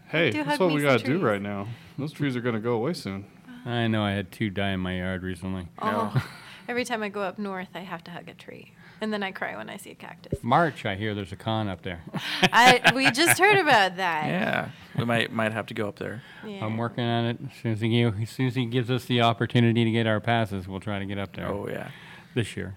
Hey, 0.08 0.30
do 0.30 0.44
that's 0.44 0.60
what 0.60 0.74
we 0.74 0.82
got 0.82 1.00
to 1.00 1.06
do 1.06 1.20
right 1.20 1.40
now. 1.40 1.68
Those 1.98 2.12
trees 2.12 2.36
are 2.36 2.40
going 2.40 2.54
to 2.54 2.60
go 2.60 2.72
away 2.74 2.94
soon. 2.94 3.26
I 3.64 3.86
know. 3.86 4.02
I 4.04 4.12
had 4.12 4.32
two 4.32 4.50
die 4.50 4.70
in 4.70 4.80
my 4.80 4.96
yard 4.98 5.22
recently. 5.22 5.68
Oh, 5.80 6.12
every 6.68 6.84
time 6.84 7.02
I 7.02 7.08
go 7.08 7.20
up 7.22 7.38
north, 7.38 7.68
I 7.74 7.80
have 7.80 8.02
to 8.04 8.10
hug 8.10 8.28
a 8.28 8.34
tree, 8.34 8.72
and 9.00 9.12
then 9.12 9.22
I 9.22 9.30
cry 9.30 9.56
when 9.56 9.70
I 9.70 9.76
see 9.76 9.90
a 9.90 9.94
cactus. 9.94 10.42
March, 10.42 10.84
I 10.84 10.96
hear 10.96 11.14
there's 11.14 11.30
a 11.32 11.36
con 11.36 11.68
up 11.68 11.82
there. 11.82 12.02
I 12.42 12.90
we 12.94 13.10
just 13.12 13.38
heard 13.38 13.58
about 13.58 13.96
that. 13.96 14.26
Yeah. 14.26 14.68
We 14.98 15.06
might 15.06 15.32
might 15.32 15.52
have 15.52 15.64
to 15.68 15.74
go 15.74 15.88
up 15.88 15.98
there. 15.98 16.22
Yeah. 16.46 16.66
I'm 16.66 16.76
working 16.76 17.02
on 17.04 17.24
it. 17.24 17.38
As 17.46 17.56
soon 17.62 17.72
as, 17.72 17.80
he 17.80 18.02
as 18.02 18.28
soon 18.28 18.46
as 18.48 18.54
he 18.54 18.66
gives 18.66 18.90
us 18.90 19.06
the 19.06 19.22
opportunity 19.22 19.84
to 19.86 19.90
get 19.90 20.06
our 20.06 20.20
passes, 20.20 20.68
we'll 20.68 20.80
try 20.80 20.98
to 20.98 21.06
get 21.06 21.16
up 21.18 21.34
there 21.34 21.48
Oh 21.48 21.66
yeah. 21.66 21.88
this 22.34 22.58
year. 22.58 22.74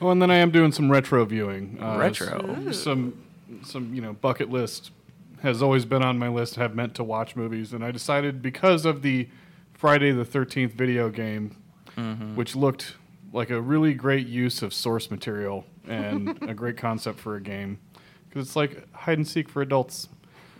Oh, 0.00 0.08
and 0.08 0.22
then 0.22 0.30
I 0.30 0.36
am 0.36 0.50
doing 0.52 0.72
some 0.72 0.90
retro 0.90 1.22
viewing. 1.26 1.76
Uh, 1.78 1.98
Retro? 1.98 2.56
s- 2.66 2.78
Some, 2.78 3.12
some 3.62 3.92
you 3.94 4.00
know 4.00 4.14
bucket 4.14 4.48
list 4.48 4.90
has 5.42 5.62
always 5.62 5.84
been 5.84 6.02
on 6.02 6.18
my 6.18 6.28
list. 6.28 6.56
Have 6.56 6.74
meant 6.74 6.94
to 6.96 7.04
watch 7.04 7.36
movies, 7.36 7.72
and 7.72 7.84
I 7.84 7.90
decided 7.90 8.42
because 8.42 8.84
of 8.84 9.02
the 9.02 9.28
Friday 9.72 10.12
the 10.12 10.24
Thirteenth 10.24 10.72
video 10.72 11.08
game, 11.10 11.56
which 12.34 12.54
looked 12.54 12.94
like 13.32 13.50
a 13.50 13.60
really 13.60 13.94
great 13.94 14.26
use 14.26 14.62
of 14.62 14.74
source 14.74 15.10
material 15.10 15.64
and 15.86 16.38
a 16.48 16.54
great 16.54 16.76
concept 16.76 17.18
for 17.18 17.36
a 17.36 17.40
game, 17.40 17.78
because 18.28 18.46
it's 18.46 18.56
like 18.56 18.92
hide 18.92 19.18
and 19.18 19.26
seek 19.28 19.48
for 19.48 19.62
adults. 19.62 20.08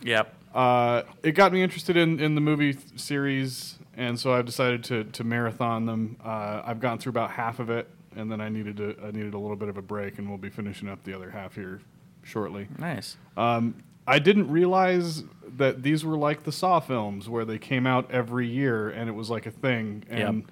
Yep. 0.03 0.35
Uh, 0.55 1.03
it 1.23 1.33
got 1.33 1.53
me 1.53 1.63
interested 1.63 1.97
in, 1.97 2.19
in 2.19 2.35
the 2.35 2.41
movie 2.41 2.73
th- 2.73 2.99
series, 2.99 3.79
and 3.97 4.19
so 4.19 4.33
I've 4.35 4.47
decided 4.47 4.83
to, 4.85 5.05
to 5.05 5.25
marathon 5.25 5.87
them. 5.87 6.17
Uh, 6.25 6.63
I've 6.65 6.81
gone 6.81 6.99
through 6.99 7.11
about 7.11 7.31
half 7.31 7.61
of 7.61 7.71
it, 7.71 7.89
and 8.17 8.31
then 8.31 8.41
I 8.41 8.49
needed 8.49 8.77
to, 8.79 8.97
I 9.05 9.13
needed 9.13 9.35
a 9.35 9.39
little 9.39 9.57
bit 9.57 9.69
of 9.69 9.77
a 9.77 9.83
break, 9.83 10.19
and 10.19 10.29
we'll 10.29 10.39
be 10.39 10.51
finishing 10.51 10.89
up 10.89 11.05
the 11.05 11.15
other 11.15 11.31
half 11.31 11.55
here 11.55 11.81
shortly. 12.25 12.67
Nice. 12.79 13.17
Um, 13.37 13.83
I 14.11 14.19
didn't 14.19 14.51
realize 14.51 15.25
that 15.57 15.83
these 15.83 16.05
were 16.05 16.17
like 16.17 16.43
the 16.43 16.53
Saw 16.53 16.81
films, 16.81 17.29
where 17.29 17.45
they 17.45 17.59
came 17.59 17.87
out 17.87 18.11
every 18.11 18.49
year, 18.49 18.89
and 18.89 19.09
it 19.09 19.13
was 19.13 19.31
like 19.31 19.47
a 19.47 19.51
thing. 19.51 20.05
And 20.11 20.43
Yep. 20.43 20.51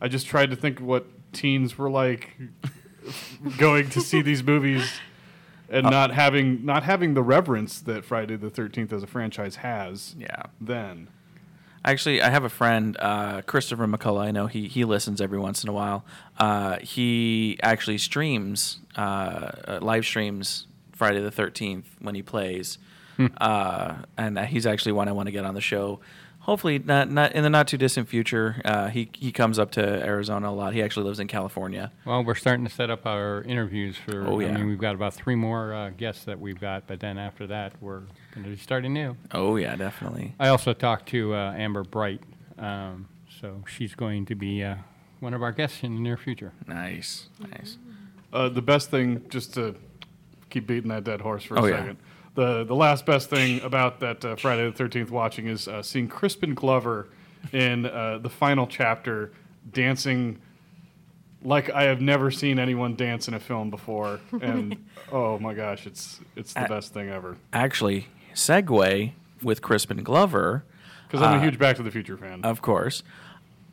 I 0.00 0.08
just 0.08 0.26
tried 0.26 0.50
to 0.50 0.56
think 0.56 0.80
what 0.80 1.06
teens 1.32 1.76
were 1.76 1.90
like 1.90 2.36
going 3.58 3.90
to 3.90 4.00
see 4.00 4.22
these 4.22 4.42
movies 4.42 5.00
and 5.68 5.84
not 5.84 6.12
having 6.12 6.64
not 6.64 6.84
having 6.84 7.14
the 7.14 7.22
reverence 7.22 7.80
that 7.80 8.04
Friday 8.04 8.36
the 8.36 8.50
Thirteenth 8.50 8.92
as 8.92 9.02
a 9.02 9.06
franchise 9.06 9.56
has. 9.56 10.14
Yeah. 10.18 10.44
Then 10.60 11.08
Actually, 11.82 12.20
I 12.20 12.28
have 12.28 12.44
a 12.44 12.50
friend, 12.50 12.94
uh, 13.00 13.40
Christopher 13.42 13.86
McCullough. 13.86 14.20
I 14.20 14.32
know 14.32 14.46
he, 14.48 14.68
he 14.68 14.84
listens 14.84 15.18
every 15.18 15.38
once 15.38 15.64
in 15.64 15.70
a 15.70 15.72
while. 15.72 16.04
Uh, 16.38 16.76
he 16.80 17.58
actually 17.62 17.96
streams, 17.96 18.80
uh, 18.98 19.00
uh, 19.66 19.78
live 19.80 20.04
streams 20.04 20.66
Friday 20.92 21.20
the 21.20 21.30
13th 21.30 21.84
when 21.98 22.14
he 22.14 22.22
plays. 22.22 22.76
Uh, 23.40 23.96
and 24.16 24.38
uh, 24.38 24.42
he's 24.44 24.66
actually 24.66 24.92
one 24.92 25.08
I 25.08 25.12
want 25.12 25.26
to 25.26 25.32
get 25.32 25.44
on 25.44 25.54
the 25.54 25.60
show. 25.60 26.00
Hopefully, 26.40 26.78
not, 26.78 27.10
not 27.10 27.32
in 27.32 27.42
the 27.42 27.50
not 27.50 27.68
too 27.68 27.76
distant 27.76 28.08
future. 28.08 28.60
Uh, 28.64 28.88
he, 28.88 29.10
he 29.12 29.30
comes 29.30 29.58
up 29.58 29.70
to 29.72 29.82
Arizona 29.82 30.48
a 30.48 30.52
lot. 30.52 30.72
He 30.72 30.82
actually 30.82 31.04
lives 31.06 31.20
in 31.20 31.26
California. 31.28 31.92
Well, 32.06 32.24
we're 32.24 32.34
starting 32.34 32.64
to 32.64 32.70
set 32.72 32.88
up 32.90 33.04
our 33.06 33.42
interviews 33.42 33.96
for. 33.96 34.26
Oh, 34.26 34.40
I 34.40 34.44
yeah. 34.44 34.54
mean, 34.54 34.66
we've 34.68 34.78
got 34.78 34.94
about 34.94 35.12
three 35.12 35.34
more 35.34 35.74
uh, 35.74 35.90
guests 35.90 36.24
that 36.24 36.40
we've 36.40 36.58
got, 36.58 36.86
but 36.86 37.00
then 37.00 37.18
after 37.18 37.46
that, 37.48 37.74
we're 37.82 38.00
going 38.34 38.44
to 38.44 38.48
be 38.50 38.56
starting 38.56 38.94
new. 38.94 39.16
Oh, 39.32 39.56
yeah, 39.56 39.76
definitely. 39.76 40.34
I 40.40 40.48
also 40.48 40.72
talked 40.72 41.08
to 41.10 41.34
uh, 41.34 41.52
Amber 41.52 41.84
Bright, 41.84 42.22
um, 42.58 43.06
so 43.40 43.62
she's 43.68 43.94
going 43.94 44.24
to 44.26 44.34
be 44.34 44.64
uh, 44.64 44.76
one 45.20 45.34
of 45.34 45.42
our 45.42 45.52
guests 45.52 45.82
in 45.82 45.94
the 45.94 46.00
near 46.00 46.16
future. 46.16 46.52
Nice. 46.66 47.28
Nice. 47.52 47.76
uh, 48.32 48.48
the 48.48 48.62
best 48.62 48.90
thing, 48.90 49.26
just 49.28 49.52
to 49.54 49.74
keep 50.48 50.66
beating 50.66 50.88
that 50.88 51.04
dead 51.04 51.20
horse 51.20 51.44
for 51.44 51.56
a 51.56 51.60
Oh, 51.62 51.66
yeah. 51.66 51.92
The 52.34 52.64
the 52.64 52.74
last 52.74 53.06
best 53.06 53.28
thing 53.28 53.60
about 53.62 54.00
that 54.00 54.24
uh, 54.24 54.36
Friday 54.36 54.64
the 54.64 54.72
Thirteenth 54.72 55.10
watching 55.10 55.46
is 55.46 55.66
uh, 55.66 55.82
seeing 55.82 56.08
Crispin 56.08 56.54
Glover 56.54 57.08
in 57.52 57.86
uh, 57.86 58.18
the 58.18 58.30
final 58.30 58.66
chapter 58.66 59.32
dancing 59.72 60.40
like 61.42 61.70
I 61.70 61.84
have 61.84 62.00
never 62.00 62.30
seen 62.30 62.58
anyone 62.58 62.96
dance 62.96 63.28
in 63.28 63.34
a 63.34 63.40
film 63.40 63.70
before, 63.70 64.20
and 64.40 64.76
oh 65.12 65.38
my 65.38 65.54
gosh, 65.54 65.86
it's 65.86 66.20
it's 66.36 66.52
the 66.52 66.64
I- 66.64 66.68
best 66.68 66.92
thing 66.92 67.08
ever. 67.08 67.36
Actually, 67.52 68.08
segue 68.34 69.12
with 69.42 69.62
Crispin 69.62 70.02
Glover. 70.02 70.64
Because 71.06 71.22
I'm 71.22 71.34
uh, 71.34 71.40
a 71.40 71.42
huge 71.42 71.58
Back 71.58 71.76
to 71.76 71.82
the 71.82 71.90
Future 71.90 72.16
fan. 72.16 72.44
Of 72.44 72.62
course. 72.62 73.02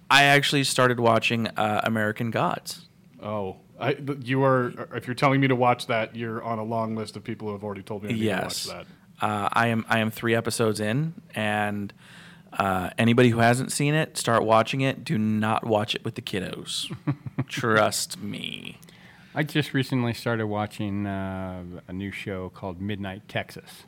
I 0.10 0.24
actually 0.24 0.64
started 0.64 1.00
watching 1.00 1.48
uh, 1.48 1.82
American 1.84 2.32
Gods. 2.32 2.88
oh, 3.22 3.58
I, 3.80 3.98
you 4.24 4.44
are. 4.44 4.74
If 4.96 5.08
you're 5.08 5.16
telling 5.16 5.40
me 5.40 5.48
to 5.48 5.56
watch 5.56 5.88
that, 5.88 6.16
you're 6.16 6.44
on 6.44 6.60
a 6.60 6.64
long 6.64 6.96
list 6.96 7.16
of 7.16 7.24
people 7.24 7.48
who 7.48 7.54
have 7.54 7.64
already 7.64 7.84
told 7.84 8.04
me 8.04 8.10
I 8.10 8.12
need 8.14 8.22
yes. 8.22 8.64
to 8.64 8.74
watch 8.74 8.86
that. 9.20 9.26
Uh, 9.26 9.50
I 9.52 9.68
am 9.68 9.86
I 9.90 10.00
am 10.00 10.12
three 10.12 10.36
episodes 10.36 10.80
in, 10.80 11.14
and 11.36 11.94
uh, 12.54 12.90
anybody 12.98 13.30
who 13.30 13.40
hasn't 13.40 13.72
seen 13.72 13.94
it, 13.94 14.18
start 14.18 14.44
watching 14.44 14.82
it. 14.82 15.04
Do 15.04 15.18
not 15.18 15.66
watch 15.66 15.96
it 15.96 16.04
with 16.04 16.16
the 16.16 16.22
kiddos. 16.22 16.96
Trust 17.48 18.22
me. 18.22 18.80
I 19.36 19.44
just 19.44 19.74
recently 19.74 20.14
started 20.14 20.48
watching 20.48 21.06
uh, 21.06 21.64
a 21.88 21.94
new 21.94 22.12
show 22.12 22.50
called 22.50 22.82
Midnight 22.82 23.28
Texas. 23.28 23.84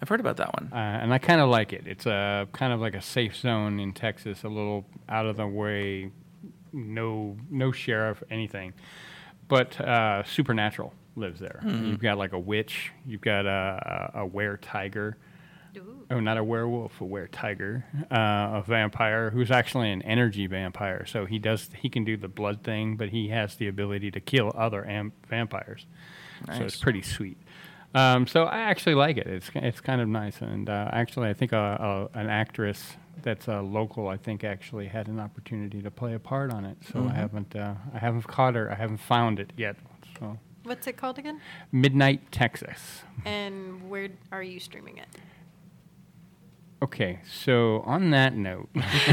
I've 0.00 0.08
heard 0.08 0.20
about 0.20 0.36
that 0.36 0.52
one. 0.52 0.70
Uh, 0.72 0.76
and 0.76 1.12
I 1.14 1.18
kind 1.18 1.40
of 1.40 1.48
like 1.48 1.72
it. 1.72 1.86
It's 1.86 2.04
a 2.04 2.46
kind 2.52 2.72
of 2.72 2.80
like 2.80 2.94
a 2.94 3.00
safe 3.00 3.34
zone 3.36 3.80
in 3.80 3.92
Texas, 3.92 4.44
a 4.44 4.48
little 4.48 4.84
out 5.08 5.26
of 5.26 5.36
the 5.36 5.46
way, 5.46 6.10
no 6.72 7.36
no 7.50 7.72
sheriff, 7.72 8.22
anything. 8.30 8.74
But 9.54 9.80
uh, 9.80 10.24
supernatural 10.24 10.92
lives 11.16 11.38
there. 11.40 11.60
You've 11.64 12.00
got 12.00 12.18
like 12.18 12.32
a 12.32 12.38
witch, 12.38 12.90
you've 13.06 13.20
got 13.20 13.46
a, 13.46 14.10
a, 14.14 14.20
a 14.22 14.26
were 14.26 14.56
tiger, 14.56 15.16
oh, 16.10 16.20
not 16.20 16.36
a 16.38 16.44
werewolf, 16.44 17.00
a 17.00 17.04
were 17.04 17.28
tiger, 17.28 17.84
uh, 18.10 18.60
a 18.60 18.64
vampire 18.66 19.30
who's 19.30 19.50
actually 19.50 19.90
an 19.92 20.02
energy 20.02 20.46
vampire. 20.46 21.06
So 21.06 21.24
he 21.26 21.38
does 21.38 21.70
he 21.80 21.88
can 21.88 22.04
do 22.04 22.16
the 22.16 22.28
blood 22.28 22.62
thing, 22.62 22.96
but 22.96 23.10
he 23.10 23.28
has 23.28 23.54
the 23.56 23.68
ability 23.68 24.10
to 24.12 24.20
kill 24.20 24.52
other 24.56 24.84
am- 24.86 25.12
vampires. 25.28 25.86
So 26.46 26.52
it's 26.64 26.76
pretty 26.80 27.02
sweet. 27.02 27.38
Um, 27.94 28.26
so 28.26 28.42
I 28.44 28.58
actually 28.58 28.96
like 28.96 29.16
it. 29.18 29.26
It's 29.28 29.50
it's 29.54 29.80
kind 29.80 30.00
of 30.00 30.08
nice, 30.08 30.40
and 30.40 30.68
uh, 30.68 30.90
actually 30.92 31.28
I 31.28 31.34
think 31.34 31.52
uh, 31.52 31.56
uh, 31.56 32.08
an 32.14 32.28
actress 32.28 32.94
that's 33.22 33.48
uh, 33.48 33.62
local, 33.62 34.08
I 34.08 34.16
think 34.16 34.44
actually 34.44 34.86
had 34.88 35.08
an 35.08 35.18
opportunity 35.20 35.80
to 35.82 35.90
play 35.90 36.14
a 36.14 36.18
part 36.18 36.52
on 36.52 36.64
it. 36.64 36.76
So. 36.92 37.06
I 37.08 37.14
haven't 37.14 37.54
uh, 37.56 37.74
I 37.94 37.98
haven't 37.98 38.26
caught 38.26 38.54
her. 38.54 38.70
I 38.70 38.74
haven't 38.74 38.98
found 38.98 39.38
it 39.40 39.52
yet. 39.56 39.76
So 40.18 40.38
What's 40.64 40.86
it 40.86 40.96
called 40.96 41.18
again? 41.18 41.40
Midnight 41.72 42.32
Texas. 42.32 43.02
And 43.26 43.88
where 43.90 44.08
are 44.32 44.42
you 44.42 44.58
streaming 44.60 44.96
it? 44.98 45.08
Okay, 46.82 47.20
so 47.30 47.82
on 47.86 48.10
that 48.10 48.34
note, 48.34 48.68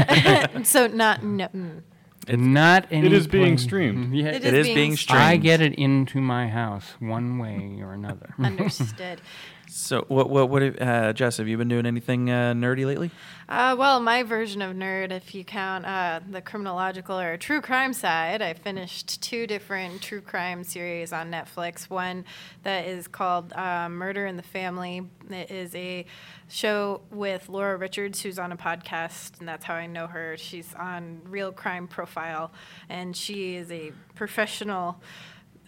so 0.64 0.86
not 0.88 1.22
no. 1.24 1.48
mm. 1.48 1.82
not 2.28 2.86
any 2.90 3.06
It 3.06 3.12
is 3.14 3.26
being 3.26 3.54
place- 3.56 3.62
streamed. 3.62 4.14
Yeah, 4.14 4.26
It 4.28 4.44
It 4.44 4.54
is 4.54 4.66
is 4.68 4.74
being 4.74 4.90
being 4.90 4.98
I 5.10 5.36
get 5.36 5.60
it 5.62 5.74
into 5.74 6.20
my 6.20 6.48
house 6.48 6.94
one 6.98 7.38
way 7.38 7.78
or 7.80 7.92
another. 7.94 8.34
Understood. 8.38 9.20
So, 9.74 10.04
what, 10.08 10.28
what, 10.28 10.50
what, 10.50 10.60
have- 10.60 10.80
uh, 10.82 11.12
Jess, 11.14 11.38
have 11.38 11.48
you 11.48 11.56
been 11.56 11.68
doing 11.68 11.86
anything 11.86 12.30
uh, 12.30 12.52
nerdy 12.52 12.84
lately? 12.84 13.10
Uh, 13.48 13.74
well, 13.78 14.00
my 14.00 14.22
version 14.22 14.60
of 14.60 14.76
nerd, 14.76 15.10
if 15.12 15.34
you 15.34 15.44
count 15.44 15.86
uh, 15.86 16.20
the 16.30 16.42
criminological 16.42 17.18
or 17.18 17.38
true 17.38 17.62
crime 17.62 17.94
side, 17.94 18.42
I 18.42 18.52
finished 18.52 19.22
two 19.22 19.46
different 19.46 20.02
true 20.02 20.20
crime 20.20 20.62
series 20.62 21.14
on 21.14 21.30
Netflix. 21.30 21.88
One 21.88 22.26
that 22.64 22.86
is 22.86 23.08
called 23.08 23.54
uh, 23.54 23.88
Murder 23.88 24.26
in 24.26 24.36
the 24.36 24.42
Family. 24.42 25.08
It 25.30 25.50
is 25.50 25.74
a 25.74 26.04
show 26.48 27.00
with 27.10 27.48
Laura 27.48 27.78
Richards, 27.78 28.20
who's 28.20 28.38
on 28.38 28.52
a 28.52 28.56
podcast, 28.58 29.38
and 29.40 29.48
that's 29.48 29.64
how 29.64 29.74
I 29.74 29.86
know 29.86 30.06
her. 30.06 30.36
She's 30.36 30.74
on 30.74 31.22
Real 31.24 31.50
Crime 31.50 31.88
Profile, 31.88 32.52
and 32.90 33.16
she 33.16 33.56
is 33.56 33.70
a 33.72 33.92
professional 34.14 35.00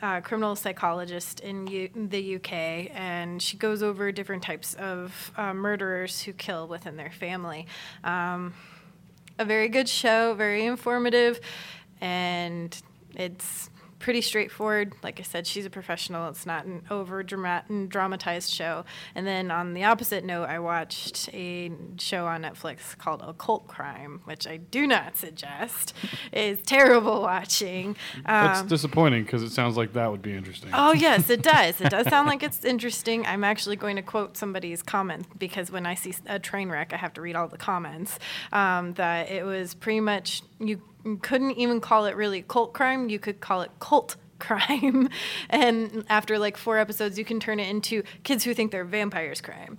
uh, 0.05 0.21
criminal 0.21 0.55
psychologist 0.55 1.41
in 1.41 1.67
U- 1.67 1.89
the 1.95 2.37
UK, 2.37 2.53
and 2.93 3.41
she 3.41 3.57
goes 3.57 3.83
over 3.83 4.13
different 4.13 4.43
types 4.43 4.75
of 4.75 5.33
uh, 5.39 5.55
murderers 5.55 6.21
who 6.21 6.35
kill 6.35 6.69
within 6.69 6.99
their 6.99 7.11
family. 7.11 7.67
Um, 8.05 8.53
a 9.39 9.47
very 9.47 9.69
good 9.69 9.89
show, 9.89 10.35
very 10.35 10.67
informative, 10.67 11.41
and 12.03 12.77
it's 13.15 13.71
pretty 14.05 14.21
straightforward. 14.21 14.93
Like 15.03 15.19
I 15.19 15.23
said, 15.23 15.47
she's 15.47 15.65
a 15.65 15.71
professional. 15.71 16.29
It's 16.29 16.45
not 16.45 16.67
an 16.67 16.83
over 16.91 17.23
dramatized 17.23 18.53
show. 18.53 18.85
And 19.15 19.27
then 19.27 19.51
on 19.51 19.73
the 19.73 19.85
opposite 19.85 20.25
note, 20.27 20.45
I 20.45 20.59
watched 20.59 21.31
a 21.33 21.73
show 21.99 22.27
on 22.27 22.43
Netflix 22.43 22.99
called 22.99 23.23
Occult 23.27 23.67
Crime, 23.67 24.21
which 24.25 24.47
I 24.47 24.59
do 24.59 24.87
not 24.87 25.17
suggest. 25.17 25.95
it's 26.33 26.61
terrible 26.69 27.23
watching. 27.23 27.97
That's 28.27 28.61
Um, 28.61 28.69
disappointing 28.69 29.25
because 29.25 29.43
it 29.43 29.53
sounds 29.53 29.79
like 29.79 29.95
that 29.95 30.11
would 30.11 30.21
be 30.21 30.35
interesting. 30.35 30.71
Oh 30.75 30.93
yes, 30.93 31.31
it 31.31 31.43
does. 31.55 31.81
It 31.81 31.89
does 31.89 32.07
sound 32.09 32.29
like 32.29 32.43
it's 32.43 32.63
interesting. 32.63 33.25
I'm 33.25 33.43
actually 33.43 33.77
going 33.77 33.97
to 33.97 34.03
quote 34.03 34.37
somebody's 34.37 34.83
comment 34.83 35.39
because 35.39 35.71
when 35.71 35.87
I 35.87 35.95
see 35.95 36.15
a 36.27 36.39
train 36.39 36.69
wreck, 36.69 36.93
I 36.93 36.97
have 36.97 37.15
to 37.15 37.23
read 37.23 37.37
all 37.37 37.49
the 37.49 37.57
comments. 37.57 38.19
Um, 38.53 38.93
that 38.95 39.31
it 39.31 39.47
was 39.47 39.73
pretty 39.73 40.01
much 40.01 40.43
you 40.67 40.81
couldn't 41.23 41.53
even 41.53 41.81
call 41.81 42.07
it 42.07 42.17
really 42.17 42.43
cult 42.43 42.73
crime. 42.73 43.09
You 43.09 43.19
could 43.19 43.41
call 43.41 43.63
it 43.63 43.71
cult 43.81 44.17
crime, 44.39 45.09
and 45.51 46.05
after 46.09 46.39
like 46.39 46.57
four 46.57 46.77
episodes, 46.79 47.19
you 47.19 47.25
can 47.25 47.41
turn 47.41 47.61
it 47.61 47.69
into 47.69 48.03
kids 48.25 48.45
who 48.45 48.53
think 48.55 48.73
they're 48.73 48.85
vampires 48.85 49.41
crime. 49.41 49.79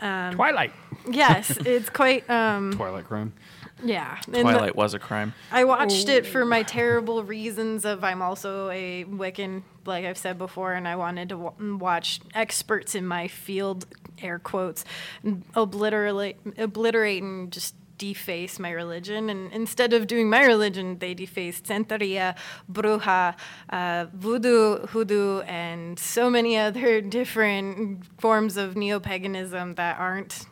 Um, 0.00 0.34
Twilight. 0.34 0.72
Yes, 1.10 1.50
it's 1.64 1.90
quite. 1.90 2.28
Um, 2.30 2.72
Twilight 2.72 3.04
crime. 3.06 3.32
yeah. 3.84 4.18
and 4.26 4.34
the- 4.34 4.42
Twilight 4.42 4.76
was 4.76 4.94
a 4.94 4.98
crime. 4.98 5.34
I 5.50 5.64
watched 5.64 6.08
it 6.08 6.24
for 6.26 6.44
my 6.44 6.62
terrible 6.62 7.24
reasons 7.24 7.84
of 7.84 8.04
I'm 8.04 8.22
also 8.22 8.70
a 8.70 9.04
Wiccan, 9.04 9.62
like 9.84 10.04
I've 10.04 10.16
said 10.18 10.38
before, 10.38 10.72
and 10.72 10.86
I 10.88 10.96
wanted 10.96 11.28
to 11.30 11.36
w- 11.36 11.76
watch 11.76 12.20
experts 12.34 12.94
in 12.94 13.06
my 13.06 13.28
field, 13.28 13.86
air 14.22 14.38
quotes, 14.38 14.84
obliterate, 15.54 16.36
obliterate 16.58 17.22
and 17.22 17.52
just 17.52 17.74
deface 17.98 18.58
my 18.58 18.70
religion. 18.70 19.30
And 19.30 19.52
instead 19.52 19.92
of 19.92 20.06
doing 20.06 20.28
my 20.28 20.44
religion, 20.44 20.98
they 20.98 21.14
defaced 21.14 21.64
Santeria, 21.64 22.36
Bruja, 22.70 23.34
uh, 23.70 24.06
Voodoo, 24.12 24.86
Hoodoo, 24.86 25.40
and 25.40 25.98
so 25.98 26.30
many 26.30 26.56
other 26.56 27.00
different 27.18 28.04
forms 28.20 28.56
of 28.56 28.76
neo 28.76 29.00
paganism 29.00 29.74
that 29.74 29.98
aren't 29.98 30.46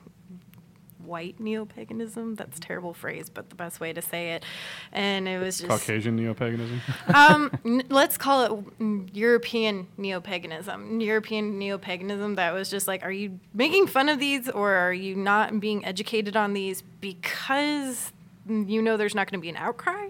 white 1.06 1.38
neo-paganism. 1.40 2.34
That's 2.36 2.58
a 2.58 2.60
terrible 2.60 2.94
phrase, 2.94 3.28
but 3.30 3.50
the 3.50 3.54
best 3.56 3.80
way 3.80 3.92
to 3.92 4.02
say 4.02 4.32
it. 4.32 4.44
And 4.92 5.28
it 5.28 5.38
was 5.38 5.58
just 5.58 5.68
Caucasian 5.68 6.16
neo-paganism. 6.16 6.80
um, 7.14 7.50
n- 7.64 7.82
let's 7.88 8.16
call 8.16 8.44
it 8.44 8.78
mm, 8.78 9.08
European 9.12 9.86
neo-paganism. 9.96 11.00
European 11.00 11.58
neo-paganism 11.58 12.34
that 12.36 12.52
was 12.54 12.70
just 12.70 12.88
like, 12.88 13.04
are 13.04 13.12
you 13.12 13.38
making 13.52 13.86
fun 13.86 14.08
of 14.08 14.18
these, 14.18 14.48
or 14.48 14.72
are 14.74 14.92
you 14.92 15.14
not 15.14 15.60
being 15.60 15.84
educated 15.84 16.36
on 16.36 16.52
these 16.54 16.82
because 17.00 18.12
you 18.48 18.82
know 18.82 18.96
there's 18.96 19.14
not 19.14 19.30
going 19.30 19.38
to 19.38 19.42
be 19.42 19.48
an 19.48 19.56
outcry? 19.56 20.08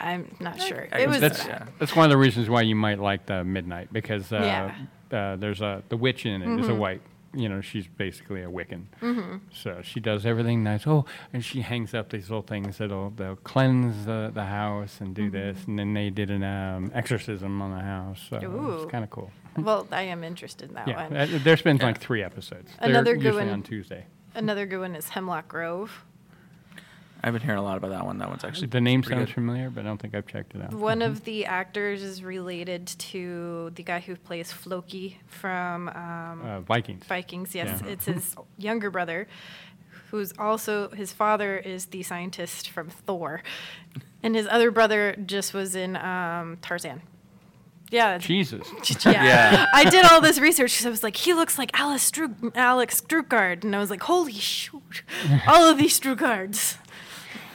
I'm 0.00 0.36
not 0.38 0.60
sure. 0.62 0.86
It 0.96 1.08
was 1.08 1.20
that's, 1.20 1.44
bad. 1.44 1.68
that's 1.80 1.96
one 1.96 2.04
of 2.04 2.10
the 2.10 2.16
reasons 2.16 2.48
why 2.48 2.62
you 2.62 2.76
might 2.76 3.00
like 3.00 3.26
the 3.26 3.42
Midnight 3.42 3.92
because 3.92 4.32
uh, 4.32 4.38
Yeah. 5.10 5.18
uh, 5.18 5.36
there's 5.36 5.60
a 5.60 5.82
the 5.88 5.96
witch 5.96 6.24
in 6.24 6.40
it 6.42 6.60
is 6.60 6.68
a 6.68 6.72
Mhm. 6.72 6.78
white. 6.78 7.00
You 7.34 7.48
know, 7.48 7.60
she's 7.60 7.86
basically 7.86 8.42
a 8.42 8.48
Wiccan. 8.48 8.86
Mhm. 9.02 9.40
So 9.52 9.80
she 9.82 10.00
does 10.00 10.24
everything 10.24 10.62
nice. 10.62 10.86
Oh, 10.86 11.04
and 11.32 11.44
she 11.44 11.60
hangs 11.60 11.92
up 11.94 12.10
these 12.10 12.30
little 12.30 12.42
things 12.42 12.78
that'll 12.78 13.10
they'll 13.10 13.36
cleanse 13.36 14.06
the, 14.06 14.30
the 14.32 14.44
house 14.44 15.00
and 15.00 15.14
do 15.14 15.30
this. 15.30 15.64
And 15.66 15.78
then 15.78 15.92
they 15.92 16.10
did 16.10 16.30
an 16.30 16.42
um, 16.42 16.90
exorcism 16.94 17.60
on 17.60 17.70
the 17.76 17.82
house. 17.82 18.20
So 18.30 18.36
Ooh. 18.42 18.82
it's 18.82 18.90
kind 18.90 19.04
of 19.04 19.10
cool. 19.10 19.30
Well, 19.56 19.86
I 19.90 20.02
am 20.02 20.24
interested 20.24 20.68
in 20.68 20.74
that 20.76 20.88
yeah, 20.88 21.08
one. 21.08 21.16
uh, 21.16 21.38
there's 21.42 21.62
been 21.62 21.78
like 21.78 22.00
three 22.00 22.22
episodes. 22.22 22.70
They're 22.80 22.90
Another 22.90 23.16
good 23.16 23.34
one 23.34 23.48
on 23.48 23.62
Tuesday. 23.62 24.06
Another 24.34 24.66
good 24.66 24.80
one 24.80 24.94
is 24.94 25.08
Hemlock 25.10 25.48
Grove. 25.48 26.04
I've 27.22 27.32
been 27.32 27.42
hearing 27.42 27.58
a 27.58 27.62
lot 27.62 27.76
about 27.78 27.90
that 27.90 28.04
one. 28.06 28.18
That 28.18 28.28
one's 28.28 28.44
actually 28.44 28.68
The 28.68 28.80
name 28.80 29.02
sounds 29.02 29.26
good. 29.26 29.34
familiar, 29.34 29.70
but 29.70 29.80
I 29.80 29.88
don't 29.88 29.98
think 30.00 30.14
I've 30.14 30.26
checked 30.26 30.54
it 30.54 30.62
out. 30.62 30.72
One 30.72 31.02
of 31.02 31.24
the 31.24 31.46
actors 31.46 32.02
is 32.02 32.22
related 32.22 32.86
to 32.86 33.70
the 33.74 33.82
guy 33.82 34.00
who 34.00 34.14
plays 34.16 34.52
Floki 34.52 35.18
from 35.26 35.88
um, 35.88 36.42
Uh, 36.44 36.60
Vikings. 36.60 37.04
Vikings, 37.06 37.54
yes. 37.54 37.80
Yeah. 37.84 37.90
It's 37.92 38.04
his 38.06 38.36
younger 38.56 38.90
brother, 38.90 39.26
who's 40.10 40.32
also, 40.38 40.90
his 40.90 41.12
father 41.12 41.56
is 41.58 41.86
the 41.86 42.02
scientist 42.02 42.70
from 42.70 42.88
Thor. 42.88 43.42
And 44.22 44.34
his 44.34 44.46
other 44.48 44.70
brother 44.70 45.14
just 45.26 45.52
was 45.54 45.74
in 45.74 45.96
um, 45.96 46.58
Tarzan. 46.62 47.02
Yeah. 47.90 48.18
Jesus. 48.18 48.66
Yeah. 49.04 49.24
Yeah. 49.24 49.66
I 49.72 49.88
did 49.88 50.04
all 50.04 50.20
this 50.20 50.38
research 50.38 50.72
because 50.72 50.86
I 50.86 50.90
was 50.90 51.02
like, 51.02 51.16
he 51.16 51.32
looks 51.34 51.56
like 51.58 51.70
Alice 51.78 52.10
Stru- 52.10 52.52
Alex 52.54 53.00
Strugard. 53.00 53.64
And 53.64 53.74
I 53.74 53.78
was 53.78 53.90
like, 53.90 54.02
holy 54.02 54.32
shoot. 54.34 55.02
all 55.48 55.64
of 55.70 55.78
these 55.78 55.98
Strugards. 55.98 56.76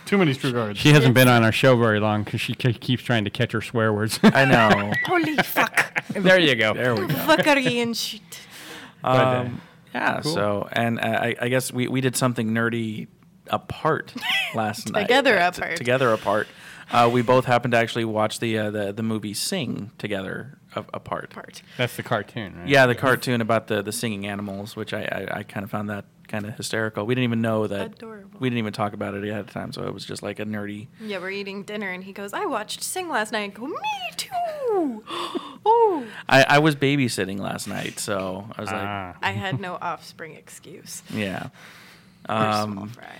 Too 0.06 0.18
many 0.18 0.34
Strugards. 0.34 0.76
She 0.76 0.89
hasn't 0.89 1.14
been 1.14 1.28
on 1.28 1.43
our 1.43 1.51
show 1.51 1.78
very 1.78 1.99
long 1.99 2.24
because 2.24 2.41
she 2.41 2.54
ke- 2.56 2.80
keeps 2.80 3.04
trying 3.04 3.24
to 3.24 3.30
catch 3.30 3.51
her 3.54 3.62
swear 3.62 3.93
words. 3.93 4.20
I 4.24 4.45
know. 4.45 4.91
Holy 5.06 5.36
fuck. 5.38 6.04
there 6.10 6.39
you 6.39 6.56
go. 6.56 6.74
There 6.74 6.93
we 6.95 7.08
go. 7.08 7.14
Fuckery 7.14 7.82
and 7.82 7.95
shit. 7.95 8.22
Um, 9.04 9.62
yeah. 9.93 10.22
Cool. 10.22 10.34
So, 10.34 10.70
and 10.72 10.99
uh, 10.99 11.04
I, 11.04 11.36
I 11.41 11.47
guess 11.49 11.72
we, 11.72 11.88
we 11.88 12.01
did 12.01 12.16
something 12.16 12.49
nerdy 12.49 13.08
apart 13.47 14.14
last 14.56 14.91
night. 14.91 15.04
Together 15.04 15.38
Uh, 15.39 15.51
t- 15.51 15.62
apart. 15.62 15.78
together 15.78 16.14
apart. 16.14 16.47
Uh, 16.91 17.10
we 17.12 17.22
both 17.22 17.45
happened 17.45 17.72
to 17.72 17.78
actually 17.78 18.06
watch 18.06 18.39
the 18.39 18.58
uh, 18.58 18.70
the 18.70 18.91
the 18.93 19.01
movie 19.04 19.34
Sing 19.34 19.91
together 19.97 20.58
a- 20.76 20.84
apart. 20.93 21.30
Part. 21.32 21.62
That's 21.78 21.95
the 21.95 22.04
cartoon, 22.04 22.56
right? 22.60 22.68
Yeah, 22.68 22.86
the 22.86 22.93
cartoon 22.95 23.41
about 23.41 23.68
the, 23.68 23.82
the 23.82 23.91
singing 23.91 24.28
animals, 24.28 24.76
which 24.76 24.93
I, 24.93 25.04
I, 25.32 25.39
I 25.39 25.43
kind 25.43 25.64
of 25.64 25.72
found 25.72 25.89
that 25.89 26.06
kind 26.34 26.45
of 26.47 26.55
hysterical. 26.57 27.05
We 27.05 27.13
didn't 27.13 27.25
even 27.25 27.41
know 27.41 27.67
that. 27.67 27.86
Adorable. 27.93 28.39
We 28.39 28.49
didn't 28.49 28.57
even 28.57 28.73
talk 28.73 28.93
about 28.93 29.13
it 29.13 29.23
ahead 29.23 29.39
of 29.41 29.51
time, 29.51 29.71
so 29.71 29.86
it 29.88 29.93
was 29.93 30.03
just 30.03 30.23
like 30.23 30.39
a 30.39 30.45
nerdy. 30.45 30.88
Yeah, 30.99 31.19
we're 31.19 31.29
eating 31.29 31.61
dinner, 31.63 31.91
and 31.91 32.03
he 32.03 32.11
goes, 32.11 32.34
"I 32.34 32.45
watched 32.47 32.81
Sing 32.84 33.07
last 33.07 33.31
night." 33.31 33.43
I 33.43 33.47
go, 33.47 33.67
"Me 33.67 33.77
too." 34.17 34.29
oh, 35.65 36.05
I, 36.29 36.43
I 36.49 36.59
was 36.59 36.75
babysitting 36.75 37.39
last 37.39 37.67
night, 37.67 37.99
so 37.99 38.47
I 38.57 38.61
was 38.61 38.71
like, 38.71 38.81
Ah. 38.81 39.15
I 39.21 39.31
had 39.31 39.59
no 39.67 39.75
offspring 39.81 40.34
excuse. 40.36 41.03
yeah. 41.13 41.49
Or 42.27 42.36
small 42.36 42.84
Um, 42.84 42.89
fry. 42.89 43.15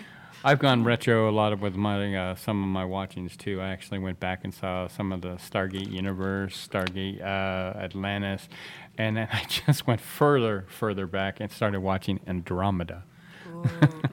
I've 0.46 0.60
gone 0.60 0.84
retro 0.84 1.30
a 1.30 1.32
lot 1.32 1.54
of 1.54 1.62
with 1.62 1.76
my 1.76 2.14
uh, 2.18 2.36
some 2.36 2.62
of 2.62 2.68
my 2.68 2.84
watchings 2.84 3.38
too. 3.38 3.62
I 3.62 3.70
actually 3.70 4.00
went 4.00 4.20
back 4.20 4.44
and 4.44 4.54
saw 4.54 4.88
some 4.90 5.14
of 5.14 5.22
the 5.22 5.36
Stargate 5.36 5.90
Universe, 5.90 6.68
Stargate 6.68 7.22
uh, 7.22 7.78
Atlantis, 7.80 8.50
and 8.98 9.18
then 9.18 9.28
I 9.34 9.44
just 9.48 9.88
went 9.88 10.02
further, 10.02 10.66
further 10.68 11.08
back 11.08 11.40
and 11.40 11.52
started 11.52 11.82
watching 11.82 12.20
Andromeda. 12.28 13.04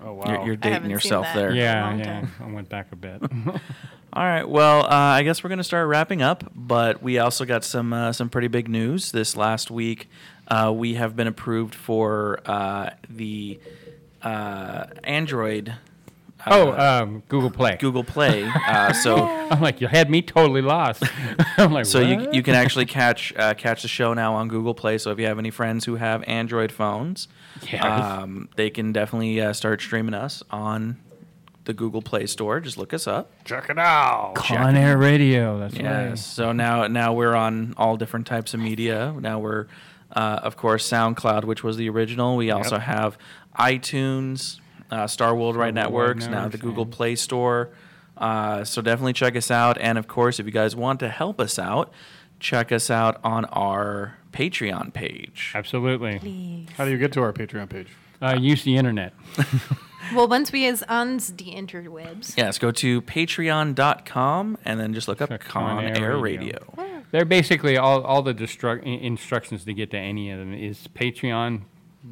Oh 0.03 0.13
wow. 0.15 0.25
You're, 0.27 0.47
you're 0.47 0.57
dating 0.57 0.91
yourself 0.91 1.27
there. 1.35 1.53
Yeah, 1.53 1.95
yeah. 1.97 2.27
I 2.41 2.51
went 2.51 2.69
back 2.69 2.93
a 2.93 2.97
bit. 2.97 3.23
All 4.13 4.25
right. 4.25 4.49
Well, 4.49 4.85
uh, 4.85 4.89
I 4.89 5.23
guess 5.23 5.45
we're 5.45 5.49
going 5.49 5.59
to 5.59 5.65
start 5.65 5.89
wrapping 5.89 6.21
up, 6.21 6.51
but 6.55 7.03
we 7.03 7.19
also 7.19 7.45
got 7.45 7.65
some 7.65 7.93
uh, 7.93 8.13
some 8.13 8.29
pretty 8.29 8.49
big 8.49 8.69
news 8.69 9.13
this 9.13 9.37
last 9.37 9.71
week. 9.71 10.09
Uh, 10.49 10.73
we 10.75 10.95
have 10.95 11.15
been 11.15 11.29
approved 11.29 11.75
for 11.75 12.41
uh, 12.45 12.91
the 13.09 13.61
uh, 14.23 14.87
Android. 15.05 15.75
Oh, 16.47 16.73
um, 16.73 17.23
Google 17.29 17.51
Play. 17.51 17.77
Google 17.81 18.05
Play. 18.05 18.51
Uh, 18.71 18.93
so 18.93 19.17
I'm 19.27 19.61
like, 19.61 19.81
you 19.81 19.87
had 19.89 20.09
me 20.11 20.23
totally 20.23 20.63
lost. 20.63 21.03
I'm 21.59 21.73
like, 21.73 21.87
so 21.87 21.99
you, 22.01 22.17
"What?" 22.17 22.35
you 22.35 22.43
can 22.43 22.55
actually 22.55 22.87
catch 22.87 23.33
uh, 23.37 23.55
catch 23.55 23.83
the 23.83 23.89
show 23.89 24.15
now 24.15 24.35
on 24.35 24.49
Google 24.49 24.75
Play. 24.75 24.99
So 24.99 25.11
if 25.11 25.19
you 25.19 25.27
have 25.27 25.39
any 25.39 25.51
friends 25.51 25.85
who 25.85 25.97
have 25.97 26.23
Android 26.29 26.71
phones, 26.73 27.27
Yes. 27.71 27.83
um, 27.85 28.49
they 28.57 28.71
can 28.71 28.93
definitely 28.93 29.41
uh, 29.41 29.53
start 29.53 29.81
streaming 29.81 30.15
us 30.15 30.43
on 30.51 30.99
the 31.65 31.73
Google 31.75 32.01
Play 32.01 32.27
Store. 32.27 32.61
Just 32.61 32.79
look 32.79 32.95
us 32.95 33.07
up. 33.07 33.33
Check 33.45 33.69
it 33.71 33.79
out. 33.79 34.35
Con 34.37 34.77
Air 34.77 34.97
Radio. 34.97 35.59
That's 35.59 35.75
Yes. 35.75 35.85
right. 36.11 36.19
So 36.19 36.53
now 36.53 36.87
now 36.87 37.13
we're 37.13 37.35
on 37.35 37.75
all 37.77 37.97
different 37.97 38.27
types 38.27 38.55
of 38.55 38.61
media. 38.61 39.13
Now 39.19 39.39
we're 39.41 39.67
uh, 40.13 40.41
of 40.43 40.57
course 40.57 40.89
SoundCloud, 40.89 41.45
which 41.45 41.63
was 41.65 41.77
the 41.77 41.89
original. 41.89 42.37
We 42.37 42.51
also 42.51 42.79
have 42.79 43.19
iTunes, 43.59 44.59
uh, 44.91 45.07
Star 45.07 45.35
Worldwide 45.35 45.75
Networks, 45.75 46.27
now 46.27 46.49
the 46.49 46.59
Google. 46.59 46.87
Play 46.87 47.17
Store. 47.17 47.71
Uh, 48.17 48.65
so 48.65 48.83
definitely 48.83 49.13
check 49.15 49.37
us 49.37 49.51
out. 49.51 49.79
And 49.79 49.97
of 49.99 50.09
course, 50.09 50.39
if 50.39 50.47
you 50.47 50.53
guys 50.53 50.77
want 50.77 51.01
to 51.01 51.09
help 51.09 51.41
us 51.41 51.59
out, 51.59 51.93
check 52.39 52.71
us 52.73 52.91
out 52.91 53.21
on 53.25 53.45
our 53.47 54.17
Patreon 54.33 54.93
page. 54.93 55.53
Absolutely. 55.55 56.19
Please. 56.19 56.69
How 56.77 56.85
do 56.85 56.91
you 56.91 56.99
get 56.99 57.13
to 57.13 57.23
our 57.23 57.33
Patreon 57.33 57.69
page? 57.69 57.89
Uh, 58.21 58.37
use 58.39 58.65
the 58.65 58.77
internet. 58.77 59.15
Well, 60.15 60.27
once 60.27 60.51
we 60.51 60.65
is 60.65 60.83
on 60.89 61.19
the 61.19 61.53
interwebs. 61.55 62.37
Yes, 62.37 62.59
go 62.59 62.73
to 62.73 63.03
patreon.com 63.03 64.59
and 64.65 64.81
then 64.81 64.93
just 64.93 65.07
look 65.07 65.21
up 65.21 65.29
Con 65.29 65.39
Con 65.41 65.85
Air, 65.85 65.97
Air 65.97 66.19
Radio. 66.19 66.59
Radio. 66.77 67.03
They're 67.13 67.25
basically 67.25 67.77
all, 67.77 68.03
all 68.03 68.23
the 68.23 68.35
destru- 68.35 68.83
instructions 68.83 69.65
to 69.65 69.75
get 69.75 69.91
to 69.93 69.99
any 69.99 70.31
of 70.31 70.39
them 70.39 70.53
is 70.55 70.89
Patreon, 70.95 71.63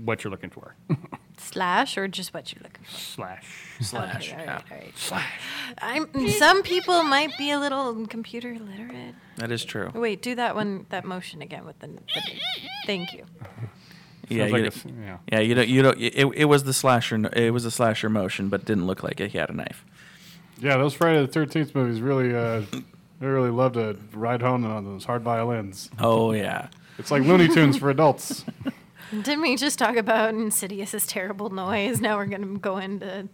what 0.04 0.22
you're 0.22 0.30
looking 0.30 0.50
for. 0.50 0.74
Slash 1.38 1.96
or 1.96 2.08
just 2.08 2.34
what 2.34 2.52
you're 2.52 2.62
looking 2.62 2.84
for. 2.84 2.90
Slash. 2.96 3.76
Slash. 3.80 4.32
Okay, 4.32 4.40
all 4.40 4.44
yeah. 4.44 4.60
all 4.70 4.76
right. 4.76 4.92
Slash. 4.96 5.40
I'm, 5.80 6.28
some 6.30 6.62
people 6.62 7.02
might 7.04 7.30
be 7.38 7.50
a 7.50 7.58
little 7.58 8.06
computer 8.06 8.56
literate. 8.58 9.14
That 9.36 9.50
is 9.52 9.64
true. 9.64 9.90
Wait, 9.94 10.20
do 10.20 10.34
that 10.34 10.54
one, 10.54 10.86
that 10.90 11.04
motion 11.04 11.40
again 11.42 11.64
with 11.64 11.78
the. 11.78 11.86
the 11.86 12.22
thank 12.86 13.12
you. 13.12 13.24
Yeah, 14.28 14.42
Sounds 14.44 14.52
like 14.52 14.60
you, 14.60 14.64
a 14.64 14.68
s- 14.68 14.84
yeah. 15.00 15.18
yeah, 15.32 15.40
you 15.40 15.54
don't, 15.54 15.68
you 15.68 15.82
don't. 15.82 15.98
It, 15.98 16.14
it 16.34 16.44
was 16.44 16.64
the 16.64 16.74
slasher. 16.74 17.30
It 17.34 17.52
was 17.52 17.64
a 17.64 17.70
slasher 17.70 18.10
motion, 18.10 18.48
but 18.48 18.64
didn't 18.64 18.86
look 18.86 19.02
like 19.02 19.20
it. 19.20 19.30
He 19.30 19.38
had 19.38 19.48
a 19.48 19.54
knife. 19.54 19.86
Yeah, 20.60 20.76
those 20.76 20.92
Friday 20.92 21.20
the 21.20 21.28
Thirteenth 21.32 21.74
movies 21.74 22.00
really, 22.02 22.34
uh, 22.34 22.62
they 23.20 23.26
really 23.26 23.50
love 23.50 23.72
to 23.74 23.96
ride 24.12 24.42
home 24.42 24.66
on 24.66 24.84
those 24.84 25.04
hard 25.04 25.22
violins. 25.22 25.88
Oh 25.98 26.32
yeah, 26.32 26.68
It's 26.98 27.10
like 27.10 27.22
Looney 27.22 27.48
Tunes 27.48 27.78
for 27.78 27.88
adults. 27.90 28.44
Didn't 29.10 29.40
we 29.40 29.56
just 29.56 29.78
talk 29.78 29.96
about 29.96 30.30
Insidious's 30.34 31.06
terrible 31.06 31.50
noise? 31.50 32.00
Now 32.00 32.16
we're 32.16 32.26
going 32.26 32.42
to 32.42 32.58
go 32.58 32.76
into 32.78 33.28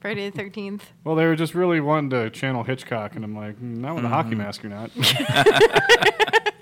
Friday 0.00 0.28
the 0.30 0.38
13th. 0.42 0.80
Well, 1.04 1.14
they 1.14 1.26
were 1.26 1.36
just 1.36 1.54
really 1.54 1.80
wanting 1.80 2.10
to 2.10 2.30
channel 2.30 2.62
Hitchcock, 2.64 3.14
and 3.16 3.24
I'm 3.24 3.36
like, 3.36 3.56
"Mm, 3.56 3.78
not 3.78 3.94
with 3.96 4.04
a 4.04 4.08
hockey 4.08 4.30
Mm-hmm. 4.30 4.38
mask, 4.38 4.62
you're 4.62 4.70
not. 4.72 4.90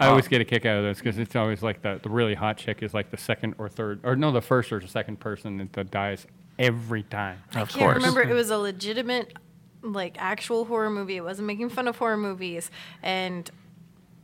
I 0.00 0.06
always 0.08 0.26
get 0.28 0.40
a 0.40 0.44
kick 0.44 0.64
out 0.66 0.78
of 0.78 0.84
this 0.84 0.98
because 0.98 1.18
it's 1.18 1.36
always 1.36 1.62
like 1.62 1.82
the, 1.82 2.00
the 2.02 2.08
really 2.08 2.34
hot 2.34 2.56
chick 2.58 2.82
is 2.82 2.94
like 2.94 3.10
the 3.10 3.16
second 3.16 3.54
or 3.58 3.68
third, 3.68 4.00
or 4.04 4.16
no, 4.16 4.30
the 4.30 4.40
first 4.40 4.72
or 4.72 4.80
the 4.80 4.88
second 4.88 5.20
person 5.20 5.58
that, 5.58 5.72
that 5.74 5.90
dies 5.90 6.26
every 6.58 7.02
time. 7.02 7.42
of 7.54 7.68
can't 7.68 7.72
course. 7.92 7.96
remember 7.96 8.22
it 8.22 8.32
was 8.34 8.50
a 8.50 8.58
legitimate 8.58 9.34
like 9.82 10.16
actual 10.18 10.64
horror 10.64 10.90
movie 10.90 11.16
it 11.16 11.22
wasn't 11.22 11.46
making 11.46 11.68
fun 11.68 11.86
of 11.86 11.96
horror 11.98 12.16
movies 12.16 12.70
and 13.02 13.50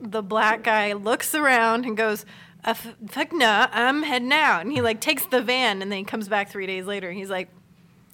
the 0.01 0.23
black 0.23 0.65
guy 0.65 0.93
looks 0.95 1.35
around 1.37 1.85
and 1.85 1.97
goes 1.97 2.25
uh, 2.65 2.75
fuck 3.09 3.33
no 3.33 3.67
i'm 3.73 4.03
heading 4.03 4.33
out 4.33 4.61
and 4.61 4.73
he 4.73 4.81
like 4.81 5.01
takes 5.01 5.27
the 5.27 5.41
van 5.43 5.83
and 5.83 5.91
then 5.91 5.99
he 5.99 6.05
comes 6.05 6.29
back 6.29 6.49
three 6.51 6.67
days 6.67 6.87
later 6.87 7.09
and 7.09 7.19
he's 7.19 7.31
like 7.31 7.49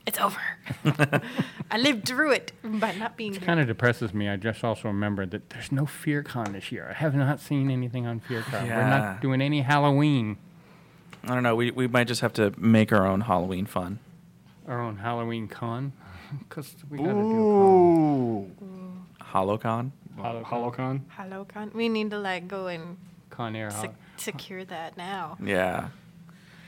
it's 0.07 0.19
over 0.19 0.41
i 1.71 1.77
lived 1.79 2.07
through 2.09 2.31
it 2.33 2.53
by 2.65 2.93
not 2.95 3.17
being 3.17 3.33
here 3.33 3.43
It 3.43 3.47
Kind 3.47 3.61
of 3.61 3.67
depresses 3.67 4.15
me. 4.15 4.29
I 4.29 4.37
just 4.37 4.65
also 4.65 4.89
remembered 4.89 5.31
that 5.33 5.51
there's 5.51 5.71
no 5.71 5.85
FearCon 5.85 6.53
this 6.53 6.73
year. 6.73 6.87
I 6.89 6.95
have 6.95 7.15
not 7.15 7.41
seen 7.41 7.71
anything 7.71 8.07
on 8.07 8.21
FearCon. 8.21 8.63
We're 8.69 8.89
not 8.89 9.21
doing 9.21 9.43
any 9.43 9.61
Halloween. 9.61 10.39
I 11.25 11.35
don't 11.35 11.43
know. 11.43 11.55
We 11.55 11.71
we 11.73 11.87
might 11.89 12.07
just 12.09 12.23
have 12.23 12.33
to 12.35 12.55
make 12.57 12.91
our 12.93 13.07
own 13.07 13.21
Halloween 13.23 13.67
fun. 13.67 13.99
Our 14.67 14.81
own 14.81 14.97
Halloween 14.99 15.47
con. 15.49 15.93
Because 16.49 16.75
we 16.91 16.99
got 16.99 17.05
to 17.05 17.13
do 17.13 17.19
a 17.21 17.23
con. 17.23 18.53
Ooh, 18.63 19.03
HoloCon. 19.23 19.91
Holocon. 20.19 21.01
HoloCon. 21.19 21.75
we 21.75 21.89
need 21.89 22.11
to 22.11 22.19
like 22.19 22.49
go 22.49 22.67
and 22.69 22.97
Con 23.31 23.55
Air. 23.57 23.71
sec- 23.71 23.81
Hol- 23.91 23.95
secure 24.21 24.65
that 24.65 24.97
now 24.97 25.37
Yeah. 25.43 25.89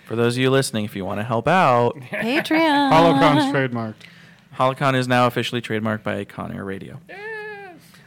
For 0.06 0.16
those 0.16 0.34
of 0.36 0.40
you 0.42 0.50
listening, 0.50 0.84
if 0.84 0.96
you 0.96 1.04
want 1.04 1.20
to 1.20 1.24
help 1.24 1.46
out, 1.46 1.94
patreon 2.00 2.90
HoloCon's 2.90 3.52
trademarked. 3.52 3.94
HoloCon 4.56 4.94
is 4.96 5.06
now 5.06 5.26
officially 5.28 5.60
trademarked 5.62 6.02
by 6.02 6.24
Con 6.24 6.52
Air 6.52 6.64
Radio. 6.64 6.98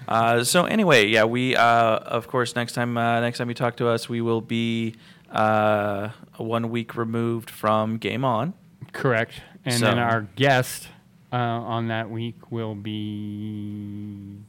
Uh, 0.05 0.43
so 0.43 0.65
anyway, 0.65 1.07
yeah, 1.07 1.23
we 1.23 1.55
uh, 1.55 1.63
of 1.63 2.27
course 2.27 2.55
next 2.57 2.73
time 2.73 2.97
uh, 2.97 3.21
next 3.21 3.37
time 3.37 3.47
you 3.47 3.55
talk 3.55 3.77
to 3.77 3.87
us, 3.87 4.09
we 4.09 4.19
will 4.19 4.41
be 4.41 4.95
uh, 5.31 6.09
one 6.37 6.69
week 6.69 6.95
removed 6.97 7.49
from 7.49 7.97
Game 7.97 8.25
On. 8.25 8.53
Correct. 8.91 9.41
And 9.63 9.75
So- 9.75 9.85
then 9.85 9.97
our 9.99 10.23
guest 10.35 10.89
uh, 11.31 11.37
on 11.37 11.87
that 11.87 12.09
week 12.09 12.51
will 12.51 12.75
be 12.75 14.39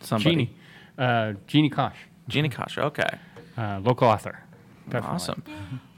Somebody, 0.00 0.30
Jeannie. 0.30 0.54
Uh, 0.98 1.32
Jeannie 1.46 1.70
Kosh, 1.70 1.96
Jeannie 2.28 2.48
Kasha. 2.48 2.82
Okay, 2.86 3.08
uh, 3.58 3.80
local 3.82 4.08
author. 4.08 4.40
Definitely. 4.88 5.14
awesome. 5.16 5.42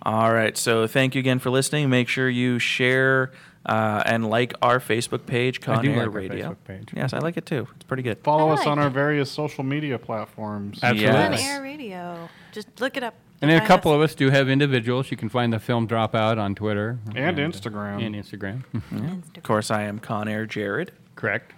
All 0.02 0.32
right, 0.32 0.56
so 0.56 0.86
thank 0.86 1.14
you 1.14 1.20
again 1.20 1.38
for 1.38 1.50
listening. 1.50 1.90
Make 1.90 2.08
sure 2.08 2.28
you 2.28 2.58
share 2.58 3.30
uh, 3.66 4.02
and 4.06 4.28
like 4.28 4.54
our 4.62 4.80
Facebook 4.80 5.26
page, 5.26 5.60
Con 5.60 5.84
do 5.84 5.90
Air 5.90 5.96
like 5.98 6.06
our 6.06 6.10
Radio. 6.10 6.50
Facebook 6.50 6.64
page. 6.64 6.88
Yes, 6.96 7.12
I 7.12 7.18
like 7.18 7.36
it 7.36 7.44
too. 7.46 7.68
It's 7.76 7.84
pretty 7.84 8.02
good. 8.02 8.18
Follow 8.24 8.48
I 8.48 8.54
us 8.54 8.66
on 8.66 8.78
like 8.78 8.84
our 8.84 8.90
various 8.90 9.30
social 9.30 9.62
media 9.62 9.98
platforms. 9.98 10.80
Absolutely. 10.82 11.16
on 11.20 11.32
Yes. 11.32 11.46
air 11.48 11.62
radio 11.62 12.28
just 12.52 12.80
look 12.80 12.96
it 12.96 13.04
up 13.04 13.14
And 13.42 13.50
a 13.52 13.64
couple 13.64 13.92
us. 13.92 13.96
of 13.96 14.00
us 14.02 14.14
do 14.16 14.30
have 14.30 14.48
individuals. 14.48 15.10
You 15.12 15.16
can 15.16 15.28
find 15.28 15.52
the 15.52 15.60
film 15.60 15.86
Dropout 15.86 16.38
on 16.38 16.54
Twitter 16.56 16.98
And 17.14 17.38
uh, 17.38 17.42
Instagram. 17.42 18.04
And 18.04 18.14
Instagram. 18.16 18.64
Of 19.36 19.42
course, 19.44 19.70
I 19.70 19.82
am 19.82 19.98
Con 20.00 20.26
Air 20.26 20.46
Jared 20.46 20.90
Correct. 21.14 21.52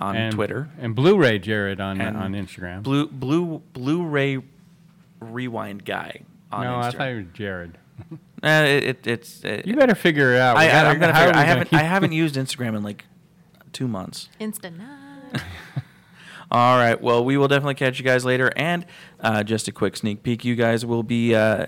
on 0.00 0.16
and, 0.16 0.34
Twitter. 0.34 0.68
And 0.78 0.94
Blu-ray 0.94 1.38
Jared 1.40 1.80
on 1.80 2.00
And 2.00 2.16
on 2.16 2.32
Instagram. 2.32 2.82
Blue 2.82 3.08
Blue 3.08 3.60
Blu-ray 3.74 4.38
Rewind 5.22 5.84
guy 5.84 6.22
on 6.50 6.64
no, 6.64 6.76
I 6.78 6.90
thought 6.90 7.08
it 7.08 7.14
was 7.16 7.26
Jared. 7.34 7.78
Uh, 8.44 8.64
it, 8.66 8.82
it, 8.84 9.06
it's 9.06 9.44
uh, 9.44 9.62
You 9.64 9.76
better 9.76 9.94
figure 9.94 10.34
it 10.34 10.40
out. 10.40 10.56
I, 10.56 10.64
We 10.64 10.70
I'm 10.72 10.98
gonna. 10.98 11.14
Figure, 11.14 11.32
I 11.36 11.44
haven't. 11.44 11.70
keep- 11.70 11.78
I 11.78 11.82
haven't 11.84 12.10
used 12.22 12.34
Instagram 12.34 12.76
in 12.76 12.82
like 12.82 13.04
two 13.72 13.86
months. 13.86 14.28
Insta 14.40 14.76
nine. 14.76 15.40
All 16.50 16.76
right. 16.76 17.00
Well, 17.00 17.24
we 17.24 17.36
will 17.36 17.46
definitely 17.46 17.74
catch 17.76 18.00
you 18.00 18.04
guys 18.04 18.24
later. 18.24 18.50
And 18.56 18.84
uh, 19.20 19.44
just 19.44 19.68
a 19.68 19.72
quick 19.72 19.96
sneak 19.96 20.24
peek, 20.24 20.44
you 20.44 20.56
guys 20.56 20.84
will 20.84 21.04
be 21.04 21.36
uh, 21.36 21.66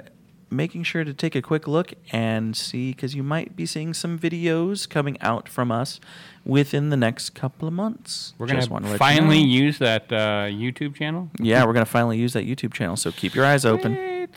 making 0.56 0.84
sure 0.84 1.04
to 1.04 1.12
take 1.14 1.34
a 1.34 1.42
quick 1.42 1.66
look 1.66 1.92
and 2.12 2.56
see 2.56 2.90
because 2.92 3.14
you 3.14 3.22
might 3.22 3.56
be 3.56 3.66
seeing 3.66 3.94
some 3.94 4.18
videos 4.18 4.88
coming 4.88 5.20
out 5.20 5.48
from 5.48 5.70
us 5.70 6.00
within 6.44 6.90
the 6.90 6.96
next 6.96 7.30
couple 7.30 7.66
of 7.68 7.74
months. 7.74 8.34
We're 8.38 8.46
gonna 8.46 8.66
wanna 8.68 8.92
you 8.92 8.96
finally 8.96 9.40
know. 9.40 9.48
use 9.48 9.78
that 9.78 10.12
uh, 10.12 10.46
YouTube 10.48 10.94
channel. 10.94 11.30
Yeah, 11.38 11.64
we're 11.64 11.72
gonna 11.72 11.86
finally 11.86 12.18
use 12.18 12.32
that 12.34 12.46
YouTube 12.46 12.72
channel. 12.74 12.96
So 12.96 13.10
keep 13.12 13.34
your 13.34 13.44
eyes 13.44 13.64
open. 13.64 14.28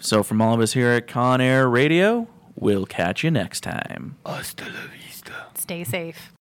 So 0.00 0.22
from 0.22 0.40
all 0.40 0.54
of 0.54 0.60
us 0.60 0.72
here 0.72 0.90
at 0.90 1.06
Con 1.08 1.40
Air 1.40 1.68
Radio, 1.68 2.28
we'll 2.54 2.86
catch 2.86 3.24
you 3.24 3.30
next 3.30 3.60
time. 3.62 4.16
Hasta 4.24 4.64
la 4.64 4.86
vista. 4.92 5.32
Stay 5.54 5.84
safe. 5.84 6.32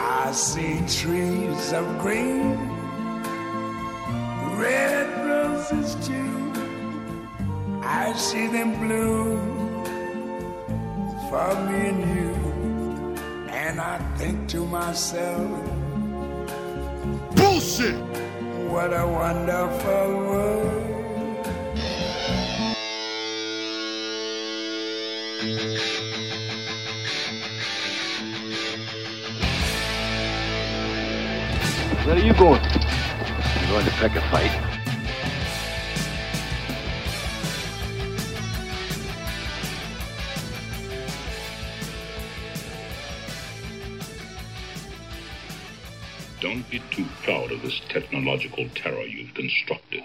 I 0.00 0.32
see 0.32 0.78
trees 0.86 1.72
of 1.72 1.98
green, 1.98 2.54
red 4.58 5.06
roses 5.24 5.94
too. 6.06 6.52
I 7.82 8.12
see 8.14 8.48
them 8.48 8.70
bloom 8.80 9.84
for 11.30 11.48
me 11.66 11.78
and 11.92 12.00
you. 12.16 12.32
And 13.50 13.80
I 13.80 13.98
think 14.16 14.48
to 14.48 14.66
myself, 14.66 15.48
Bullshit! 17.36 17.94
What 18.68 18.92
a 18.92 19.06
wonderful 19.06 20.08
world. 20.28 20.88
Where 32.04 32.16
are 32.16 32.18
you 32.18 32.32
going? 32.34 32.87
I'm 33.68 33.74
going 33.74 33.84
to 33.84 33.92
pick 33.92 34.16
a 34.16 34.20
fight. 34.30 34.50
Don't 46.40 46.70
be 46.70 46.80
too 46.90 47.04
proud 47.22 47.52
of 47.52 47.60
this 47.60 47.78
technological 47.90 48.66
terror 48.74 49.02
you've 49.02 49.34
constructed. 49.34 50.02